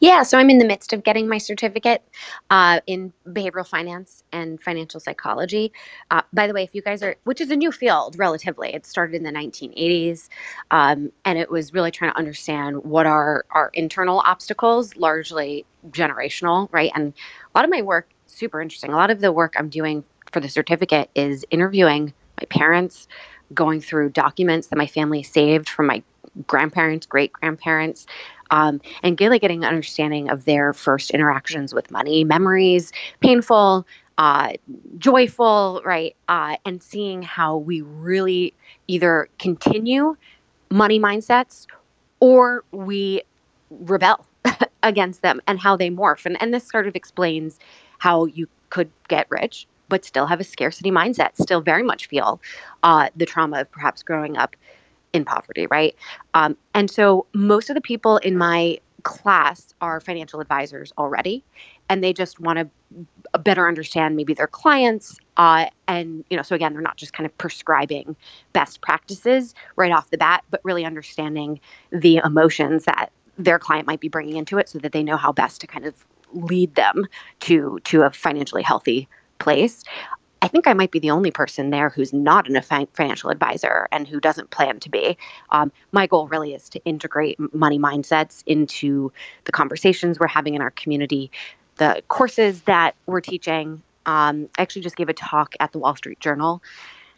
Yeah, 0.00 0.22
so 0.22 0.38
I'm 0.38 0.50
in 0.50 0.58
the 0.58 0.64
midst 0.64 0.92
of 0.92 1.04
getting 1.04 1.28
my 1.28 1.38
certificate 1.38 2.02
uh, 2.50 2.80
in 2.86 3.12
behavioral 3.26 3.66
finance 3.66 4.24
and 4.32 4.60
financial 4.62 5.00
psychology. 5.00 5.72
Uh, 6.10 6.22
by 6.32 6.46
the 6.46 6.54
way, 6.54 6.62
if 6.62 6.74
you 6.74 6.82
guys 6.82 7.02
are, 7.02 7.16
which 7.24 7.40
is 7.40 7.50
a 7.50 7.56
new 7.56 7.70
field 7.72 8.16
relatively, 8.18 8.72
it 8.72 8.86
started 8.86 9.16
in 9.16 9.22
the 9.22 9.30
1980s, 9.30 10.28
um, 10.70 11.12
and 11.24 11.38
it 11.38 11.50
was 11.50 11.74
really 11.74 11.90
trying 11.90 12.12
to 12.12 12.18
understand 12.18 12.84
what 12.84 13.06
are 13.06 13.44
our 13.50 13.70
internal 13.74 14.22
obstacles, 14.24 14.96
largely 14.96 15.66
generational, 15.90 16.68
right? 16.72 16.90
And 16.94 17.12
a 17.54 17.58
lot 17.58 17.64
of 17.64 17.70
my 17.70 17.82
work, 17.82 18.08
super 18.26 18.60
interesting. 18.60 18.92
A 18.92 18.96
lot 18.96 19.10
of 19.10 19.20
the 19.20 19.32
work 19.32 19.54
I'm 19.58 19.68
doing 19.68 20.04
for 20.32 20.40
the 20.40 20.48
certificate 20.48 21.10
is 21.14 21.44
interviewing 21.50 22.12
my 22.40 22.46
parents, 22.46 23.08
going 23.52 23.80
through 23.80 24.10
documents 24.10 24.68
that 24.68 24.76
my 24.76 24.86
family 24.86 25.22
saved 25.22 25.68
from 25.68 25.86
my 25.86 26.02
grandparents, 26.46 27.06
great 27.06 27.32
grandparents, 27.32 28.06
um, 28.50 28.80
and 29.02 29.20
really 29.20 29.38
getting 29.38 29.64
an 29.64 29.68
understanding 29.68 30.28
of 30.28 30.44
their 30.44 30.72
first 30.72 31.10
interactions 31.10 31.74
with 31.74 31.90
money, 31.90 32.24
memories, 32.24 32.92
painful, 33.20 33.86
uh, 34.18 34.52
joyful, 34.98 35.80
right? 35.84 36.14
Uh, 36.28 36.56
and 36.64 36.82
seeing 36.82 37.22
how 37.22 37.56
we 37.56 37.80
really 37.80 38.52
either 38.86 39.28
continue 39.38 40.16
money 40.70 41.00
mindsets 41.00 41.66
or 42.20 42.64
we 42.72 43.22
rebel 43.70 44.26
against 44.82 45.22
them 45.22 45.40
and 45.46 45.58
how 45.58 45.76
they 45.76 45.90
morph. 45.90 46.26
And, 46.26 46.40
and 46.42 46.52
this 46.52 46.68
sort 46.68 46.86
of 46.86 46.94
explains 46.94 47.58
how 47.98 48.26
you 48.26 48.46
could 48.68 48.90
get 49.08 49.26
rich 49.30 49.66
but 49.90 50.04
still 50.04 50.26
have 50.26 50.40
a 50.40 50.44
scarcity 50.44 50.90
mindset, 50.90 51.36
still 51.36 51.60
very 51.60 51.82
much 51.82 52.06
feel 52.06 52.40
uh, 52.82 53.10
the 53.16 53.26
trauma 53.26 53.62
of 53.62 53.70
perhaps 53.72 54.02
growing 54.02 54.36
up 54.38 54.56
in 55.12 55.24
poverty, 55.24 55.66
right? 55.66 55.94
Um, 56.34 56.56
and 56.74 56.90
so 56.90 57.26
most 57.34 57.70
of 57.70 57.74
the 57.74 57.80
people 57.80 58.18
in 58.18 58.36
my 58.36 58.78
class 59.02 59.74
are 59.80 60.00
financial 60.00 60.40
advisors 60.40 60.92
already, 60.98 61.44
and 61.88 62.04
they 62.04 62.12
just 62.12 62.38
want 62.38 62.58
to 62.58 63.38
better 63.38 63.66
understand 63.66 64.16
maybe 64.16 64.34
their 64.34 64.46
clients. 64.46 65.16
Uh, 65.36 65.66
and, 65.88 66.24
you 66.30 66.36
know, 66.36 66.42
so 66.42 66.54
again, 66.54 66.72
they're 66.72 66.82
not 66.82 66.96
just 66.96 67.12
kind 67.12 67.26
of 67.26 67.36
prescribing 67.38 68.14
best 68.52 68.80
practices 68.80 69.54
right 69.76 69.92
off 69.92 70.10
the 70.10 70.18
bat, 70.18 70.44
but 70.50 70.60
really 70.64 70.84
understanding 70.84 71.60
the 71.90 72.20
emotions 72.24 72.84
that 72.84 73.10
their 73.38 73.58
client 73.58 73.86
might 73.86 74.00
be 74.00 74.08
bringing 74.08 74.36
into 74.36 74.58
it 74.58 74.68
so 74.68 74.78
that 74.78 74.92
they 74.92 75.02
know 75.02 75.16
how 75.16 75.32
best 75.32 75.60
to 75.60 75.66
kind 75.66 75.86
of 75.86 75.94
lead 76.32 76.74
them 76.76 77.06
to 77.40 77.80
to 77.82 78.02
a 78.02 78.10
financially 78.10 78.62
healthy 78.62 79.08
place 79.40 79.82
I 80.42 80.48
think 80.48 80.66
I 80.66 80.72
might 80.72 80.90
be 80.90 80.98
the 80.98 81.10
only 81.10 81.30
person 81.30 81.70
there 81.70 81.90
who's 81.90 82.12
not 82.12 82.48
an, 82.48 82.56
a 82.56 82.62
financial 82.62 83.30
advisor 83.30 83.86
and 83.92 84.08
who 84.08 84.20
doesn't 84.20 84.50
plan 84.50 84.80
to 84.80 84.88
be. 84.88 85.18
Um, 85.50 85.70
my 85.92 86.06
goal 86.06 86.28
really 86.28 86.54
is 86.54 86.68
to 86.70 86.82
integrate 86.84 87.38
money 87.54 87.78
mindsets 87.78 88.42
into 88.46 89.12
the 89.44 89.52
conversations 89.52 90.18
we're 90.18 90.28
having 90.28 90.54
in 90.54 90.62
our 90.62 90.70
community, 90.70 91.30
the 91.76 92.02
courses 92.08 92.62
that 92.62 92.94
we're 93.06 93.20
teaching. 93.20 93.82
Um, 94.06 94.48
I 94.56 94.62
actually 94.62 94.82
just 94.82 94.96
gave 94.96 95.10
a 95.10 95.14
talk 95.14 95.54
at 95.60 95.72
the 95.72 95.78
Wall 95.78 95.94
Street 95.94 96.20
Journal. 96.20 96.62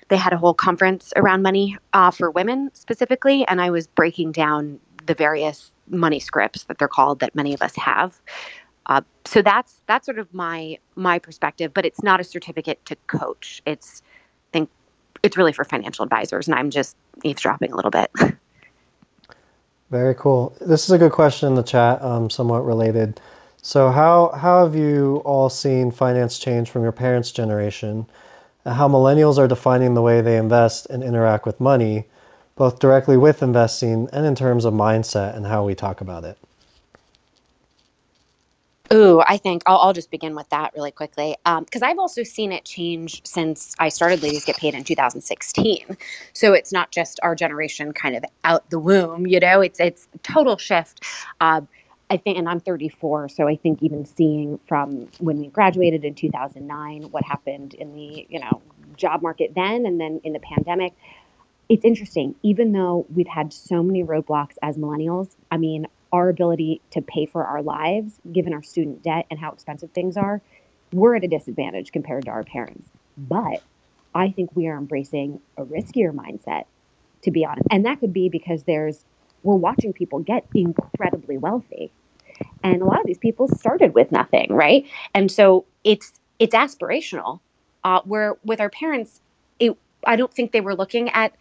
They 0.08 0.16
had 0.16 0.32
a 0.32 0.36
whole 0.36 0.54
conference 0.54 1.12
around 1.16 1.42
money 1.42 1.78
uh, 1.92 2.10
for 2.10 2.30
women 2.30 2.70
specifically, 2.74 3.46
and 3.46 3.60
I 3.60 3.70
was 3.70 3.86
breaking 3.86 4.32
down 4.32 4.80
the 5.06 5.14
various 5.14 5.70
money 5.88 6.20
scripts 6.20 6.64
that 6.64 6.78
they're 6.78 6.88
called 6.88 7.20
that 7.20 7.34
many 7.34 7.54
of 7.54 7.62
us 7.62 7.76
have. 7.76 8.20
Uh, 8.86 9.02
so 9.24 9.42
that's 9.42 9.82
that's 9.86 10.06
sort 10.06 10.18
of 10.18 10.32
my 10.34 10.78
my 10.96 11.18
perspective, 11.18 11.72
but 11.72 11.86
it's 11.86 12.02
not 12.02 12.20
a 12.20 12.24
certificate 12.24 12.84
to 12.86 12.96
coach. 13.06 13.62
It's 13.66 14.02
I 14.04 14.50
think 14.52 14.70
it's 15.22 15.36
really 15.36 15.52
for 15.52 15.64
financial 15.64 16.02
advisors, 16.02 16.48
and 16.48 16.54
I'm 16.54 16.70
just 16.70 16.96
eavesdropping 17.24 17.72
a 17.72 17.76
little 17.76 17.90
bit. 17.90 18.10
Very 19.90 20.14
cool. 20.14 20.56
This 20.60 20.84
is 20.84 20.90
a 20.90 20.98
good 20.98 21.12
question 21.12 21.48
in 21.48 21.54
the 21.54 21.62
chat, 21.62 22.00
um, 22.02 22.30
somewhat 22.30 22.64
related. 22.64 23.20
So 23.60 23.90
how 23.90 24.30
how 24.30 24.64
have 24.64 24.74
you 24.74 25.22
all 25.24 25.48
seen 25.48 25.90
finance 25.90 26.38
change 26.38 26.70
from 26.70 26.82
your 26.82 26.92
parents' 26.92 27.30
generation? 27.30 28.06
How 28.66 28.88
millennials 28.88 29.38
are 29.38 29.46
defining 29.46 29.94
the 29.94 30.02
way 30.02 30.20
they 30.20 30.36
invest 30.36 30.86
and 30.90 31.02
interact 31.02 31.46
with 31.46 31.60
money, 31.60 32.06
both 32.56 32.78
directly 32.78 33.16
with 33.16 33.42
investing 33.42 34.08
and 34.12 34.26
in 34.26 34.34
terms 34.34 34.64
of 34.64 34.74
mindset 34.74 35.36
and 35.36 35.46
how 35.46 35.64
we 35.64 35.74
talk 35.74 36.00
about 36.00 36.24
it. 36.24 36.38
Ooh, 38.92 39.22
I 39.26 39.38
think 39.38 39.62
I'll, 39.66 39.78
I'll 39.78 39.92
just 39.94 40.10
begin 40.10 40.34
with 40.34 40.48
that 40.50 40.72
really 40.74 40.90
quickly 40.90 41.36
because 41.44 41.82
um, 41.82 41.88
I've 41.88 41.98
also 41.98 42.22
seen 42.22 42.52
it 42.52 42.64
change 42.64 43.22
since 43.24 43.74
I 43.78 43.88
started 43.88 44.22
Ladies 44.22 44.44
Get 44.44 44.56
Paid 44.58 44.74
in 44.74 44.84
2016. 44.84 45.96
So 46.34 46.52
it's 46.52 46.72
not 46.72 46.90
just 46.90 47.18
our 47.22 47.34
generation 47.34 47.92
kind 47.92 48.16
of 48.16 48.24
out 48.44 48.68
the 48.70 48.78
womb, 48.78 49.26
you 49.26 49.40
know. 49.40 49.62
It's 49.62 49.80
it's 49.80 50.08
total 50.22 50.58
shift. 50.58 51.04
Uh, 51.40 51.62
I 52.10 52.18
think, 52.18 52.36
and 52.36 52.46
I'm 52.46 52.60
34, 52.60 53.30
so 53.30 53.48
I 53.48 53.56
think 53.56 53.82
even 53.82 54.04
seeing 54.04 54.58
from 54.66 55.08
when 55.18 55.38
we 55.38 55.46
graduated 55.48 56.04
in 56.04 56.14
2009, 56.14 57.04
what 57.04 57.24
happened 57.24 57.72
in 57.74 57.94
the 57.94 58.26
you 58.28 58.40
know 58.40 58.60
job 58.96 59.22
market 59.22 59.52
then, 59.54 59.86
and 59.86 59.98
then 59.98 60.20
in 60.22 60.34
the 60.34 60.40
pandemic, 60.40 60.92
it's 61.70 61.86
interesting. 61.86 62.34
Even 62.42 62.72
though 62.72 63.06
we've 63.14 63.28
had 63.28 63.54
so 63.54 63.82
many 63.82 64.04
roadblocks 64.04 64.58
as 64.62 64.76
millennials, 64.76 65.30
I 65.50 65.56
mean, 65.56 65.86
our 66.12 66.28
ability 66.28 66.80
to 66.90 67.00
pay 67.00 67.26
for 67.26 67.44
our 67.44 67.62
lives, 67.62 68.20
given 68.32 68.52
our 68.52 68.62
student 68.62 69.02
debt 69.02 69.26
and 69.30 69.40
how 69.40 69.50
expensive 69.50 69.90
things 69.92 70.16
are, 70.16 70.40
we're 70.92 71.16
at 71.16 71.24
a 71.24 71.28
disadvantage 71.28 71.90
compared 71.90 72.26
to 72.26 72.30
our 72.30 72.44
parents. 72.44 72.86
But 73.16 73.62
I 74.14 74.30
think 74.30 74.50
we 74.54 74.66
are 74.68 74.76
embracing 74.76 75.40
a 75.56 75.64
riskier 75.64 76.12
mindset, 76.12 76.64
to 77.22 77.30
be 77.30 77.44
honest. 77.46 77.66
And 77.70 77.86
that 77.86 78.00
could 78.00 78.12
be 78.12 78.28
because 78.28 78.64
there's, 78.64 79.04
we're 79.42 79.54
watching 79.54 79.92
people 79.92 80.18
get 80.18 80.46
incredibly 80.54 81.38
wealthy. 81.38 81.90
And 82.62 82.82
a 82.82 82.84
lot 82.84 83.00
of 83.00 83.06
these 83.06 83.18
people 83.18 83.48
started 83.48 83.94
with 83.94 84.12
nothing, 84.12 84.52
right? 84.52 84.86
And 85.14 85.30
so 85.30 85.64
it's, 85.84 86.12
it's 86.38 86.54
aspirational. 86.54 87.40
Uh, 87.84 88.00
where 88.04 88.36
with 88.44 88.60
our 88.60 88.70
parents, 88.70 89.20
it, 89.58 89.76
I 90.06 90.14
don't 90.14 90.32
think 90.32 90.52
they 90.52 90.60
were 90.60 90.76
looking 90.76 91.08
at 91.08 91.32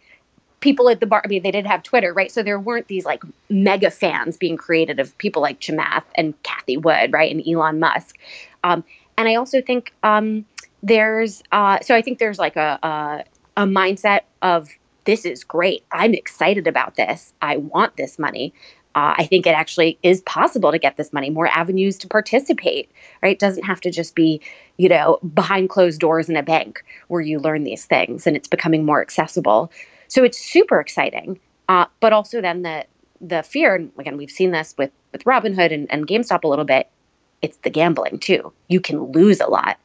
people 0.62 0.88
at 0.88 1.00
the 1.00 1.06
bar, 1.06 1.20
I 1.22 1.28
mean, 1.28 1.42
they 1.42 1.50
didn't 1.50 1.68
have 1.68 1.82
Twitter, 1.82 2.14
right? 2.14 2.32
So 2.32 2.42
there 2.42 2.58
weren't 2.58 2.88
these 2.88 3.04
like 3.04 3.22
mega 3.50 3.90
fans 3.90 4.38
being 4.38 4.56
created 4.56 4.98
of 4.98 5.16
people 5.18 5.42
like 5.42 5.60
Chamath 5.60 6.04
and 6.14 6.40
Cathie 6.44 6.78
Wood, 6.78 7.12
right? 7.12 7.30
And 7.30 7.46
Elon 7.46 7.78
Musk. 7.78 8.16
Um, 8.64 8.82
and 9.18 9.28
I 9.28 9.34
also 9.34 9.60
think 9.60 9.92
um, 10.02 10.46
there's, 10.82 11.42
uh, 11.52 11.80
so 11.80 11.94
I 11.94 12.00
think 12.00 12.18
there's 12.18 12.38
like 12.38 12.56
a, 12.56 12.78
a, 12.82 13.24
a 13.58 13.66
mindset 13.66 14.20
of 14.40 14.70
this 15.04 15.24
is 15.24 15.44
great. 15.44 15.84
I'm 15.92 16.14
excited 16.14 16.66
about 16.66 16.94
this. 16.94 17.34
I 17.42 17.58
want 17.58 17.96
this 17.96 18.18
money. 18.18 18.54
Uh, 18.94 19.14
I 19.16 19.24
think 19.24 19.46
it 19.46 19.50
actually 19.50 19.98
is 20.02 20.20
possible 20.22 20.70
to 20.70 20.78
get 20.78 20.96
this 20.96 21.12
money, 21.12 21.30
more 21.30 21.48
avenues 21.48 21.96
to 21.98 22.08
participate, 22.08 22.90
right? 23.22 23.32
It 23.32 23.38
doesn't 23.38 23.64
have 23.64 23.80
to 23.80 23.90
just 23.90 24.14
be, 24.14 24.40
you 24.76 24.88
know, 24.88 25.18
behind 25.34 25.70
closed 25.70 25.98
doors 25.98 26.28
in 26.28 26.36
a 26.36 26.42
bank 26.42 26.84
where 27.08 27.22
you 27.22 27.40
learn 27.40 27.64
these 27.64 27.86
things 27.86 28.26
and 28.26 28.36
it's 28.36 28.48
becoming 28.48 28.84
more 28.84 29.00
accessible. 29.00 29.72
So 30.12 30.22
it's 30.22 30.36
super 30.36 30.78
exciting. 30.78 31.40
Uh, 31.70 31.86
but 32.00 32.12
also 32.12 32.42
then 32.42 32.60
the 32.60 32.84
the 33.22 33.42
fear, 33.42 33.74
and 33.74 33.90
again, 33.98 34.18
we've 34.18 34.30
seen 34.30 34.50
this 34.50 34.74
with 34.76 34.90
with 35.10 35.24
Robinhood 35.24 35.72
and, 35.72 35.90
and 35.90 36.06
GameStop 36.06 36.44
a 36.44 36.48
little 36.48 36.66
bit. 36.66 36.90
It's 37.40 37.56
the 37.58 37.70
gambling 37.70 38.18
too. 38.18 38.52
You 38.68 38.78
can 38.78 39.10
lose 39.12 39.40
a 39.40 39.46
lot. 39.46 39.78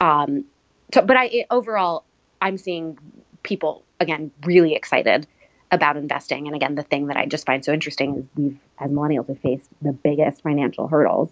Um, 0.00 0.44
so, 0.92 1.02
but 1.02 1.16
I 1.16 1.26
it, 1.26 1.46
overall, 1.52 2.02
I'm 2.42 2.58
seeing 2.58 2.98
people 3.44 3.84
again 4.00 4.32
really 4.44 4.74
excited 4.74 5.28
about 5.70 5.96
investing. 5.96 6.48
And 6.48 6.56
again, 6.56 6.74
the 6.74 6.82
thing 6.82 7.06
that 7.06 7.16
I 7.16 7.26
just 7.26 7.46
find 7.46 7.64
so 7.64 7.72
interesting 7.72 8.16
is 8.16 8.24
we've, 8.34 8.58
as 8.80 8.90
millennials, 8.90 9.28
have 9.28 9.38
faced 9.38 9.68
the 9.82 9.92
biggest 9.92 10.42
financial 10.42 10.88
hurdles 10.88 11.30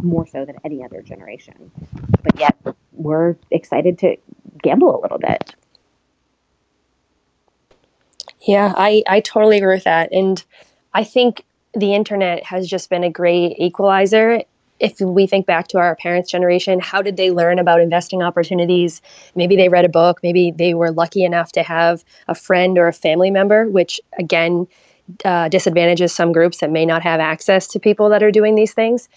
more 0.00 0.28
so 0.28 0.44
than 0.44 0.54
any 0.64 0.84
other 0.84 1.02
generation. 1.02 1.72
But 2.22 2.38
yet, 2.38 2.56
we're 2.92 3.34
excited 3.50 3.98
to 3.98 4.16
gamble 4.62 4.96
a 4.96 5.00
little 5.00 5.18
bit. 5.18 5.56
Yeah, 8.42 8.72
I, 8.76 9.02
I 9.06 9.20
totally 9.20 9.58
agree 9.58 9.74
with 9.74 9.84
that. 9.84 10.12
And 10.12 10.42
I 10.94 11.04
think 11.04 11.44
the 11.74 11.94
internet 11.94 12.44
has 12.44 12.66
just 12.68 12.90
been 12.90 13.04
a 13.04 13.10
great 13.10 13.56
equalizer. 13.58 14.42
If 14.80 14.98
we 15.00 15.26
think 15.26 15.46
back 15.46 15.68
to 15.68 15.78
our 15.78 15.94
parents' 15.96 16.30
generation, 16.30 16.80
how 16.80 17.02
did 17.02 17.16
they 17.18 17.30
learn 17.30 17.58
about 17.58 17.80
investing 17.80 18.22
opportunities? 18.22 19.02
Maybe 19.34 19.56
they 19.56 19.68
read 19.68 19.84
a 19.84 19.90
book, 19.90 20.20
maybe 20.22 20.50
they 20.52 20.72
were 20.72 20.90
lucky 20.90 21.22
enough 21.22 21.52
to 21.52 21.62
have 21.62 22.02
a 22.28 22.34
friend 22.34 22.78
or 22.78 22.88
a 22.88 22.92
family 22.92 23.30
member, 23.30 23.68
which 23.68 24.00
again 24.18 24.66
uh, 25.24 25.48
disadvantages 25.48 26.14
some 26.14 26.32
groups 26.32 26.58
that 26.58 26.70
may 26.70 26.86
not 26.86 27.02
have 27.02 27.20
access 27.20 27.66
to 27.68 27.78
people 27.80 28.08
that 28.08 28.22
are 28.22 28.30
doing 28.30 28.54
these 28.54 28.72
things. 28.72 29.08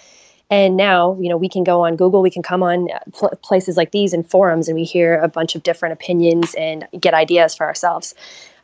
And 0.49 0.75
now, 0.75 1.17
you 1.19 1.29
know, 1.29 1.37
we 1.37 1.49
can 1.49 1.63
go 1.63 1.85
on 1.85 1.95
Google, 1.95 2.21
we 2.21 2.29
can 2.29 2.43
come 2.43 2.61
on 2.61 2.89
uh, 2.91 2.99
pl- 3.13 3.33
places 3.41 3.77
like 3.77 3.91
these 3.91 4.13
and 4.13 4.29
forums, 4.29 4.67
and 4.67 4.75
we 4.75 4.83
hear 4.83 5.17
a 5.19 5.29
bunch 5.29 5.55
of 5.55 5.63
different 5.63 5.93
opinions 5.93 6.53
and 6.55 6.85
get 6.99 7.13
ideas 7.13 7.55
for 7.55 7.65
ourselves. 7.65 8.13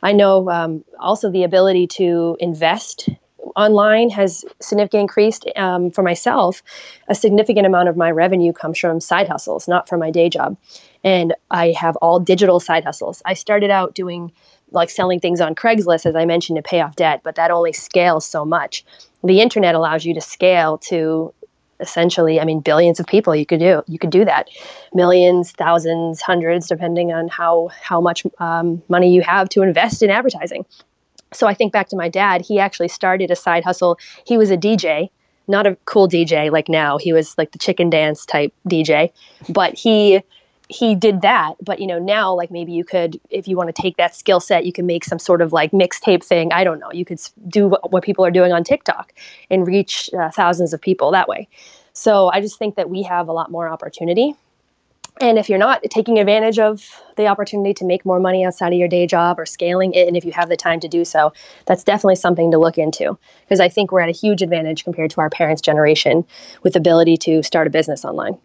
I 0.02 0.12
know 0.12 0.50
um, 0.50 0.84
also 0.98 1.30
the 1.30 1.44
ability 1.44 1.86
to 1.88 2.36
invest 2.40 3.08
online 3.56 4.10
has 4.10 4.44
significantly 4.60 5.00
increased 5.00 5.46
um, 5.56 5.90
for 5.90 6.02
myself. 6.02 6.62
A 7.08 7.14
significant 7.14 7.66
amount 7.66 7.88
of 7.88 7.96
my 7.96 8.10
revenue 8.10 8.52
comes 8.52 8.78
from 8.78 9.00
side 9.00 9.28
hustles, 9.28 9.68
not 9.68 9.88
from 9.88 10.00
my 10.00 10.10
day 10.10 10.28
job. 10.28 10.56
And 11.02 11.34
I 11.50 11.72
have 11.72 11.96
all 11.96 12.20
digital 12.20 12.60
side 12.60 12.84
hustles. 12.84 13.22
I 13.24 13.34
started 13.34 13.70
out 13.70 13.94
doing 13.94 14.32
like 14.72 14.90
selling 14.90 15.18
things 15.18 15.40
on 15.40 15.54
Craigslist, 15.54 16.06
as 16.06 16.14
I 16.14 16.24
mentioned, 16.24 16.56
to 16.56 16.62
pay 16.62 16.80
off 16.80 16.96
debt, 16.96 17.22
but 17.24 17.34
that 17.34 17.50
only 17.50 17.72
scales 17.72 18.24
so 18.24 18.44
much. 18.44 18.84
The 19.24 19.40
internet 19.40 19.74
allows 19.74 20.04
you 20.04 20.14
to 20.14 20.20
scale 20.20 20.78
to 20.78 21.34
essentially 21.80 22.40
i 22.40 22.44
mean 22.44 22.60
billions 22.60 23.00
of 23.00 23.06
people 23.06 23.34
you 23.34 23.46
could 23.46 23.60
do 23.60 23.82
you 23.86 23.98
could 23.98 24.10
do 24.10 24.24
that. 24.24 24.48
Millions 24.94 25.52
thousands 25.52 26.20
hundreds 26.20 26.68
depending 26.68 27.12
on 27.12 27.28
how 27.28 27.70
how 27.82 28.00
much 28.00 28.24
um, 28.38 28.82
money 28.88 29.12
you 29.12 29.22
have 29.22 29.48
to 29.50 29.62
invest 29.62 30.02
in 30.02 30.10
advertising. 30.10 30.64
So 31.32 31.46
i 31.46 31.54
think 31.54 31.72
back 31.72 31.88
to 31.88 31.96
my 31.96 32.08
dad 32.08 32.42
he 32.42 32.58
actually 32.58 32.88
started 32.88 33.30
a 33.30 33.36
side 33.36 33.64
hustle. 33.64 33.98
He 34.26 34.36
was 34.36 34.50
a 34.50 34.56
dj 34.56 35.10
not 35.48 35.66
a 35.66 35.76
cool 35.84 36.08
dj 36.08 36.50
like 36.52 36.68
now. 36.68 36.96
He 36.96 37.12
was 37.12 37.36
like 37.36 37.52
the 37.52 37.58
chicken 37.58 37.90
dance 37.90 38.24
type 38.24 38.52
dj 38.68 39.10
but 39.48 39.74
he 39.74 40.22
he 40.70 40.94
did 40.94 41.20
that 41.22 41.54
but 41.60 41.80
you 41.80 41.86
know 41.86 41.98
now 41.98 42.32
like 42.32 42.50
maybe 42.50 42.72
you 42.72 42.84
could 42.84 43.20
if 43.28 43.48
you 43.48 43.56
want 43.56 43.74
to 43.74 43.82
take 43.82 43.96
that 43.96 44.14
skill 44.14 44.38
set 44.38 44.64
you 44.64 44.72
can 44.72 44.86
make 44.86 45.04
some 45.04 45.18
sort 45.18 45.42
of 45.42 45.52
like 45.52 45.72
mixtape 45.72 46.24
thing. 46.24 46.52
I 46.52 46.62
don't 46.62 46.78
know. 46.78 46.90
You 46.92 47.04
could 47.04 47.20
do 47.48 47.68
what, 47.68 48.04
people 48.04 48.24
are 48.24 48.30
doing 48.30 48.52
on 48.52 48.62
tiktok 48.64 49.12
and 49.50 49.66
reach 49.66 50.08
uh, 50.18 50.30
thousands 50.30 50.72
of 50.72 50.80
people 50.80 51.10
that 51.10 51.28
way. 51.28 51.48
So 51.92 52.30
i 52.32 52.40
just 52.40 52.58
think 52.58 52.76
that 52.76 52.88
we 52.88 53.02
have 53.02 53.28
a 53.28 53.32
lot 53.32 53.50
more 53.50 53.68
opportunity. 53.68 54.34
And 55.20 55.38
if 55.38 55.50
you're 55.50 55.58
not 55.58 55.82
taking 55.90 56.18
advantage 56.18 56.58
of 56.58 57.02
the 57.16 57.26
opportunity 57.26 57.74
to 57.74 57.84
make 57.84 58.06
more 58.06 58.20
money 58.20 58.44
outside 58.44 58.72
of 58.72 58.78
your 58.78 58.88
day 58.88 59.06
job 59.06 59.38
or 59.38 59.44
scaling 59.44 59.92
it 59.92 60.06
and 60.08 60.16
if 60.16 60.24
you 60.24 60.32
have 60.32 60.48
the 60.48 60.56
time 60.56 60.80
to 60.80 60.88
do 60.88 61.04
so 61.04 61.32
that's 61.66 61.84
definitely 61.84 62.14
something 62.14 62.50
to 62.52 62.58
look 62.58 62.78
into. 62.78 63.18
Because 63.42 63.58
i 63.58 63.68
think 63.68 63.90
we're 63.90 64.00
at 64.00 64.08
a 64.08 64.12
huge 64.12 64.40
advantage 64.40 64.84
compared 64.84 65.10
to 65.10 65.20
our 65.20 65.30
parents 65.30 65.60
generation 65.60 66.24
with 66.62 66.76
ability 66.76 67.16
to 67.16 67.42
start 67.42 67.66
a 67.66 67.70
business 67.70 68.04
online 68.04 68.38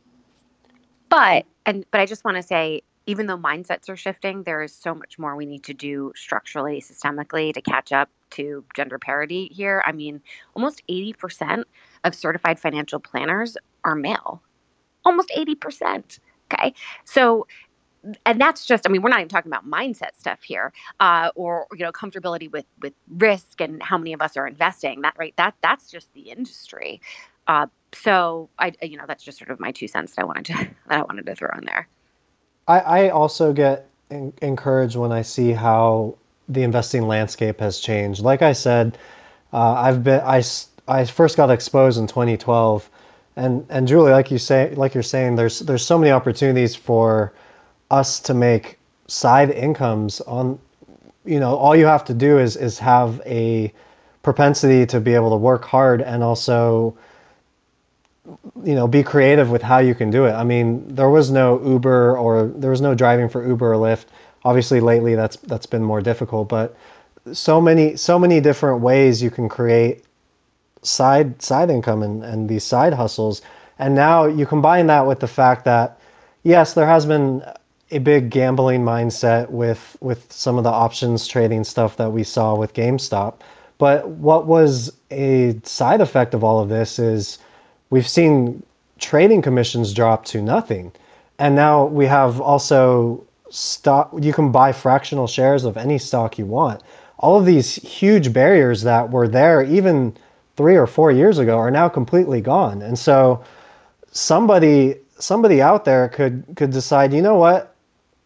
but 1.10 1.46
and 1.66 1.86
but 1.92 2.02
I 2.02 2.06
just 2.06 2.24
want 2.24 2.38
to 2.38 2.44
say 2.44 2.82
even 3.08 3.28
though 3.28 3.38
mindsets 3.38 3.90
are 3.90 3.96
shifting, 3.96 4.44
there 4.44 4.64
is 4.64 4.74
so 4.74 4.96
much 4.96 5.20
more 5.20 5.36
we 5.36 5.46
need 5.46 5.64
to 5.64 5.74
do 5.74 6.12
structurally, 6.16 6.82
systemically 6.82 7.54
to 7.54 7.62
catch 7.62 7.92
up 7.92 8.10
to 8.32 8.64
gender 8.76 8.98
parity 8.98 9.48
here. 9.54 9.84
I 9.86 9.92
mean, 9.92 10.22
almost 10.56 10.82
80% 10.90 11.64
of 12.04 12.16
certified 12.16 12.60
financial 12.60 13.00
planners 13.00 13.58
are 13.84 13.96
male. 13.96 14.42
Almost 15.04 15.32
80%. 15.38 16.20
Okay. 16.52 16.74
So 17.04 17.46
and 18.26 18.40
that's 18.40 18.66
just 18.66 18.88
i 18.88 18.92
mean 18.92 19.02
we're 19.02 19.10
not 19.10 19.20
even 19.20 19.30
talking 19.30 19.52
about 19.52 19.68
mindset 19.68 20.16
stuff 20.16 20.44
here 20.44 20.72
uh, 21.00 21.32
or 21.34 21.66
you 21.74 21.80
know 21.80 21.92
comfortability 21.92 22.52
with 22.52 22.66
with 22.80 22.94
risk 23.18 23.60
and 23.60 23.82
how 23.82 23.98
many 23.98 24.14
of 24.14 24.22
us 24.22 24.38
are 24.38 24.48
investing 24.48 25.02
that 25.02 25.16
right 25.18 25.34
that 25.38 25.56
that's 25.64 25.90
just 25.90 26.14
the 26.14 26.22
industry 26.22 27.02
uh, 27.48 27.68
so 27.94 28.50
I, 28.60 28.74
you 28.82 28.98
know, 28.98 29.06
that's 29.08 29.24
just 29.24 29.38
sort 29.38 29.50
of 29.50 29.60
my 29.60 29.72
two 29.72 29.88
cents 29.88 30.16
that 30.16 30.22
I 30.22 30.26
wanted 30.26 30.46
to 30.46 30.54
that 30.88 31.00
I 31.00 31.02
wanted 31.02 31.26
to 31.26 31.36
throw 31.36 31.50
in 31.58 31.66
there. 31.66 31.88
I, 32.68 32.80
I 32.80 33.10
also 33.10 33.54
get 33.54 33.88
in, 34.10 34.34
encouraged 34.42 34.96
when 34.96 35.12
I 35.12 35.22
see 35.22 35.52
how 35.52 36.18
the 36.50 36.64
investing 36.64 37.08
landscape 37.08 37.60
has 37.60 37.80
changed. 37.80 38.22
Like 38.22 38.42
I 38.42 38.54
said, 38.54 38.98
uh, 39.54 39.74
I've 39.74 40.04
been 40.04 40.22
I, 40.22 40.44
I 40.88 41.06
first 41.06 41.38
got 41.38 41.50
exposed 41.50 42.00
in 42.00 42.08
2012, 42.08 42.90
and 43.36 43.66
and 43.70 43.88
Julie, 43.88 44.12
like 44.12 44.32
you 44.32 44.38
say, 44.38 44.74
like 44.76 44.94
you're 44.94 45.04
saying, 45.04 45.36
there's 45.36 45.60
there's 45.60 45.86
so 45.86 45.98
many 45.98 46.12
opportunities 46.12 46.76
for 46.76 47.34
us 47.92 48.20
to 48.22 48.34
make 48.34 48.78
side 49.08 49.52
incomes 49.52 50.22
on. 50.22 50.60
You 51.24 51.40
know, 51.40 51.56
all 51.56 51.76
you 51.76 51.88
have 51.88 52.06
to 52.06 52.14
do 52.14 52.38
is 52.38 52.56
is 52.56 52.78
have 52.80 53.22
a 53.26 53.74
propensity 54.22 54.86
to 54.88 55.00
be 55.00 55.14
able 55.14 55.30
to 55.32 55.38
work 55.38 55.66
hard 55.66 56.02
and 56.02 56.24
also 56.24 56.96
you 58.64 58.76
know 58.76 58.88
be 58.88 59.04
creative 59.04 59.50
with 59.50 59.62
how 59.62 59.80
you 59.80 59.96
can 59.96 60.10
do 60.10 60.26
it. 60.26 60.34
I 60.34 60.44
mean 60.44 60.96
there 60.96 61.10
was 61.10 61.32
no 61.32 61.64
uber 61.66 62.18
or 62.18 62.48
there 62.48 62.72
was 62.72 62.82
no 62.82 62.96
driving 62.96 63.30
for 63.30 63.46
uber 63.48 63.74
or 63.74 63.78
lyft. 63.78 64.06
Obviously 64.44 64.80
lately 64.80 65.16
that's 65.16 65.38
that's 65.38 65.66
been 65.66 65.84
more 65.84 66.02
difficult 66.02 66.50
but 66.50 66.76
so 67.34 67.60
many 67.60 67.96
so 67.96 68.20
many 68.20 68.40
different 68.40 68.82
ways 68.82 69.22
you 69.22 69.32
can 69.32 69.50
create 69.50 70.04
side 70.84 71.42
side 71.42 71.70
income 71.70 72.04
and, 72.04 72.24
and 72.24 72.50
these 72.50 72.64
side 72.64 72.94
hustles. 72.94 73.42
And 73.80 73.94
now 73.96 74.26
you 74.26 74.46
combine 74.46 74.88
that 74.88 75.06
with 75.06 75.20
the 75.20 75.28
fact 75.28 75.66
that 75.66 76.00
yes 76.44 76.74
there 76.74 76.88
has 76.88 77.06
been 77.06 77.44
a 77.92 78.00
big 78.00 78.30
gambling 78.30 78.84
mindset 78.84 79.50
with 79.50 79.98
with 80.02 80.32
some 80.32 80.58
of 80.58 80.64
the 80.64 80.70
options 80.72 81.28
trading 81.28 81.64
stuff 81.64 81.98
that 81.98 82.12
we 82.12 82.24
saw 82.24 82.56
with 82.56 82.74
GameStop. 82.74 83.36
But 83.78 84.08
what 84.08 84.48
was 84.48 84.94
a 85.12 85.60
side 85.64 86.02
effect 86.02 86.34
of 86.34 86.44
all 86.44 86.62
of 86.62 86.70
this 86.70 86.98
is 86.98 87.40
we've 87.96 88.10
seen 88.10 88.62
trading 89.00 89.42
commissions 89.42 89.94
drop 89.94 90.26
to 90.26 90.42
nothing. 90.42 90.92
And 91.40 91.56
now 91.56 91.86
we 91.86 92.06
have 92.08 92.42
also 92.42 93.24
stock, 93.50 94.12
you 94.20 94.34
can 94.34 94.52
buy 94.52 94.74
fractional 94.74 95.28
shares 95.28 95.64
of 95.64 95.78
any 95.78 95.98
stock 95.98 96.38
you 96.38 96.46
want. 96.46 96.84
All 97.20 97.40
of 97.40 97.46
these 97.46 97.76
huge 97.76 98.34
barriers 98.34 98.82
that 98.82 99.12
were 99.12 99.30
there 99.30 99.64
even 99.64 100.14
three 100.58 100.76
or 100.76 100.88
four 100.88 101.10
years 101.10 101.38
ago 101.38 101.58
are 101.58 101.72
now 101.72 101.88
completely 101.88 102.42
gone. 102.42 102.82
And 102.82 103.00
so 103.00 103.42
somebody 104.12 104.96
somebody 105.18 105.62
out 105.62 105.86
there 105.86 106.10
could 106.10 106.44
could 106.58 106.72
decide, 106.72 107.14
you 107.14 107.22
know 107.22 107.36
what, 107.36 107.74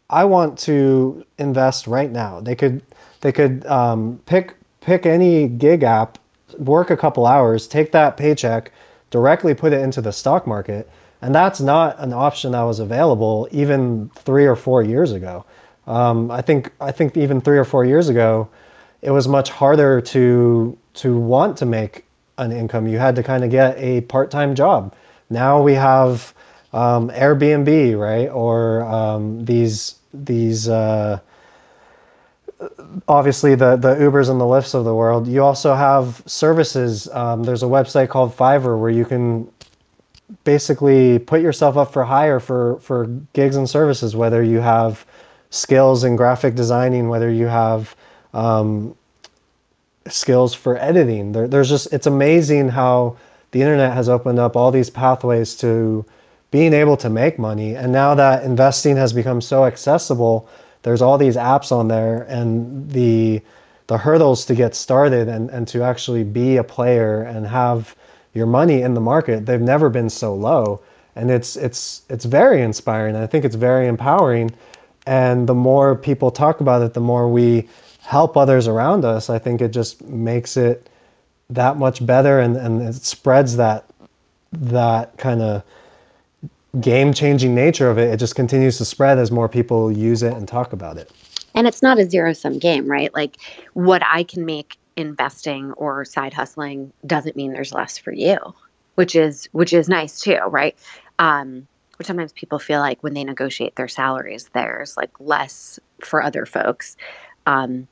I 0.10 0.26
want 0.26 0.58
to 0.60 1.24
invest 1.38 1.86
right 1.86 2.12
now. 2.12 2.42
They 2.42 2.56
could 2.56 2.82
they 3.22 3.32
could 3.32 3.68
um, 3.68 4.20
pick 4.26 4.56
pick 4.82 5.06
any 5.06 5.48
gig 5.48 5.84
app, 5.84 6.18
work 6.58 6.90
a 6.90 6.98
couple 6.98 7.28
hours, 7.28 7.68
take 7.68 7.92
that 7.92 8.18
paycheck, 8.18 8.72
directly 9.10 9.54
put 9.54 9.74
it 9.74 9.82
into 9.82 10.02
the 10.02 10.12
stock 10.12 10.46
market. 10.48 10.90
And 11.22 11.36
that's 11.36 11.60
not 11.60 12.00
an 12.00 12.14
option 12.14 12.54
that 12.54 12.62
was 12.64 12.80
available 12.80 13.48
even 13.52 14.10
three 14.16 14.46
or 14.46 14.56
four 14.56 14.82
years 14.84 15.12
ago. 15.12 15.46
Um, 15.88 16.32
I 16.32 16.42
think 16.42 16.72
I 16.80 16.92
think 16.92 17.18
even 17.18 17.42
three 17.42 17.58
or 17.58 17.66
four 17.66 17.84
years 17.84 18.10
ago, 18.10 18.48
it 19.02 19.12
was 19.12 19.28
much 19.28 19.50
harder 19.50 20.02
to 20.02 20.78
to 20.94 21.18
want 21.18 21.58
to 21.58 21.66
make 21.66 22.06
an 22.38 22.52
income. 22.52 22.88
You 22.88 23.00
had 23.00 23.16
to 23.16 23.24
kind 23.24 23.44
of 23.44 23.50
get 23.50 23.78
a 23.78 24.02
part-time 24.02 24.56
job. 24.56 24.94
Now 25.30 25.62
we 25.62 25.74
have 25.74 26.34
um, 26.74 27.10
Airbnb, 27.10 28.00
right, 28.00 28.30
or 28.30 28.84
um, 28.84 29.44
these 29.46 29.96
these 30.14 30.70
uh, 30.70 31.20
obviously 33.08 33.56
the 33.56 33.76
the 33.76 33.96
Ubers 33.96 34.30
and 34.30 34.40
the 34.40 34.46
Lyfts 34.46 34.74
of 34.74 34.86
the 34.86 34.94
world. 34.94 35.28
You 35.28 35.44
also 35.44 35.74
have 35.74 36.22
services. 36.26 37.08
Um, 37.10 37.44
there's 37.44 37.64
a 37.64 37.68
website 37.68 38.10
called 38.10 38.36
Fiverr 38.36 38.80
where 38.80 38.90
you 38.90 39.06
can 39.06 39.50
basically 40.44 41.20
put 41.20 41.42
yourself 41.42 41.78
up 41.78 41.92
for 41.92 42.04
hire 42.04 42.40
for 42.40 42.80
for 42.80 43.08
gigs 43.34 43.56
and 43.56 43.70
services. 43.70 44.16
Whether 44.16 44.44
you 44.44 44.60
have 44.60 45.06
skills 45.50 46.04
in 46.04 46.16
graphic 46.16 46.56
designing, 46.56 47.10
whether 47.10 47.32
you 47.32 47.48
have 47.48 47.96
um, 48.34 48.96
skills 50.08 50.54
for 50.54 50.78
editing. 50.78 51.32
There, 51.32 51.48
there's 51.48 51.70
just 51.70 51.92
it's 51.94 52.08
amazing 52.08 52.70
how 52.70 53.18
the 53.52 53.62
internet 53.62 53.94
has 53.94 54.10
opened 54.10 54.40
up 54.40 54.56
all 54.56 54.72
these 54.72 54.90
pathways 54.90 55.56
to 55.58 56.06
being 56.52 56.74
able 56.74 56.98
to 56.98 57.10
make 57.10 57.40
money. 57.40 57.76
And 57.76 57.92
now 57.92 58.16
that 58.16 58.44
investing 58.44 58.96
has 58.98 59.14
become 59.14 59.42
so 59.42 59.66
accessible 59.66 60.50
there's 60.84 61.02
all 61.02 61.18
these 61.18 61.36
apps 61.36 61.72
on 61.72 61.88
there 61.88 62.24
and 62.24 62.90
the 62.92 63.42
the 63.88 63.98
hurdles 63.98 64.46
to 64.46 64.54
get 64.54 64.76
started 64.76 65.28
and, 65.28 65.50
and 65.50 65.68
to 65.68 65.82
actually 65.82 66.24
be 66.24 66.58
a 66.58 66.64
player 66.64 67.24
and 67.24 67.48
have 67.48 67.96
your 68.34 68.46
money 68.46 68.84
in 68.84 68.94
the 68.94 69.02
market 69.02 69.46
they've 69.48 69.62
never 69.62 69.90
been 69.90 70.10
so 70.10 70.34
low. 70.34 70.82
And 71.16 71.32
it's 71.32 71.56
it's 71.56 72.04
it's 72.10 72.26
very 72.26 72.62
inspiring. 72.62 73.16
I 73.16 73.28
think 73.28 73.46
it's 73.46 73.56
very 73.56 73.88
empowering. 73.88 74.52
And 75.06 75.50
the 75.50 75.56
more 75.56 75.96
people 75.96 76.30
talk 76.30 76.62
about 76.62 76.82
it 76.82 76.94
the 76.94 77.02
more 77.02 77.28
we 77.28 77.68
help 78.02 78.38
others 78.38 78.68
around 78.68 79.06
us, 79.06 79.30
I 79.30 79.40
think 79.40 79.62
it 79.62 79.70
just 79.72 80.04
makes 80.04 80.56
it 80.56 80.90
that 81.50 81.78
much 81.78 82.06
better 82.06 82.40
and, 82.40 82.56
and 82.56 82.82
it 82.82 82.96
spreads 82.96 83.56
that 83.58 83.86
that 84.52 85.18
kind 85.18 85.42
of 85.42 85.64
game 86.80 87.14
changing 87.14 87.56
nature 87.56 87.90
of 87.90 87.98
it. 87.98 88.14
It 88.14 88.18
just 88.18 88.36
continues 88.36 88.78
to 88.78 88.86
spread 88.86 89.18
as 89.18 89.32
more 89.32 89.50
people 89.50 89.92
use 89.92 90.24
it 90.24 90.34
and 90.34 90.48
talk 90.48 90.74
about 90.74 90.98
it. 90.98 91.12
And 91.56 91.68
it's 91.68 91.82
not 91.82 92.00
a 92.00 92.10
zero 92.10 92.34
sum 92.34 92.60
game, 92.60 92.90
right? 92.90 93.14
Like 93.14 93.38
what 93.74 94.04
I 94.06 94.24
can 94.24 94.46
make 94.46 94.78
investing 94.96 95.72
or 95.74 96.06
side 96.06 96.34
hustling 96.34 96.94
doesn't 97.06 97.36
mean 97.36 97.54
there's 97.54 97.74
less 97.74 97.98
for 97.98 98.12
you, 98.12 98.38
which 98.96 99.16
is 99.16 99.50
which 99.52 99.74
is 99.74 99.90
nice 99.90 100.20
too, 100.20 100.38
right? 100.48 100.78
Um, 101.18 101.68
which 101.98 102.08
sometimes 102.08 102.32
people 102.34 102.60
feel 102.60 102.80
like 102.80 103.02
when 103.02 103.14
they 103.14 103.24
negotiate 103.24 103.76
their 103.76 103.88
salaries, 103.88 104.50
there's 104.54 104.96
like 104.96 105.12
less 105.20 105.80
for 106.04 106.22
other 106.22 106.46
folks. 106.46 106.96
Um, 107.46 107.88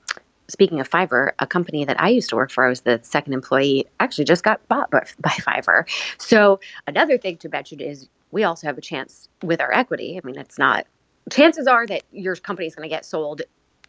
speaking 0.48 0.80
of 0.80 0.90
Fiverr, 0.90 1.32
a 1.40 1.48
company 1.48 1.84
that 1.84 2.00
I 2.00 2.10
used 2.10 2.30
to 2.30 2.36
work 2.36 2.52
for, 2.52 2.66
I 2.66 2.70
was 2.70 2.82
the 2.82 3.00
second 3.04 3.34
employee, 3.34 3.86
actually 4.00 4.26
just 4.26 4.44
got 4.44 4.66
bought 4.68 4.90
by, 4.92 5.06
by 5.20 5.32
Fiverr. 5.32 5.84
So 6.20 6.60
another 6.86 7.18
thing 7.18 7.38
to 7.38 7.50
mention 7.50 7.82
is 7.82 8.08
we 8.32 8.44
also 8.44 8.68
have 8.68 8.78
a 8.78 8.82
chance 8.82 9.30
with 9.44 9.62
our 9.62 9.74
equity. 9.74 10.20
I 10.22 10.26
mean, 10.26 10.38
it's 10.38 10.58
not 10.58 10.86
chances 11.30 11.68
are 11.68 11.86
that 11.88 12.04
your 12.12 12.36
company 12.36 12.68
is 12.68 12.76
going 12.76 12.88
to 12.88 12.94
get 12.94 13.06
sold 13.06 13.42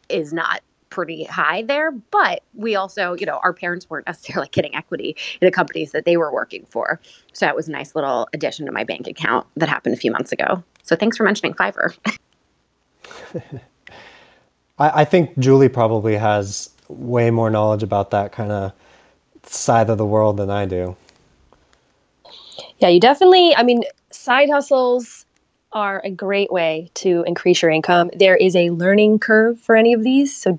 is 0.08 0.32
not 0.32 0.60
pretty 0.90 1.24
high 1.24 1.60
there 1.62 1.90
but 1.90 2.42
we 2.54 2.74
also 2.74 3.14
you 3.14 3.26
know 3.26 3.38
our 3.42 3.52
parents 3.52 3.90
weren't 3.90 4.06
necessarily 4.06 4.48
getting 4.52 4.74
equity 4.74 5.14
in 5.40 5.46
the 5.46 5.50
companies 5.50 5.92
that 5.92 6.04
they 6.04 6.16
were 6.16 6.32
working 6.32 6.64
for. 6.70 6.98
So 7.32 7.46
that 7.46 7.54
was 7.54 7.68
a 7.68 7.70
nice 7.70 7.94
little 7.94 8.28
addition 8.32 8.64
to 8.66 8.72
my 8.72 8.84
bank 8.84 9.06
account 9.06 9.46
that 9.56 9.68
happened 9.68 9.94
a 9.94 9.98
few 9.98 10.10
months 10.10 10.32
ago. 10.32 10.62
So 10.82 10.96
thanks 10.96 11.16
for 11.16 11.24
mentioning 11.24 11.54
fiverr. 11.54 11.96
I, 14.78 15.02
I 15.02 15.04
think 15.04 15.38
julie 15.38 15.68
probably 15.68 16.16
has 16.16 16.70
way 16.88 17.30
more 17.30 17.50
knowledge 17.50 17.82
about 17.82 18.10
that 18.12 18.32
kind 18.32 18.50
of 18.50 18.72
side 19.44 19.90
of 19.90 19.98
the 19.98 20.06
world 20.06 20.38
than 20.38 20.50
i 20.50 20.64
do. 20.64 20.96
Yeah 22.78 22.88
you 22.88 23.00
definitely 23.00 23.54
i 23.56 23.62
mean 23.62 23.82
side 24.10 24.50
hustles 24.50 25.26
are 25.72 26.00
a 26.04 26.10
great 26.10 26.50
way 26.50 26.90
to 26.94 27.24
increase 27.26 27.62
your 27.62 27.70
income. 27.70 28.10
There 28.16 28.36
is 28.36 28.56
a 28.56 28.70
learning 28.70 29.18
curve 29.18 29.60
for 29.60 29.76
any 29.76 29.92
of 29.92 30.02
these. 30.02 30.34
So 30.34 30.58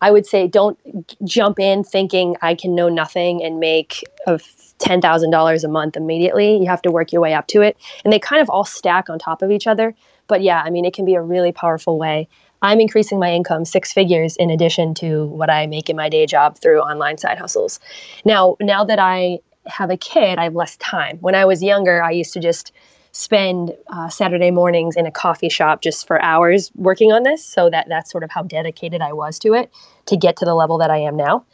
I 0.00 0.10
would 0.10 0.26
say 0.26 0.46
don't 0.46 0.78
jump 1.24 1.58
in 1.58 1.84
thinking 1.84 2.36
I 2.42 2.54
can 2.54 2.74
know 2.74 2.88
nothing 2.88 3.42
and 3.42 3.60
make 3.60 4.04
a 4.26 4.38
$10,000 4.78 5.64
a 5.64 5.68
month 5.68 5.96
immediately. 5.96 6.56
You 6.58 6.66
have 6.66 6.82
to 6.82 6.90
work 6.90 7.12
your 7.12 7.22
way 7.22 7.34
up 7.34 7.46
to 7.48 7.62
it. 7.62 7.76
And 8.04 8.12
they 8.12 8.18
kind 8.18 8.42
of 8.42 8.50
all 8.50 8.64
stack 8.64 9.08
on 9.08 9.18
top 9.18 9.42
of 9.42 9.50
each 9.50 9.66
other. 9.66 9.94
But 10.26 10.42
yeah, 10.42 10.60
I 10.64 10.70
mean, 10.70 10.84
it 10.84 10.92
can 10.92 11.04
be 11.04 11.14
a 11.14 11.22
really 11.22 11.52
powerful 11.52 11.98
way. 11.98 12.28
I'm 12.62 12.80
increasing 12.80 13.18
my 13.18 13.32
income 13.32 13.64
six 13.64 13.92
figures 13.92 14.36
in 14.36 14.50
addition 14.50 14.94
to 14.94 15.26
what 15.26 15.50
I 15.50 15.66
make 15.66 15.88
in 15.88 15.96
my 15.96 16.08
day 16.08 16.26
job 16.26 16.58
through 16.58 16.80
online 16.80 17.18
side 17.18 17.38
hustles. 17.38 17.80
Now, 18.24 18.56
now 18.60 18.84
that 18.84 18.98
I 18.98 19.40
have 19.66 19.90
a 19.90 19.96
kid, 19.96 20.38
I 20.38 20.44
have 20.44 20.54
less 20.54 20.76
time. 20.76 21.18
When 21.20 21.34
I 21.34 21.44
was 21.44 21.62
younger, 21.62 22.02
I 22.02 22.10
used 22.10 22.32
to 22.34 22.40
just 22.40 22.72
spend 23.12 23.74
uh, 23.88 24.08
Saturday 24.08 24.50
mornings 24.50 24.96
in 24.96 25.06
a 25.06 25.10
coffee 25.10 25.50
shop 25.50 25.82
just 25.82 26.06
for 26.06 26.20
hours 26.22 26.72
working 26.74 27.12
on 27.12 27.22
this. 27.22 27.44
So 27.44 27.68
that 27.70 27.86
that's 27.88 28.10
sort 28.10 28.24
of 28.24 28.30
how 28.30 28.42
dedicated 28.42 29.02
I 29.02 29.12
was 29.12 29.38
to 29.40 29.52
it 29.54 29.70
to 30.06 30.16
get 30.16 30.36
to 30.38 30.44
the 30.44 30.54
level 30.54 30.78
that 30.78 30.90
I 30.90 30.98
am 30.98 31.16
now. 31.16 31.44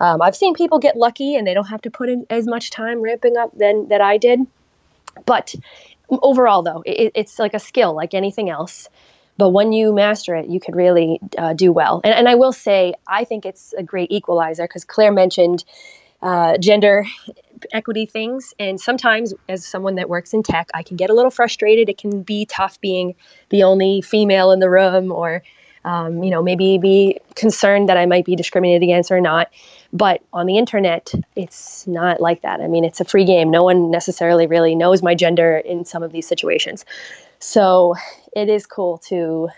Um, 0.00 0.22
I've 0.22 0.36
seen 0.36 0.54
people 0.54 0.78
get 0.78 0.96
lucky 0.96 1.34
and 1.34 1.46
they 1.46 1.54
don't 1.54 1.66
have 1.66 1.82
to 1.82 1.90
put 1.90 2.08
in 2.08 2.24
as 2.30 2.46
much 2.46 2.70
time 2.70 3.00
ramping 3.00 3.36
up 3.36 3.50
than 3.58 3.88
that 3.88 4.00
I 4.00 4.16
did. 4.16 4.40
But 5.26 5.56
overall, 6.10 6.62
though, 6.62 6.82
it, 6.86 7.10
it's 7.16 7.38
like 7.40 7.52
a 7.52 7.58
skill, 7.58 7.94
like 7.94 8.14
anything 8.14 8.48
else. 8.48 8.88
But 9.38 9.50
when 9.50 9.72
you 9.72 9.92
master 9.92 10.36
it, 10.36 10.46
you 10.46 10.60
could 10.60 10.76
really 10.76 11.20
uh, 11.36 11.52
do 11.52 11.72
well. 11.72 12.00
And, 12.04 12.14
and 12.14 12.28
I 12.28 12.36
will 12.36 12.52
say, 12.52 12.94
I 13.08 13.24
think 13.24 13.44
it's 13.44 13.72
a 13.76 13.82
great 13.82 14.10
equalizer 14.10 14.64
because 14.64 14.84
Claire 14.84 15.12
mentioned 15.12 15.64
uh, 16.22 16.58
gender 16.58 17.04
equity 17.72 18.06
things. 18.06 18.54
And 18.58 18.80
sometimes, 18.80 19.34
as 19.48 19.64
someone 19.64 19.94
that 19.96 20.08
works 20.08 20.32
in 20.32 20.42
tech, 20.42 20.68
I 20.74 20.82
can 20.82 20.96
get 20.96 21.10
a 21.10 21.14
little 21.14 21.30
frustrated. 21.30 21.88
It 21.88 21.98
can 21.98 22.22
be 22.22 22.46
tough 22.46 22.80
being 22.80 23.14
the 23.50 23.62
only 23.62 24.00
female 24.00 24.50
in 24.52 24.60
the 24.60 24.70
room, 24.70 25.12
or 25.12 25.42
um, 25.84 26.22
you 26.22 26.30
know, 26.30 26.42
maybe 26.42 26.78
be 26.78 27.18
concerned 27.34 27.88
that 27.88 27.96
I 27.96 28.04
might 28.06 28.24
be 28.24 28.36
discriminated 28.36 28.82
against 28.82 29.10
or 29.10 29.20
not. 29.20 29.48
But 29.92 30.22
on 30.32 30.46
the 30.46 30.58
internet, 30.58 31.12
it's 31.34 31.86
not 31.86 32.20
like 32.20 32.42
that. 32.42 32.60
I 32.60 32.66
mean, 32.66 32.84
it's 32.84 33.00
a 33.00 33.04
free 33.04 33.24
game. 33.24 33.50
No 33.50 33.62
one 33.62 33.90
necessarily 33.90 34.46
really 34.46 34.74
knows 34.74 35.02
my 35.02 35.14
gender 35.14 35.58
in 35.58 35.84
some 35.84 36.02
of 36.02 36.12
these 36.12 36.26
situations. 36.26 36.84
So 37.38 37.94
it 38.34 38.48
is 38.48 38.66
cool 38.66 38.98
to 39.08 39.48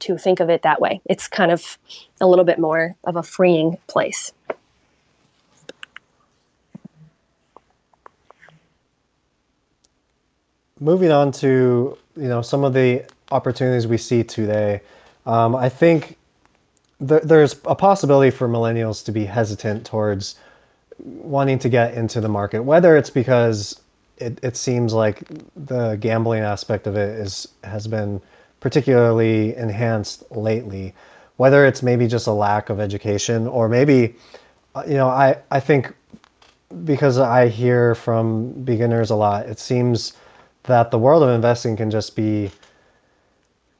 to 0.00 0.16
think 0.16 0.38
of 0.38 0.48
it 0.48 0.62
that 0.62 0.80
way. 0.80 1.00
It's 1.06 1.26
kind 1.26 1.50
of 1.50 1.76
a 2.20 2.26
little 2.26 2.44
bit 2.44 2.58
more 2.58 2.94
of 3.04 3.16
a 3.16 3.22
freeing 3.22 3.78
place. 3.88 4.32
Moving 10.80 11.10
on 11.10 11.32
to 11.32 11.96
you 12.16 12.28
know 12.28 12.42
some 12.42 12.64
of 12.64 12.72
the 12.72 13.04
opportunities 13.30 13.86
we 13.86 13.98
see 13.98 14.22
today, 14.24 14.80
um, 15.26 15.54
I 15.54 15.68
think 15.68 16.16
th- 17.06 17.22
there's 17.22 17.54
a 17.64 17.74
possibility 17.74 18.30
for 18.30 18.48
millennials 18.48 19.04
to 19.04 19.12
be 19.12 19.24
hesitant 19.24 19.84
towards 19.86 20.36
wanting 20.98 21.58
to 21.60 21.68
get 21.68 21.94
into 21.94 22.20
the 22.20 22.28
market, 22.28 22.62
whether 22.62 22.96
it's 22.96 23.10
because 23.10 23.80
it, 24.16 24.38
it 24.42 24.56
seems 24.56 24.92
like 24.92 25.22
the 25.54 25.96
gambling 25.96 26.42
aspect 26.42 26.86
of 26.86 26.96
it 26.96 27.18
is 27.18 27.48
has 27.64 27.86
been 27.86 28.20
particularly 28.60 29.54
enhanced 29.56 30.24
lately, 30.32 30.92
whether 31.36 31.64
it's 31.64 31.82
maybe 31.82 32.06
just 32.08 32.26
a 32.26 32.32
lack 32.32 32.70
of 32.70 32.80
education 32.80 33.46
or 33.46 33.68
maybe 33.68 34.14
uh, 34.74 34.82
you 34.86 34.94
know 34.94 35.08
I 35.08 35.36
I 35.50 35.60
think 35.60 35.94
because 36.84 37.18
I 37.18 37.48
hear 37.48 37.94
from 37.94 38.52
beginners 38.64 39.10
a 39.10 39.14
lot, 39.14 39.46
it 39.46 39.58
seems 39.58 40.14
that 40.64 40.90
the 40.90 40.98
world 40.98 41.22
of 41.22 41.30
investing 41.30 41.76
can 41.76 41.90
just 41.90 42.14
be 42.14 42.50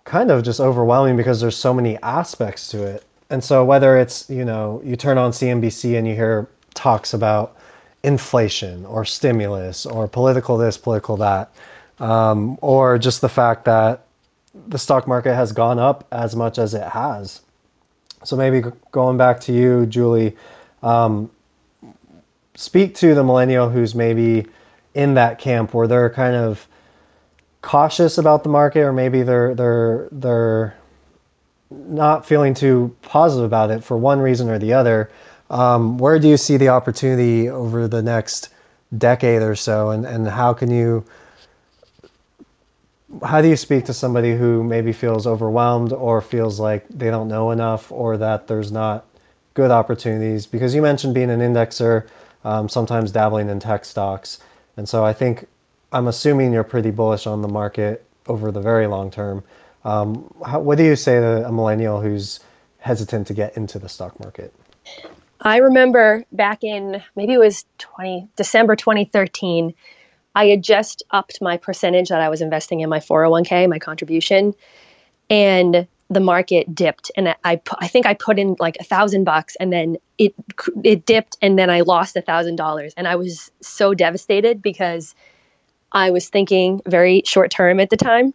kind 0.04 0.30
of 0.30 0.42
just 0.42 0.60
overwhelming 0.60 1.16
because 1.16 1.40
there's 1.40 1.56
so 1.56 1.74
many 1.74 1.98
aspects 1.98 2.68
to 2.70 2.82
it. 2.82 3.04
And 3.30 3.44
so 3.44 3.64
whether 3.64 3.98
it's, 3.98 4.28
you 4.30 4.44
know, 4.44 4.80
you 4.82 4.96
turn 4.96 5.18
on 5.18 5.32
CNBC 5.32 5.98
and 5.98 6.08
you 6.08 6.14
hear 6.14 6.48
talks 6.74 7.12
about 7.12 7.56
inflation 8.04 8.86
or 8.86 9.04
stimulus 9.04 9.84
or 9.84 10.08
political 10.08 10.56
this, 10.56 10.78
political 10.78 11.16
that, 11.18 11.50
um, 11.98 12.56
or 12.62 12.96
just 12.96 13.20
the 13.20 13.28
fact 13.28 13.64
that 13.66 14.06
the 14.68 14.78
stock 14.78 15.06
market 15.06 15.34
has 15.34 15.52
gone 15.52 15.78
up 15.78 16.06
as 16.10 16.34
much 16.34 16.58
as 16.58 16.72
it 16.74 16.84
has. 16.84 17.42
So 18.24 18.36
maybe 18.36 18.62
going 18.92 19.18
back 19.18 19.40
to 19.40 19.52
you, 19.52 19.86
Julie, 19.86 20.36
um, 20.82 21.30
speak 22.54 22.94
to 22.96 23.14
the 23.14 23.22
millennial 23.22 23.68
who's 23.68 23.94
maybe 23.94 24.46
in 24.94 25.14
that 25.14 25.38
camp 25.38 25.74
where 25.74 25.86
they're 25.86 26.10
kind 26.10 26.34
of 26.34 26.66
cautious 27.62 28.18
about 28.18 28.42
the 28.42 28.48
market 28.48 28.80
or 28.80 28.92
maybe 28.92 29.22
they're 29.22 29.54
they're 29.54 30.08
they're 30.12 30.76
not 31.70 32.24
feeling 32.24 32.54
too 32.54 32.94
positive 33.02 33.44
about 33.44 33.70
it 33.70 33.84
for 33.84 33.96
one 33.96 34.20
reason 34.20 34.48
or 34.48 34.58
the 34.58 34.72
other 34.72 35.10
um, 35.50 35.98
where 35.98 36.18
do 36.18 36.28
you 36.28 36.36
see 36.36 36.56
the 36.56 36.68
opportunity 36.68 37.48
over 37.48 37.88
the 37.88 38.02
next 38.02 38.50
decade 38.96 39.42
or 39.42 39.54
so? 39.54 39.90
And, 39.90 40.04
and 40.04 40.28
how 40.28 40.52
can 40.52 40.70
you 40.70 41.04
how 43.24 43.40
do 43.40 43.48
you 43.48 43.56
speak 43.56 43.86
to 43.86 43.94
somebody 43.94 44.36
who 44.36 44.62
maybe 44.62 44.92
feels 44.92 45.26
overwhelmed 45.26 45.94
or 45.94 46.20
feels 46.20 46.60
like 46.60 46.86
they 46.90 47.10
don't 47.10 47.26
know 47.26 47.50
enough 47.50 47.90
or 47.90 48.18
that 48.18 48.46
there's 48.46 48.70
not 48.70 49.06
good 49.54 49.70
opportunities? 49.70 50.46
Because 50.46 50.74
you 50.74 50.82
mentioned 50.82 51.14
being 51.14 51.30
an 51.30 51.40
indexer 51.40 52.06
um, 52.44 52.68
sometimes 52.68 53.10
dabbling 53.10 53.48
in 53.48 53.60
tech 53.60 53.86
stocks 53.86 54.40
and 54.78 54.88
so 54.88 55.04
i 55.04 55.12
think 55.12 55.46
I'm 55.92 56.06
assuming 56.06 56.52
you're 56.52 56.64
pretty 56.64 56.90
bullish 56.90 57.26
on 57.26 57.42
the 57.42 57.48
market 57.48 58.04
over 58.26 58.52
the 58.52 58.60
very 58.60 58.86
long 58.86 59.10
term. 59.10 59.42
Um, 59.84 60.32
how, 60.44 60.60
what 60.60 60.76
do 60.76 60.84
you 60.84 60.96
say 60.96 61.18
to 61.18 61.46
a 61.46 61.52
millennial 61.52 62.00
who's 62.00 62.40
hesitant 62.78 63.26
to 63.28 63.34
get 63.34 63.56
into 63.56 63.78
the 63.78 63.88
stock 63.88 64.18
market? 64.20 64.52
I 65.40 65.58
remember 65.58 66.24
back 66.32 66.62
in 66.62 67.02
maybe 67.16 67.32
it 67.32 67.38
was 67.38 67.64
20 67.78 68.28
December 68.36 68.76
2013, 68.76 69.72
I 70.34 70.46
had 70.46 70.62
just 70.62 71.02
upped 71.10 71.40
my 71.40 71.56
percentage 71.56 72.10
that 72.10 72.20
I 72.20 72.28
was 72.28 72.42
investing 72.42 72.80
in 72.80 72.88
my 72.88 72.98
401k, 72.98 73.68
my 73.68 73.78
contribution, 73.78 74.54
and 75.30 75.86
the 76.10 76.20
market 76.20 76.74
dipped 76.74 77.10
and 77.16 77.34
I 77.44 77.60
I 77.78 77.88
think 77.88 78.06
I 78.06 78.14
put 78.14 78.38
in 78.38 78.56
like 78.58 78.76
a 78.80 78.84
thousand 78.84 79.24
bucks 79.24 79.56
and 79.60 79.72
then 79.72 79.98
it 80.16 80.34
it 80.82 81.04
dipped 81.04 81.36
and 81.42 81.58
then 81.58 81.68
I 81.68 81.82
lost 81.82 82.16
a 82.16 82.22
thousand 82.22 82.56
dollars 82.56 82.94
and 82.96 83.06
I 83.06 83.16
was 83.16 83.50
so 83.60 83.92
devastated 83.94 84.62
because 84.62 85.14
I 85.92 86.10
was 86.10 86.28
thinking 86.28 86.80
very 86.86 87.22
short 87.24 87.50
term 87.50 87.80
at 87.80 87.90
the 87.90 87.96
time, 87.96 88.34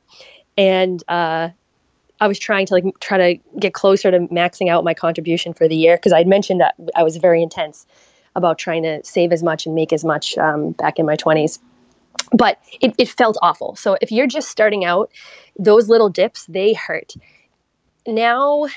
and 0.57 1.03
uh, 1.07 1.49
I 2.19 2.27
was 2.27 2.39
trying 2.39 2.65
to 2.67 2.73
like 2.73 2.85
try 2.99 3.17
to 3.17 3.59
get 3.59 3.73
closer 3.73 4.11
to 4.11 4.19
maxing 4.27 4.69
out 4.69 4.83
my 4.83 4.93
contribution 4.93 5.53
for 5.53 5.67
the 5.67 5.75
year 5.75 5.97
because 5.97 6.13
I'd 6.13 6.27
mentioned 6.27 6.61
that 6.61 6.75
I 6.95 7.03
was 7.03 7.17
very 7.17 7.43
intense 7.43 7.85
about 8.35 8.57
trying 8.57 8.83
to 8.83 9.03
save 9.03 9.31
as 9.31 9.43
much 9.43 9.65
and 9.65 9.75
make 9.75 9.93
as 9.93 10.03
much 10.03 10.37
um, 10.37 10.71
back 10.71 10.97
in 10.97 11.05
my 11.05 11.15
twenties. 11.15 11.59
But 12.31 12.59
it, 12.81 12.95
it 12.97 13.09
felt 13.09 13.37
awful. 13.41 13.75
So 13.75 13.97
if 14.01 14.11
you're 14.11 14.27
just 14.27 14.49
starting 14.49 14.85
out, 14.85 15.11
those 15.59 15.89
little 15.89 16.09
dips 16.09 16.45
they 16.47 16.73
hurt. 16.73 17.13
Now, 18.07 18.67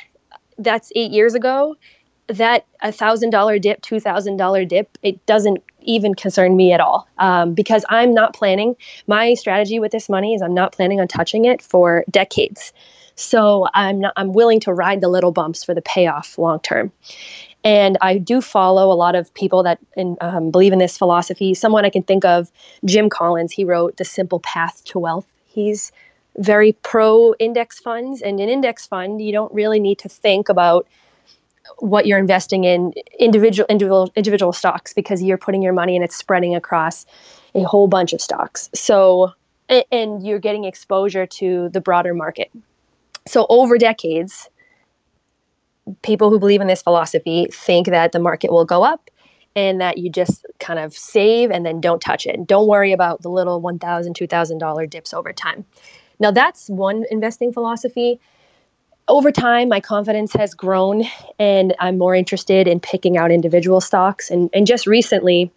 that's 0.58 0.92
eight 0.94 1.10
years 1.10 1.34
ago 1.34 1.76
that 2.28 2.66
$1,000 2.82 3.60
dip, 3.60 3.82
$2,000 3.82 4.68
dip, 4.68 4.98
it 5.02 5.24
doesn't 5.26 5.62
even 5.82 6.14
concern 6.14 6.56
me 6.56 6.72
at 6.72 6.80
all 6.80 7.06
um, 7.18 7.54
because 7.54 7.84
I'm 7.88 8.12
not 8.12 8.34
planning. 8.34 8.74
My 9.06 9.34
strategy 9.34 9.78
with 9.78 9.92
this 9.92 10.08
money 10.08 10.34
is 10.34 10.42
I'm 10.42 10.54
not 10.54 10.72
planning 10.72 11.00
on 11.00 11.06
touching 11.06 11.44
it 11.44 11.62
for 11.62 12.04
decades. 12.10 12.72
So 13.14 13.66
I'm 13.74 14.00
not, 14.00 14.12
I'm 14.16 14.32
willing 14.32 14.60
to 14.60 14.72
ride 14.74 15.00
the 15.00 15.08
little 15.08 15.32
bumps 15.32 15.64
for 15.64 15.72
the 15.72 15.82
payoff 15.82 16.36
long 16.36 16.60
term. 16.60 16.92
And 17.64 17.96
I 18.00 18.18
do 18.18 18.40
follow 18.40 18.92
a 18.92 18.94
lot 18.94 19.14
of 19.14 19.32
people 19.34 19.62
that 19.62 19.78
in, 19.96 20.16
um, 20.20 20.50
believe 20.50 20.72
in 20.72 20.78
this 20.78 20.98
philosophy. 20.98 21.54
Someone 21.54 21.84
I 21.84 21.90
can 21.90 22.02
think 22.02 22.24
of, 22.24 22.50
Jim 22.84 23.08
Collins, 23.08 23.52
he 23.52 23.64
wrote 23.64 23.96
The 23.96 24.04
Simple 24.04 24.40
Path 24.40 24.84
to 24.84 24.98
Wealth. 24.98 25.26
He's 25.46 25.92
very 26.38 26.72
pro 26.82 27.34
index 27.38 27.78
funds. 27.78 28.22
And 28.22 28.40
in 28.40 28.48
index 28.48 28.86
fund, 28.86 29.20
you 29.20 29.32
don't 29.32 29.52
really 29.52 29.80
need 29.80 29.98
to 30.00 30.08
think 30.08 30.48
about 30.48 30.86
what 31.78 32.06
you're 32.06 32.18
investing 32.18 32.64
in 32.64 32.92
individual 33.18 33.66
individual 33.68 34.12
individual 34.14 34.52
stocks 34.52 34.92
because 34.92 35.22
you're 35.22 35.38
putting 35.38 35.62
your 35.62 35.72
money 35.72 35.96
and 35.96 36.04
it's 36.04 36.16
spreading 36.16 36.54
across 36.54 37.06
a 37.54 37.62
whole 37.62 37.88
bunch 37.88 38.12
of 38.12 38.20
stocks. 38.20 38.70
So 38.74 39.32
and 39.68 40.24
you're 40.24 40.38
getting 40.38 40.64
exposure 40.64 41.26
to 41.26 41.68
the 41.70 41.80
broader 41.80 42.14
market. 42.14 42.50
So 43.26 43.46
over 43.48 43.78
decades, 43.78 44.48
people 46.02 46.30
who 46.30 46.38
believe 46.38 46.60
in 46.60 46.68
this 46.68 46.82
philosophy 46.82 47.48
think 47.52 47.88
that 47.88 48.12
the 48.12 48.20
market 48.20 48.52
will 48.52 48.64
go 48.64 48.84
up 48.84 49.10
and 49.56 49.80
that 49.80 49.98
you 49.98 50.10
just 50.10 50.46
kind 50.60 50.78
of 50.78 50.92
save 50.92 51.50
and 51.50 51.64
then 51.64 51.80
don't 51.80 52.00
touch 52.00 52.26
it. 52.26 52.46
Don't 52.46 52.68
worry 52.68 52.92
about 52.92 53.22
the 53.22 53.30
little 53.30 53.60
$1,000, 53.60 53.80
$2,000 53.80 54.90
dips 54.90 55.14
over 55.14 55.32
time. 55.32 55.64
Now, 56.18 56.30
that's 56.30 56.68
one 56.68 57.04
investing 57.10 57.52
philosophy 57.52 58.20
over 59.08 59.30
time, 59.30 59.68
my 59.68 59.80
confidence 59.80 60.32
has 60.32 60.54
grown 60.54 61.04
and 61.38 61.74
I'm 61.78 61.98
more 61.98 62.14
interested 62.14 62.66
in 62.66 62.80
picking 62.80 63.16
out 63.16 63.30
individual 63.30 63.80
stocks. 63.80 64.30
And, 64.30 64.50
and 64.52 64.66
just 64.66 64.86
recently, 64.86 65.52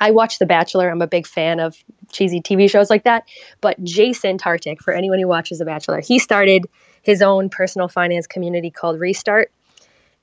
I 0.00 0.10
watched 0.10 0.38
The 0.38 0.46
Bachelor. 0.46 0.90
I'm 0.90 1.02
a 1.02 1.06
big 1.06 1.26
fan 1.26 1.60
of 1.60 1.76
cheesy 2.10 2.40
TV 2.40 2.70
shows 2.70 2.88
like 2.88 3.04
that. 3.04 3.24
But 3.60 3.82
Jason 3.84 4.38
Tartick, 4.38 4.78
for 4.78 4.94
anyone 4.94 5.18
who 5.18 5.28
watches 5.28 5.58
The 5.58 5.64
Bachelor, 5.66 6.00
he 6.00 6.18
started 6.18 6.64
his 7.02 7.20
own 7.20 7.50
personal 7.50 7.88
finance 7.88 8.26
community 8.26 8.70
called 8.70 8.98
Restart. 8.98 9.52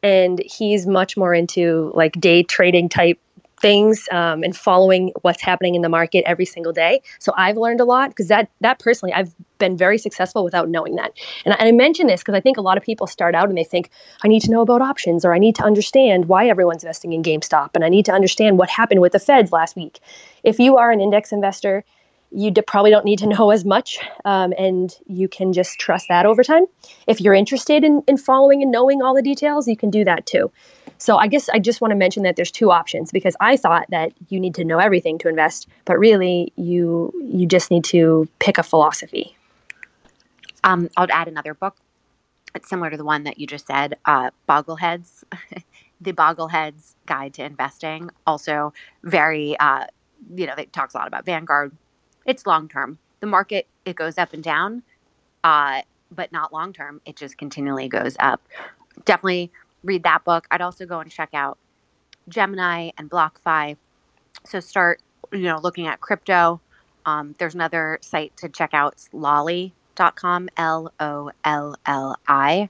And 0.01 0.41
he's 0.43 0.87
much 0.87 1.15
more 1.15 1.33
into 1.33 1.91
like 1.93 2.19
day 2.19 2.41
trading 2.41 2.89
type 2.89 3.19
things 3.61 4.07
um, 4.11 4.43
and 4.43 4.55
following 4.55 5.11
what's 5.21 5.41
happening 5.41 5.75
in 5.75 5.81
the 5.81 5.89
market 5.89 6.23
every 6.25 6.45
single 6.45 6.73
day. 6.73 7.01
So 7.19 7.33
I've 7.37 7.57
learned 7.57 7.79
a 7.79 7.85
lot 7.85 8.09
because 8.09 8.27
that 8.27 8.49
that 8.61 8.79
personally 8.79 9.13
I've 9.13 9.33
been 9.59 9.77
very 9.77 9.97
successful 9.97 10.43
without 10.43 10.69
knowing 10.69 10.95
that. 10.95 11.11
And 11.45 11.55
and 11.59 11.67
I 11.67 11.71
mention 11.71 12.07
this 12.07 12.21
because 12.21 12.35
I 12.35 12.41
think 12.41 12.57
a 12.57 12.61
lot 12.61 12.77
of 12.77 12.83
people 12.83 13.07
start 13.07 13.35
out 13.35 13.49
and 13.49 13.57
they 13.57 13.63
think 13.63 13.89
I 14.23 14.27
need 14.27 14.41
to 14.41 14.51
know 14.51 14.61
about 14.61 14.81
options 14.81 15.23
or 15.23 15.33
I 15.33 15.37
need 15.37 15.55
to 15.55 15.63
understand 15.63 16.25
why 16.25 16.47
everyone's 16.47 16.83
investing 16.83 17.13
in 17.13 17.21
GameStop 17.21 17.69
and 17.75 17.83
I 17.83 17.89
need 17.89 18.05
to 18.05 18.11
understand 18.11 18.57
what 18.57 18.69
happened 18.69 19.01
with 19.01 19.11
the 19.11 19.19
Feds 19.19 19.51
last 19.51 19.75
week. 19.75 19.99
If 20.43 20.59
you 20.59 20.77
are 20.77 20.91
an 20.91 20.99
index 20.99 21.31
investor 21.31 21.83
you 22.31 22.51
d- 22.51 22.61
probably 22.61 22.91
don't 22.91 23.05
need 23.05 23.19
to 23.19 23.27
know 23.35 23.51
as 23.51 23.65
much 23.65 23.99
um, 24.25 24.53
and 24.57 24.97
you 25.07 25.27
can 25.27 25.53
just 25.53 25.79
trust 25.79 26.07
that 26.07 26.25
over 26.25 26.43
time 26.43 26.65
if 27.07 27.21
you're 27.21 27.33
interested 27.33 27.83
in, 27.83 28.03
in 28.07 28.17
following 28.17 28.61
and 28.61 28.71
knowing 28.71 29.01
all 29.01 29.13
the 29.15 29.21
details 29.21 29.67
you 29.67 29.77
can 29.77 29.89
do 29.89 30.03
that 30.03 30.25
too 30.25 30.51
so 31.01 31.17
I 31.17 31.25
guess 31.25 31.49
I 31.49 31.57
just 31.57 31.81
want 31.81 31.89
to 31.93 31.95
mention 31.95 32.21
that 32.23 32.35
there's 32.35 32.51
two 32.51 32.69
options 32.69 33.11
because 33.11 33.35
I 33.39 33.57
thought 33.57 33.87
that 33.89 34.11
you 34.29 34.39
need 34.39 34.53
to 34.53 34.63
know 34.63 34.77
everything 34.77 35.17
to 35.19 35.29
invest, 35.29 35.67
but 35.85 35.97
really 35.97 36.53
you 36.57 37.11
you 37.23 37.47
just 37.47 37.71
need 37.71 37.83
to 37.85 38.29
pick 38.37 38.59
a 38.59 38.63
philosophy. 38.63 39.35
Um, 40.63 40.89
I'll 40.95 41.11
add 41.11 41.27
another 41.27 41.55
book. 41.55 41.75
It's 42.53 42.69
similar 42.69 42.91
to 42.91 42.97
the 42.97 43.03
one 43.03 43.23
that 43.23 43.39
you 43.39 43.47
just 43.47 43.65
said, 43.65 43.97
uh, 44.05 44.29
Bogleheads, 44.47 45.23
the 46.01 46.13
Bogleheads 46.13 46.93
Guide 47.07 47.33
to 47.33 47.45
Investing. 47.45 48.11
Also, 48.27 48.71
very, 49.03 49.57
uh, 49.59 49.85
you 50.35 50.45
know, 50.45 50.53
it 50.55 50.71
talks 50.71 50.93
a 50.93 50.99
lot 50.99 51.07
about 51.07 51.25
Vanguard. 51.25 51.75
It's 52.25 52.45
long 52.45 52.67
term. 52.67 52.97
The 53.19 53.27
market 53.27 53.67
it 53.85 53.95
goes 53.95 54.17
up 54.17 54.33
and 54.33 54.43
down, 54.43 54.83
uh, 55.43 55.81
but 56.11 56.31
not 56.31 56.53
long 56.53 56.73
term. 56.73 57.01
It 57.05 57.15
just 57.15 57.37
continually 57.37 57.87
goes 57.87 58.15
up. 58.19 58.41
Definitely 59.05 59.51
read 59.83 60.03
that 60.03 60.23
book. 60.23 60.47
I'd 60.51 60.61
also 60.61 60.85
go 60.85 60.99
and 60.99 61.09
check 61.09 61.29
out 61.33 61.57
Gemini 62.29 62.91
and 62.97 63.09
BlockFi. 63.09 63.77
So 64.45 64.59
start, 64.59 65.01
you 65.31 65.43
know, 65.43 65.59
looking 65.59 65.87
at 65.87 66.01
crypto. 66.01 66.61
Um, 67.05 67.35
there's 67.39 67.55
another 67.55 67.97
site 68.01 68.35
to 68.37 68.49
check 68.49 68.73
out, 68.73 68.93
it's 68.93 69.09
lolli.com, 69.13 70.49
L 70.57 70.93
O 70.99 71.31
L 71.43 71.75
L 71.85 72.15
I. 72.27 72.69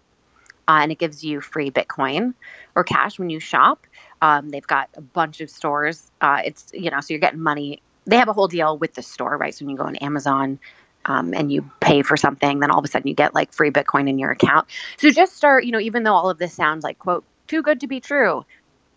Uh, 0.67 0.79
and 0.83 0.91
it 0.91 0.99
gives 0.99 1.23
you 1.23 1.41
free 1.41 1.69
Bitcoin 1.69 2.33
or 2.75 2.83
cash 2.83 3.19
when 3.19 3.29
you 3.29 3.39
shop. 3.39 3.85
Um, 4.21 4.49
they've 4.49 4.65
got 4.65 4.89
a 4.95 5.01
bunch 5.01 5.41
of 5.41 5.49
stores. 5.49 6.11
Uh, 6.21 6.41
it's, 6.45 6.71
you 6.73 6.89
know, 6.91 7.01
so 7.01 7.07
you're 7.13 7.19
getting 7.19 7.41
money. 7.41 7.81
They 8.05 8.17
have 8.17 8.27
a 8.27 8.33
whole 8.33 8.47
deal 8.47 8.77
with 8.77 8.95
the 8.95 9.01
store, 9.01 9.37
right? 9.37 9.53
So 9.53 9.65
when 9.65 9.71
you 9.71 9.77
go 9.77 9.83
on 9.83 9.95
Amazon, 9.97 10.59
um, 11.05 11.33
and 11.33 11.51
you 11.51 11.69
pay 11.79 12.01
for 12.01 12.17
something, 12.17 12.59
then 12.59 12.71
all 12.71 12.79
of 12.79 12.85
a 12.85 12.87
sudden 12.87 13.07
you 13.07 13.15
get 13.15 13.33
like 13.33 13.53
free 13.53 13.71
Bitcoin 13.71 14.09
in 14.09 14.19
your 14.19 14.31
account. 14.31 14.67
So 14.97 15.09
just 15.09 15.35
start, 15.35 15.65
you 15.65 15.71
know, 15.71 15.79
even 15.79 16.03
though 16.03 16.13
all 16.13 16.29
of 16.29 16.37
this 16.37 16.53
sounds 16.53 16.83
like, 16.83 16.99
quote, 16.99 17.23
too 17.47 17.61
good 17.61 17.79
to 17.81 17.87
be 17.87 17.99
true, 17.99 18.45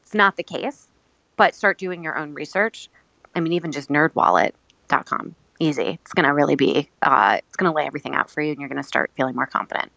it's 0.03 0.15
not 0.15 0.37
the 0.37 0.43
case, 0.43 0.89
but 1.37 1.55
start 1.55 1.79
doing 1.79 2.05
your 2.05 2.17
own 2.17 2.35
research. 2.35 2.89
I 3.35 3.41
mean, 3.41 3.53
even 3.53 3.73
just 3.73 3.89
nerdwallet.com, 3.89 5.35
easy. 5.59 5.99
It's 6.03 6.13
going 6.13 6.27
to 6.27 6.35
really 6.35 6.57
be, 6.57 6.89
uh, 7.03 7.39
it's 7.39 7.57
going 7.57 7.71
to 7.71 7.75
lay 7.75 7.87
everything 7.87 8.15
out 8.15 8.31
for 8.31 8.43
you 8.43 8.53
and 8.53 8.61
you're 8.61 8.69
going 8.69 8.83
to 8.83 8.87
start 8.87 9.11
feeling 9.17 9.35
more 9.35 9.47
confident. 9.47 9.91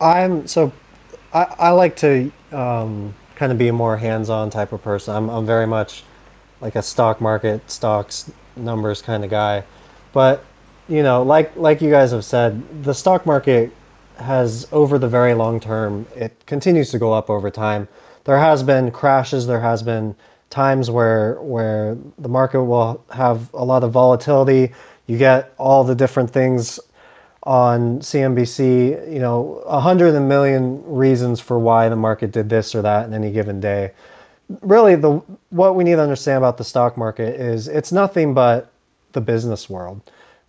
I'm 0.00 0.46
so, 0.46 0.72
I, 1.32 1.46
I 1.58 1.70
like 1.70 1.96
to 1.96 2.30
um, 2.52 3.14
kind 3.36 3.52
of 3.52 3.56
be 3.56 3.68
a 3.68 3.72
more 3.72 3.96
hands 3.96 4.28
on 4.28 4.50
type 4.50 4.72
of 4.72 4.82
person. 4.82 5.14
I'm, 5.14 5.30
I'm 5.30 5.46
very 5.46 5.66
much 5.66 6.02
like 6.60 6.76
a 6.76 6.82
stock 6.82 7.20
market, 7.20 7.68
stocks, 7.70 8.30
numbers 8.56 9.02
kind 9.02 9.24
of 9.24 9.30
guy. 9.30 9.64
But 10.12 10.44
you 10.88 11.02
know, 11.02 11.22
like 11.22 11.54
like 11.56 11.80
you 11.80 11.90
guys 11.90 12.10
have 12.10 12.24
said, 12.24 12.62
the 12.84 12.94
stock 12.94 13.26
market 13.26 13.72
has 14.16 14.68
over 14.70 14.98
the 14.98 15.08
very 15.08 15.34
long 15.34 15.58
term, 15.58 16.06
it 16.14 16.34
continues 16.46 16.90
to 16.90 16.98
go 16.98 17.12
up 17.12 17.30
over 17.30 17.50
time. 17.50 17.88
There 18.24 18.38
has 18.38 18.62
been 18.62 18.90
crashes, 18.90 19.46
there 19.46 19.60
has 19.60 19.82
been 19.82 20.14
times 20.50 20.90
where 20.90 21.40
where 21.42 21.96
the 22.18 22.28
market 22.28 22.62
will 22.62 23.04
have 23.10 23.52
a 23.54 23.64
lot 23.64 23.82
of 23.82 23.92
volatility. 23.92 24.72
You 25.06 25.18
get 25.18 25.52
all 25.58 25.84
the 25.84 25.94
different 25.94 26.30
things 26.30 26.78
on 27.42 27.98
CNBC, 27.98 29.12
you 29.12 29.18
know, 29.18 29.62
a 29.66 29.80
hundred 29.80 30.18
million 30.20 30.82
reasons 30.86 31.40
for 31.40 31.58
why 31.58 31.90
the 31.90 31.96
market 31.96 32.32
did 32.32 32.48
this 32.48 32.74
or 32.74 32.80
that 32.82 33.06
in 33.06 33.12
any 33.12 33.30
given 33.30 33.60
day 33.60 33.90
really 34.60 34.94
the 34.94 35.22
what 35.50 35.74
we 35.74 35.84
need 35.84 35.96
to 35.96 36.02
understand 36.02 36.38
about 36.38 36.58
the 36.58 36.64
stock 36.64 36.96
market 36.96 37.40
is 37.40 37.68
it's 37.68 37.92
nothing 37.92 38.34
but 38.34 38.72
the 39.12 39.20
business 39.20 39.70
world. 39.70 40.00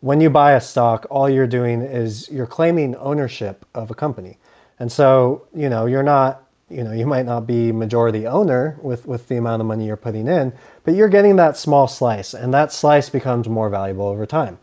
When 0.02 0.22
you 0.22 0.30
buy 0.30 0.54
a 0.54 0.62
stock, 0.62 1.08
all 1.10 1.30
you're 1.30 1.48
doing 1.48 1.82
is 1.82 2.30
you're 2.30 2.46
claiming 2.46 2.96
ownership 2.98 3.66
of 3.74 3.92
a 3.92 3.96
company. 3.96 4.38
And 4.80 4.92
so, 4.92 5.48
you 5.56 5.70
know, 5.70 5.86
you're 5.86 6.04
not, 6.04 6.44
you 6.70 6.84
know, 6.84 6.92
you 6.92 7.06
might 7.06 7.26
not 7.26 7.48
be 7.48 7.72
majority 7.72 8.28
owner 8.28 8.78
with 8.82 9.08
with 9.08 9.28
the 9.28 9.38
amount 9.38 9.62
of 9.62 9.68
money 9.68 9.86
you're 9.86 9.96
putting 9.96 10.28
in, 10.28 10.52
but 10.84 10.96
you're 10.96 11.10
getting 11.10 11.36
that 11.38 11.58
small 11.58 11.88
slice 11.88 12.34
and 12.34 12.54
that 12.54 12.74
slice 12.74 13.10
becomes 13.10 13.48
more 13.48 13.70
valuable 13.70 14.08
over 14.08 14.26
time. 14.26 14.58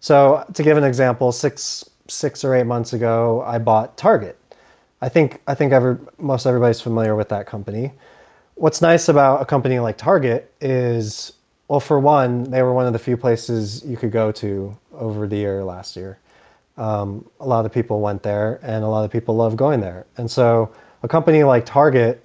So, 0.00 0.44
to 0.52 0.62
give 0.62 0.76
an 0.76 0.84
example, 0.84 1.32
6 1.32 1.90
6 2.06 2.44
or 2.44 2.54
8 2.54 2.64
months 2.64 2.92
ago, 2.92 3.42
I 3.46 3.58
bought 3.58 3.96
Target. 3.96 4.38
I 5.00 5.08
think 5.08 5.40
I 5.46 5.54
think 5.54 5.72
every, 5.72 5.96
most 6.18 6.44
everybody's 6.46 6.80
familiar 6.80 7.16
with 7.16 7.30
that 7.30 7.46
company 7.46 7.92
what's 8.56 8.80
nice 8.80 9.08
about 9.08 9.42
a 9.42 9.44
company 9.44 9.78
like 9.78 9.98
Target 9.98 10.52
is, 10.60 11.32
well, 11.68 11.80
for 11.80 11.98
one, 11.98 12.44
they 12.44 12.62
were 12.62 12.72
one 12.72 12.86
of 12.86 12.92
the 12.92 12.98
few 12.98 13.16
places 13.16 13.84
you 13.84 13.96
could 13.96 14.12
go 14.12 14.30
to 14.32 14.76
over 14.92 15.26
the 15.26 15.36
year 15.36 15.64
last 15.64 15.96
year. 15.96 16.18
Um, 16.76 17.28
a 17.40 17.46
lot 17.46 17.66
of 17.66 17.72
people 17.72 18.00
went 18.00 18.22
there, 18.22 18.58
and 18.62 18.84
a 18.84 18.88
lot 18.88 19.04
of 19.04 19.10
people 19.10 19.36
love 19.36 19.56
going 19.56 19.80
there. 19.80 20.06
And 20.16 20.30
so, 20.30 20.72
a 21.02 21.08
company 21.08 21.44
like 21.44 21.66
Target, 21.66 22.24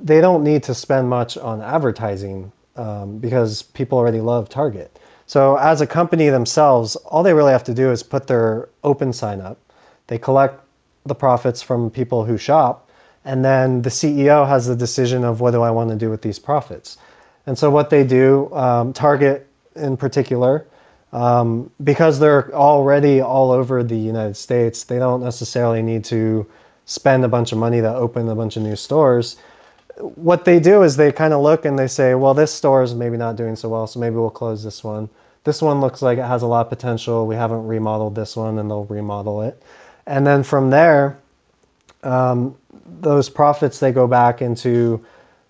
they 0.00 0.20
don't 0.20 0.42
need 0.42 0.62
to 0.64 0.74
spend 0.74 1.08
much 1.08 1.36
on 1.36 1.62
advertising 1.62 2.50
um, 2.76 3.18
because 3.18 3.62
people 3.62 3.98
already 3.98 4.20
love 4.20 4.48
Target. 4.48 4.98
So, 5.26 5.56
as 5.56 5.80
a 5.80 5.86
company 5.86 6.30
themselves, 6.30 6.96
all 6.96 7.22
they 7.22 7.32
really 7.32 7.52
have 7.52 7.64
to 7.64 7.74
do 7.74 7.90
is 7.90 8.02
put 8.02 8.26
their 8.26 8.68
open 8.84 9.12
sign 9.12 9.40
up. 9.40 9.58
They 10.08 10.18
collect 10.18 10.60
the 11.04 11.14
profits 11.14 11.62
from 11.62 11.90
people 11.90 12.24
who 12.24 12.36
shop, 12.36 12.85
and 13.26 13.44
then 13.44 13.82
the 13.82 13.90
CEO 13.90 14.48
has 14.48 14.66
the 14.66 14.76
decision 14.76 15.24
of 15.24 15.40
what 15.40 15.50
do 15.50 15.60
I 15.60 15.70
want 15.70 15.90
to 15.90 15.96
do 15.96 16.08
with 16.08 16.22
these 16.22 16.38
profits. 16.38 16.96
And 17.46 17.58
so 17.58 17.70
what 17.70 17.90
they 17.90 18.04
do, 18.04 18.52
um, 18.54 18.92
Target 18.92 19.48
in 19.74 19.96
particular, 19.96 20.64
um, 21.12 21.70
because 21.82 22.20
they're 22.20 22.54
already 22.54 23.20
all 23.20 23.50
over 23.50 23.82
the 23.82 23.96
United 23.96 24.36
States, 24.36 24.84
they 24.84 25.00
don't 25.00 25.22
necessarily 25.22 25.82
need 25.82 26.04
to 26.04 26.46
spend 26.84 27.24
a 27.24 27.28
bunch 27.28 27.50
of 27.50 27.58
money 27.58 27.80
to 27.80 27.94
open 27.94 28.28
a 28.28 28.34
bunch 28.34 28.56
of 28.56 28.62
new 28.62 28.76
stores. 28.76 29.36
What 29.98 30.44
they 30.44 30.60
do 30.60 30.84
is 30.84 30.96
they 30.96 31.10
kind 31.10 31.34
of 31.34 31.42
look 31.42 31.64
and 31.64 31.76
they 31.76 31.88
say, 31.88 32.14
well, 32.14 32.32
this 32.32 32.54
store 32.54 32.82
is 32.84 32.94
maybe 32.94 33.16
not 33.16 33.34
doing 33.34 33.56
so 33.56 33.68
well, 33.68 33.88
so 33.88 33.98
maybe 33.98 34.14
we'll 34.14 34.30
close 34.30 34.62
this 34.62 34.84
one. 34.84 35.08
This 35.42 35.60
one 35.60 35.80
looks 35.80 36.00
like 36.00 36.18
it 36.18 36.24
has 36.24 36.42
a 36.42 36.46
lot 36.46 36.66
of 36.66 36.70
potential. 36.70 37.26
We 37.26 37.34
haven't 37.34 37.66
remodeled 37.66 38.14
this 38.14 38.36
one, 38.36 38.58
and 38.58 38.70
they'll 38.70 38.84
remodel 38.84 39.42
it. 39.42 39.60
And 40.06 40.24
then 40.26 40.42
from 40.42 40.70
there, 40.70 41.18
um, 42.06 42.56
those 43.00 43.28
profits 43.28 43.80
they 43.80 43.92
go 43.92 44.06
back 44.06 44.40
into 44.40 45.04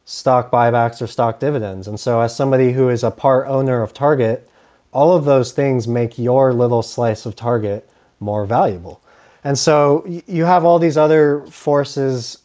stock 0.04 0.50
buybacks 0.50 1.02
or 1.02 1.06
stock 1.06 1.38
dividends. 1.40 1.86
And 1.88 1.98
so, 1.98 2.20
as 2.20 2.34
somebody 2.34 2.72
who 2.72 2.88
is 2.88 3.04
a 3.04 3.10
part 3.10 3.46
owner 3.48 3.82
of 3.82 3.92
Target, 3.92 4.48
all 4.92 5.14
of 5.14 5.24
those 5.24 5.52
things 5.52 5.86
make 5.86 6.18
your 6.18 6.52
little 6.52 6.82
slice 6.82 7.26
of 7.26 7.36
Target 7.36 7.88
more 8.20 8.46
valuable. 8.46 9.02
And 9.44 9.58
so, 9.58 10.04
you 10.26 10.44
have 10.44 10.64
all 10.64 10.78
these 10.78 10.96
other 10.96 11.44
forces, 11.46 12.38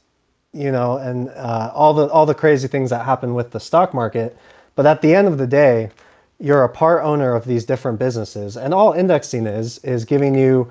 you 0.54 0.72
know, 0.72 0.98
and 0.98 1.30
uh, 1.30 1.72
all 1.74 1.94
the 1.94 2.08
all 2.08 2.26
the 2.26 2.36
crazy 2.36 2.68
things 2.68 2.90
that 2.90 3.06
happen 3.06 3.34
with 3.34 3.52
the 3.52 3.60
stock 3.60 3.94
market. 3.94 4.38
But 4.76 4.86
at 4.86 5.02
the 5.02 5.14
end 5.14 5.28
of 5.28 5.38
the 5.38 5.48
day, 5.48 5.90
you're 6.40 6.64
a 6.64 6.70
part 6.70 7.04
owner 7.04 7.36
of 7.36 7.46
these 7.46 7.66
different 7.66 8.00
businesses, 8.00 8.58
and 8.58 8.74
all 8.74 8.94
indexing 8.94 9.46
is 9.46 9.78
is 9.80 10.04
giving 10.04 10.36
you 10.36 10.70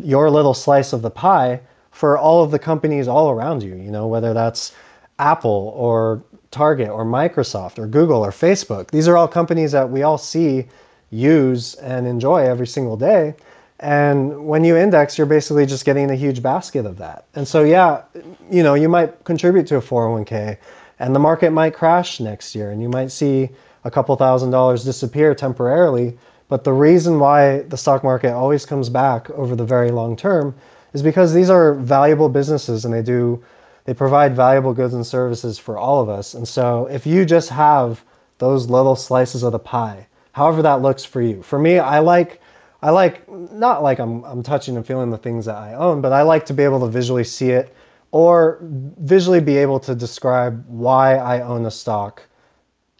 your 0.00 0.30
little 0.30 0.54
slice 0.54 0.92
of 0.92 1.02
the 1.02 1.10
pie 1.10 1.60
for 1.98 2.16
all 2.16 2.44
of 2.44 2.52
the 2.52 2.58
companies 2.60 3.08
all 3.08 3.28
around 3.28 3.60
you. 3.60 3.74
You 3.74 3.90
know, 3.90 4.06
whether 4.06 4.32
that's 4.32 4.72
Apple 5.18 5.72
or 5.74 6.22
Target 6.52 6.90
or 6.90 7.04
Microsoft 7.04 7.76
or 7.76 7.88
Google 7.88 8.24
or 8.24 8.30
Facebook. 8.30 8.92
These 8.92 9.08
are 9.08 9.16
all 9.16 9.26
companies 9.26 9.72
that 9.72 9.90
we 9.90 10.04
all 10.04 10.16
see, 10.16 10.68
use, 11.10 11.74
and 11.74 12.06
enjoy 12.06 12.44
every 12.44 12.68
single 12.68 12.96
day. 12.96 13.34
And 13.80 14.46
when 14.46 14.62
you 14.62 14.76
index, 14.76 15.18
you're 15.18 15.26
basically 15.26 15.66
just 15.66 15.84
getting 15.84 16.08
a 16.12 16.14
huge 16.14 16.40
basket 16.40 16.86
of 16.86 16.98
that. 16.98 17.24
And 17.34 17.48
so, 17.48 17.64
yeah, 17.64 18.02
you 18.48 18.62
know, 18.62 18.74
you 18.74 18.88
might 18.88 19.24
contribute 19.24 19.66
to 19.66 19.76
a 19.78 19.80
401k 19.80 20.56
and 21.00 21.16
the 21.16 21.20
market 21.20 21.50
might 21.50 21.74
crash 21.74 22.20
next 22.20 22.54
year 22.54 22.70
and 22.70 22.80
you 22.80 22.88
might 22.88 23.10
see 23.10 23.48
a 23.82 23.90
couple 23.90 24.14
thousand 24.14 24.52
dollars 24.52 24.84
disappear 24.84 25.34
temporarily. 25.34 26.16
But 26.46 26.62
the 26.62 26.72
reason 26.72 27.18
why 27.18 27.62
the 27.62 27.76
stock 27.76 28.04
market 28.04 28.32
always 28.32 28.64
comes 28.64 28.88
back 28.88 29.30
over 29.30 29.56
the 29.56 29.64
very 29.64 29.90
long 29.90 30.14
term 30.14 30.54
is 30.92 31.02
because 31.02 31.32
these 31.32 31.50
are 31.50 31.74
valuable 31.74 32.28
businesses 32.28 32.84
and 32.84 32.92
they 32.92 33.02
do 33.02 33.42
they 33.84 33.94
provide 33.94 34.36
valuable 34.36 34.74
goods 34.74 34.92
and 34.92 35.06
services 35.06 35.58
for 35.58 35.78
all 35.78 36.02
of 36.02 36.10
us. 36.10 36.34
And 36.34 36.46
so 36.46 36.86
if 36.90 37.06
you 37.06 37.24
just 37.24 37.48
have 37.48 38.04
those 38.36 38.68
little 38.68 38.94
slices 38.94 39.42
of 39.42 39.52
the 39.52 39.58
pie, 39.58 40.06
however 40.32 40.60
that 40.60 40.82
looks 40.82 41.06
for 41.06 41.22
you. 41.22 41.42
For 41.42 41.58
me, 41.58 41.78
I 41.78 42.00
like 42.00 42.42
I 42.82 42.90
like 42.90 43.26
not 43.30 43.82
like 43.82 43.98
I'm 43.98 44.24
I'm 44.24 44.42
touching 44.42 44.76
and 44.76 44.86
feeling 44.86 45.10
the 45.10 45.16
things 45.16 45.46
that 45.46 45.56
I 45.56 45.72
own, 45.72 46.02
but 46.02 46.12
I 46.12 46.20
like 46.20 46.44
to 46.46 46.52
be 46.52 46.64
able 46.64 46.80
to 46.80 46.88
visually 46.88 47.24
see 47.24 47.50
it 47.50 47.74
or 48.10 48.58
visually 48.62 49.40
be 49.40 49.56
able 49.56 49.80
to 49.80 49.94
describe 49.94 50.64
why 50.68 51.16
I 51.16 51.40
own 51.40 51.64
a 51.66 51.70
stock. 51.70 52.22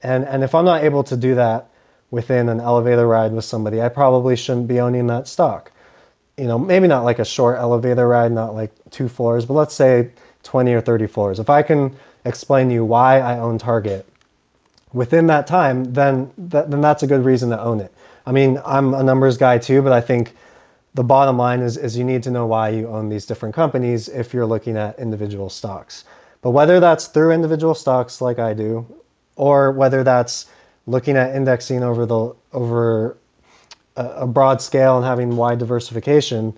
And 0.03 0.25
and 0.25 0.43
if 0.43 0.55
I'm 0.55 0.65
not 0.65 0.85
able 0.85 1.05
to 1.05 1.17
do 1.17 1.35
that 1.35 1.71
within 2.11 2.49
an 2.49 2.61
elevator 2.61 3.07
ride 3.07 3.33
with 3.33 3.45
somebody, 3.45 3.83
I 3.83 3.91
probably 3.91 4.37
shouldn't 4.37 4.69
be 4.69 4.81
owning 4.81 5.07
that 5.09 5.29
stock. 5.29 5.71
You 6.39 6.47
know, 6.47 6.59
maybe 6.59 6.87
not 6.87 7.05
like 7.05 7.19
a 7.19 7.25
short 7.25 7.59
elevator 7.59 8.07
ride, 8.07 8.33
not 8.33 8.55
like 8.55 8.71
two 8.91 9.09
floors, 9.09 9.45
but 9.45 9.55
let's 9.55 9.75
say 9.75 10.11
20 10.45 10.73
or 10.73 10.81
30 10.81 11.07
floors. 11.07 11.41
If 11.41 11.51
I 11.51 11.63
can 11.63 11.97
explain 12.25 12.69
to 12.69 12.75
you 12.75 12.85
why 12.85 13.21
I 13.21 13.39
own 13.39 13.59
Target 13.59 14.07
within 14.93 15.27
that 15.27 15.47
time, 15.47 15.93
then 15.93 16.31
then 16.39 16.81
that's 16.81 17.03
a 17.03 17.07
good 17.07 17.25
reason 17.25 17.51
to 17.51 17.61
own 17.61 17.81
it. 17.81 17.93
I 18.27 18.33
mean, 18.33 18.61
I'm 18.65 18.95
a 18.95 19.03
numbers 19.03 19.37
guy 19.37 19.59
too, 19.59 19.83
but 19.83 19.93
I 19.93 20.01
think 20.01 20.35
the 20.95 21.05
bottom 21.05 21.37
line 21.39 21.61
is, 21.61 21.77
is 21.77 21.97
you 21.97 22.05
need 22.05 22.23
to 22.25 22.31
know 22.31 22.47
why 22.47 22.71
you 22.71 22.89
own 22.89 23.09
these 23.09 23.27
different 23.27 23.55
companies 23.55 24.09
if 24.09 24.35
you're 24.35 24.47
looking 24.47 24.77
at 24.77 24.99
individual 24.99 25.49
stocks. 25.49 26.05
But 26.43 26.51
whether 26.51 26.81
that's 26.81 27.07
through 27.07 27.33
individual 27.33 27.75
stocks 27.75 28.21
like 28.21 28.39
I 28.39 28.55
do, 28.55 28.87
or 29.37 29.73
whether 29.73 30.03
that's 30.05 30.47
looking 30.87 31.17
at 31.17 31.35
indexing 31.35 31.83
over 31.83 32.07
the 32.07 32.35
over 32.53 33.17
a, 33.99 34.27
broad 34.27 34.63
scale 34.63 34.97
and 34.97 35.05
having 35.05 35.37
wide 35.37 35.59
diversification, 35.59 36.55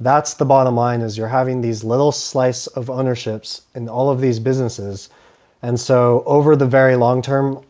that's 0.00 0.34
the 0.34 0.44
bottom 0.44 0.74
line 0.74 1.00
is 1.00 1.16
you're 1.16 1.28
having 1.28 1.60
these 1.60 1.84
little 1.84 2.12
slice 2.12 2.66
of 2.68 2.90
ownerships 2.90 3.62
in 3.74 3.88
all 3.88 4.10
of 4.10 4.20
these 4.20 4.38
businesses. 4.38 5.08
And 5.62 5.78
so 5.78 6.22
over 6.26 6.56
the 6.56 6.66
very 6.66 6.96
long 6.96 7.22
term 7.22 7.64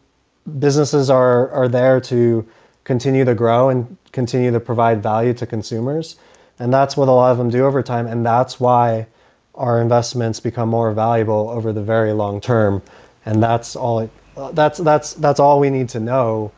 businesses 0.58 1.10
are 1.10 1.50
are 1.50 1.68
there 1.68 2.00
to 2.00 2.46
continue 2.84 3.24
to 3.24 3.34
grow 3.34 3.68
and 3.68 3.96
continue 4.12 4.50
to 4.50 4.60
provide 4.60 5.02
value 5.02 5.32
to 5.34 5.46
consumers. 5.46 6.16
And 6.58 6.72
that's 6.72 6.96
what 6.96 7.08
a 7.08 7.12
lot 7.12 7.32
of 7.32 7.38
them 7.38 7.50
do 7.50 7.64
over 7.64 7.82
time. 7.82 8.06
And 8.06 8.24
that's 8.24 8.58
why 8.58 9.06
our 9.54 9.80
investments 9.80 10.40
become 10.40 10.68
more 10.68 10.92
valuable 10.92 11.50
over 11.50 11.72
the 11.72 11.82
very 11.82 12.12
long 12.12 12.40
term. 12.40 12.82
And 13.26 13.42
that's 13.42 13.76
all 13.76 14.00
it, 14.00 14.10
that's 14.52 14.78
that's 14.78 15.14
that's 15.14 15.38
all 15.38 15.60
we 15.60 15.70
need 15.70 15.88
to 15.90 16.00
know 16.00 16.50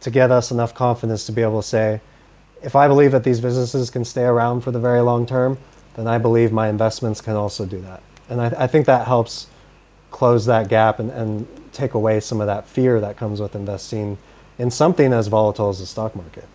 to 0.00 0.10
get 0.10 0.30
us 0.30 0.50
enough 0.50 0.74
confidence 0.74 1.26
to 1.26 1.32
be 1.32 1.42
able 1.42 1.60
to 1.60 1.66
say 1.66 2.00
if 2.62 2.74
I 2.74 2.88
believe 2.88 3.12
that 3.12 3.24
these 3.24 3.40
businesses 3.40 3.90
can 3.90 4.04
stay 4.04 4.24
around 4.24 4.62
for 4.62 4.70
the 4.70 4.80
very 4.80 5.00
long 5.00 5.26
term, 5.26 5.58
then 5.94 6.06
I 6.06 6.18
believe 6.18 6.52
my 6.52 6.68
investments 6.68 7.20
can 7.20 7.34
also 7.34 7.64
do 7.64 7.80
that. 7.82 8.02
And 8.28 8.40
I, 8.40 8.46
I 8.58 8.66
think 8.66 8.86
that 8.86 9.06
helps 9.06 9.46
close 10.10 10.46
that 10.46 10.68
gap 10.68 10.98
and, 10.98 11.10
and 11.10 11.46
take 11.72 11.94
away 11.94 12.20
some 12.20 12.40
of 12.40 12.46
that 12.46 12.66
fear 12.66 13.00
that 13.00 13.16
comes 13.16 13.40
with 13.40 13.54
investing 13.54 14.18
in 14.58 14.70
something 14.70 15.12
as 15.12 15.28
volatile 15.28 15.68
as 15.68 15.78
the 15.78 15.86
stock 15.86 16.16
market. 16.16 16.46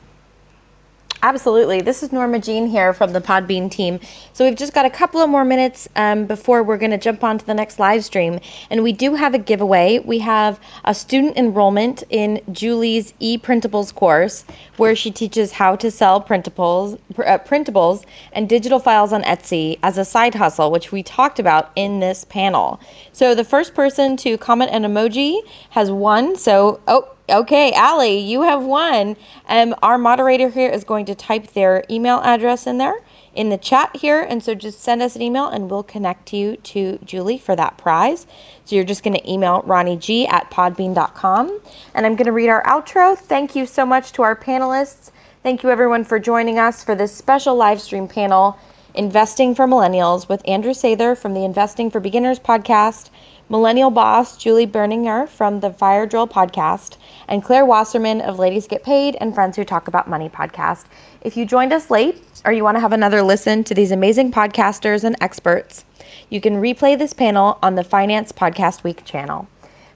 Absolutely. 1.25 1.79
This 1.79 2.03
is 2.03 2.11
Norma 2.11 2.37
Jean 2.37 2.67
here 2.67 2.91
from 2.91 3.13
the 3.13 3.21
Podbean 3.21 3.71
team. 3.71 3.97
So 4.33 4.43
we've 4.43 4.57
just 4.57 4.73
got 4.73 4.85
a 4.85 4.89
couple 4.89 5.21
of 5.21 5.29
more 5.29 5.45
minutes 5.45 5.87
um, 5.95 6.25
before 6.25 6.63
we're 6.63 6.77
going 6.77 6.91
to 6.91 6.97
jump 6.97 7.23
on 7.23 7.37
to 7.37 7.45
the 7.45 7.53
next 7.53 7.79
live 7.79 8.03
stream. 8.03 8.41
And 8.69 8.83
we 8.83 8.91
do 8.91 9.15
have 9.15 9.33
a 9.33 9.37
giveaway. 9.37 9.99
We 9.99 10.19
have 10.19 10.59
a 10.83 10.93
student 10.93 11.37
enrollment 11.37 12.03
in 12.09 12.41
Julie's 12.51 13.13
e-printables 13.21 13.95
course 13.95 14.43
where 14.75 14.97
she 14.97 15.11
teaches 15.11 15.53
how 15.53 15.77
to 15.77 15.89
sell 15.89 16.21
printables, 16.21 16.99
uh, 17.17 17.37
printables 17.37 18.03
and 18.33 18.49
digital 18.49 18.79
files 18.79 19.13
on 19.13 19.23
Etsy 19.23 19.79
as 19.81 19.97
a 19.97 20.03
side 20.03 20.35
hustle, 20.35 20.71
which 20.71 20.91
we 20.91 21.03
talked 21.03 21.39
about 21.39 21.71
in 21.77 22.01
this 22.01 22.25
panel. 22.25 22.81
So 23.13 23.33
the 23.33 23.43
first 23.43 23.73
person 23.73 24.17
to 24.17 24.37
comment 24.37 24.71
an 24.71 24.83
emoji 24.83 25.39
has 25.69 25.89
won. 25.89 26.35
So, 26.35 26.81
oh, 26.87 27.13
Okay, 27.29 27.71
Allie, 27.71 28.19
you 28.19 28.41
have 28.41 28.63
won. 28.63 29.15
Um, 29.47 29.73
our 29.81 29.97
moderator 29.97 30.49
here 30.49 30.69
is 30.69 30.83
going 30.83 31.05
to 31.05 31.15
type 31.15 31.47
their 31.53 31.85
email 31.89 32.19
address 32.19 32.67
in 32.67 32.77
there 32.77 32.95
in 33.33 33.47
the 33.47 33.57
chat 33.57 33.95
here. 33.95 34.21
And 34.21 34.43
so 34.43 34.53
just 34.53 34.81
send 34.81 35.01
us 35.01 35.15
an 35.15 35.21
email 35.21 35.47
and 35.47 35.71
we'll 35.71 35.83
connect 35.83 36.33
you 36.33 36.57
to 36.57 36.99
Julie 37.05 37.37
for 37.37 37.55
that 37.55 37.77
prize. 37.77 38.27
So 38.65 38.75
you're 38.75 38.83
just 38.83 39.03
going 39.03 39.15
to 39.15 39.31
email 39.31 39.61
Ronnie 39.65 39.95
G 39.95 40.27
at 40.27 40.51
podbean.com. 40.51 41.61
And 41.95 42.05
I'm 42.05 42.17
going 42.17 42.25
to 42.25 42.33
read 42.33 42.49
our 42.49 42.63
outro. 42.65 43.17
Thank 43.17 43.55
you 43.55 43.65
so 43.65 43.85
much 43.85 44.11
to 44.13 44.21
our 44.23 44.35
panelists. 44.35 45.11
Thank 45.43 45.63
you 45.63 45.69
everyone 45.69 46.03
for 46.03 46.19
joining 46.19 46.59
us 46.59 46.83
for 46.83 46.93
this 46.93 47.15
special 47.15 47.55
live 47.55 47.79
stream 47.79 48.07
panel, 48.07 48.59
Investing 48.95 49.55
for 49.55 49.65
Millennials 49.65 50.29
with 50.29 50.47
Andrew 50.47 50.73
Sather 50.73 51.17
from 51.17 51.33
the 51.33 51.43
Investing 51.43 51.89
for 51.89 51.99
Beginners 51.99 52.39
podcast 52.39 53.09
millennial 53.49 53.91
boss 53.91 54.37
Julie 54.37 54.67
Berninger 54.67 55.27
from 55.27 55.59
the 55.59 55.71
Fire 55.71 56.05
Drill 56.05 56.27
podcast, 56.27 56.97
and 57.27 57.43
Claire 57.43 57.65
Wasserman 57.65 58.21
of 58.21 58.39
Ladies 58.39 58.67
Get 58.67 58.83
Paid 58.83 59.15
and 59.19 59.33
Friends 59.33 59.57
Who 59.57 59.63
Talk 59.63 59.87
About 59.87 60.09
Money 60.09 60.29
podcast. 60.29 60.85
If 61.21 61.35
you 61.35 61.45
joined 61.45 61.73
us 61.73 61.91
late 61.91 62.21
or 62.45 62.51
you 62.51 62.63
want 62.63 62.77
to 62.77 62.81
have 62.81 62.93
another 62.93 63.21
listen 63.21 63.63
to 63.65 63.75
these 63.75 63.91
amazing 63.91 64.31
podcasters 64.31 65.03
and 65.03 65.15
experts, 65.21 65.85
you 66.29 66.41
can 66.41 66.61
replay 66.61 66.97
this 66.97 67.13
panel 67.13 67.59
on 67.61 67.75
the 67.75 67.83
Finance 67.83 68.31
Podcast 68.31 68.83
Week 68.83 69.03
channel. 69.05 69.47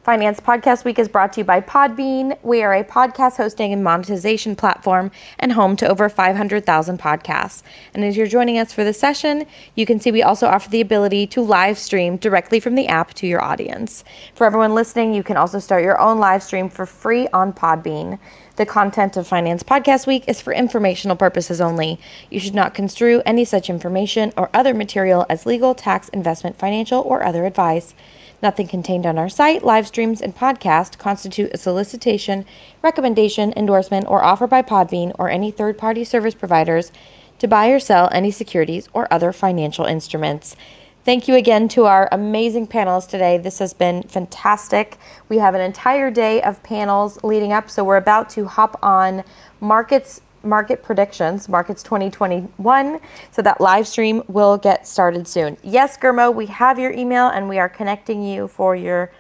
Finance 0.07 0.39
Podcast 0.39 0.85
Week 0.85 0.99
is 0.99 1.09
brought 1.09 1.33
to 1.33 1.41
you 1.41 1.43
by 1.43 1.59
Podbean. 1.59 2.37
We 2.41 2.63
are 2.63 2.73
a 2.73 2.85
podcast 2.85 3.35
hosting 3.35 3.73
and 3.73 3.83
monetization 3.83 4.55
platform 4.55 5.11
and 5.39 5.51
home 5.51 5.75
to 5.75 5.89
over 5.89 6.07
500,000 6.07 6.97
podcasts. 6.97 7.61
And 7.93 8.05
as 8.05 8.15
you're 8.15 8.25
joining 8.25 8.57
us 8.57 8.71
for 8.71 8.85
this 8.85 8.97
session, 8.97 9.45
you 9.75 9.85
can 9.85 9.99
see 9.99 10.13
we 10.13 10.23
also 10.23 10.47
offer 10.47 10.69
the 10.69 10.79
ability 10.79 11.27
to 11.27 11.41
live 11.41 11.77
stream 11.77 12.15
directly 12.15 12.61
from 12.61 12.75
the 12.75 12.87
app 12.87 13.15
to 13.15 13.27
your 13.27 13.43
audience. 13.43 14.05
For 14.33 14.47
everyone 14.47 14.73
listening, 14.73 15.13
you 15.13 15.23
can 15.23 15.35
also 15.35 15.59
start 15.59 15.83
your 15.83 15.99
own 15.99 16.19
live 16.19 16.41
stream 16.41 16.69
for 16.69 16.85
free 16.85 17.27
on 17.33 17.51
Podbean. 17.51 18.17
The 18.55 18.65
content 18.65 19.17
of 19.17 19.27
Finance 19.27 19.61
Podcast 19.61 20.07
Week 20.07 20.23
is 20.25 20.39
for 20.39 20.53
informational 20.53 21.17
purposes 21.17 21.59
only. 21.59 21.99
You 22.31 22.39
should 22.39 22.55
not 22.55 22.73
construe 22.73 23.21
any 23.25 23.43
such 23.43 23.69
information 23.69 24.31
or 24.37 24.49
other 24.53 24.73
material 24.73 25.25
as 25.29 25.45
legal, 25.45 25.75
tax, 25.75 26.07
investment, 26.09 26.57
financial, 26.57 27.01
or 27.01 27.25
other 27.25 27.45
advice. 27.45 27.93
Nothing 28.41 28.67
contained 28.67 29.07
on 29.07 29.17
our 29.17 29.29
site, 29.29 29.63
live 29.63 29.87
streams, 29.87 30.21
and 30.21 30.35
podcast 30.35 30.99
constitute 30.99 31.51
a 31.53 31.57
solicitation, 31.57 32.45
recommendation, 32.83 33.51
endorsement, 33.55 34.07
or 34.07 34.23
offer 34.23 34.45
by 34.45 34.61
Podbean 34.61 35.11
or 35.17 35.29
any 35.29 35.49
third 35.49 35.77
party 35.77 36.03
service 36.03 36.35
providers 36.35 36.91
to 37.39 37.47
buy 37.47 37.69
or 37.69 37.79
sell 37.79 38.09
any 38.11 38.29
securities 38.29 38.89
or 38.93 39.11
other 39.11 39.31
financial 39.31 39.85
instruments. 39.85 40.55
Thank 41.03 41.27
you 41.27 41.35
again 41.35 41.67
to 41.69 41.85
our 41.85 42.09
amazing 42.11 42.67
panelists 42.67 43.07
today. 43.07 43.37
This 43.37 43.59
has 43.59 43.73
been 43.73 44.03
fantastic. 44.03 44.97
We 45.29 45.37
have 45.37 45.55
an 45.55 45.61
entire 45.61 46.11
day 46.11 46.41
of 46.41 46.61
panels 46.63 47.23
leading 47.23 47.53
up, 47.53 47.69
so 47.69 47.83
we're 47.83 47.97
about 47.97 48.29
to 48.31 48.45
hop 48.45 48.77
on 48.83 49.23
markets 49.61 50.21
market 50.43 50.83
predictions, 50.83 51.49
markets 51.49 51.83
2021. 51.83 52.99
So 53.31 53.41
that 53.41 53.59
live 53.61 53.87
stream 53.87 54.23
will 54.27 54.57
get 54.57 54.87
started 54.87 55.27
soon. 55.27 55.57
Yes, 55.63 55.97
Gurmo, 55.97 56.33
we 56.33 56.45
have 56.47 56.79
your 56.79 56.91
email 56.91 57.27
and 57.27 57.47
we 57.49 57.59
are 57.59 57.69
connecting 57.69 58.23
you 58.23 58.47
for 58.47 58.75
your 58.75 59.11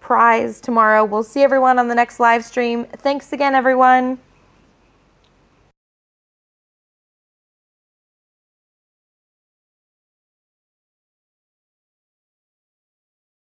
prize 0.00 0.60
tomorrow. 0.60 1.04
We'll 1.04 1.22
see 1.22 1.42
everyone 1.42 1.78
on 1.78 1.88
the 1.88 1.94
next 1.94 2.20
live 2.20 2.44
stream. 2.44 2.84
Thanks 2.84 3.32
again, 3.32 3.54
everyone. 3.54 4.18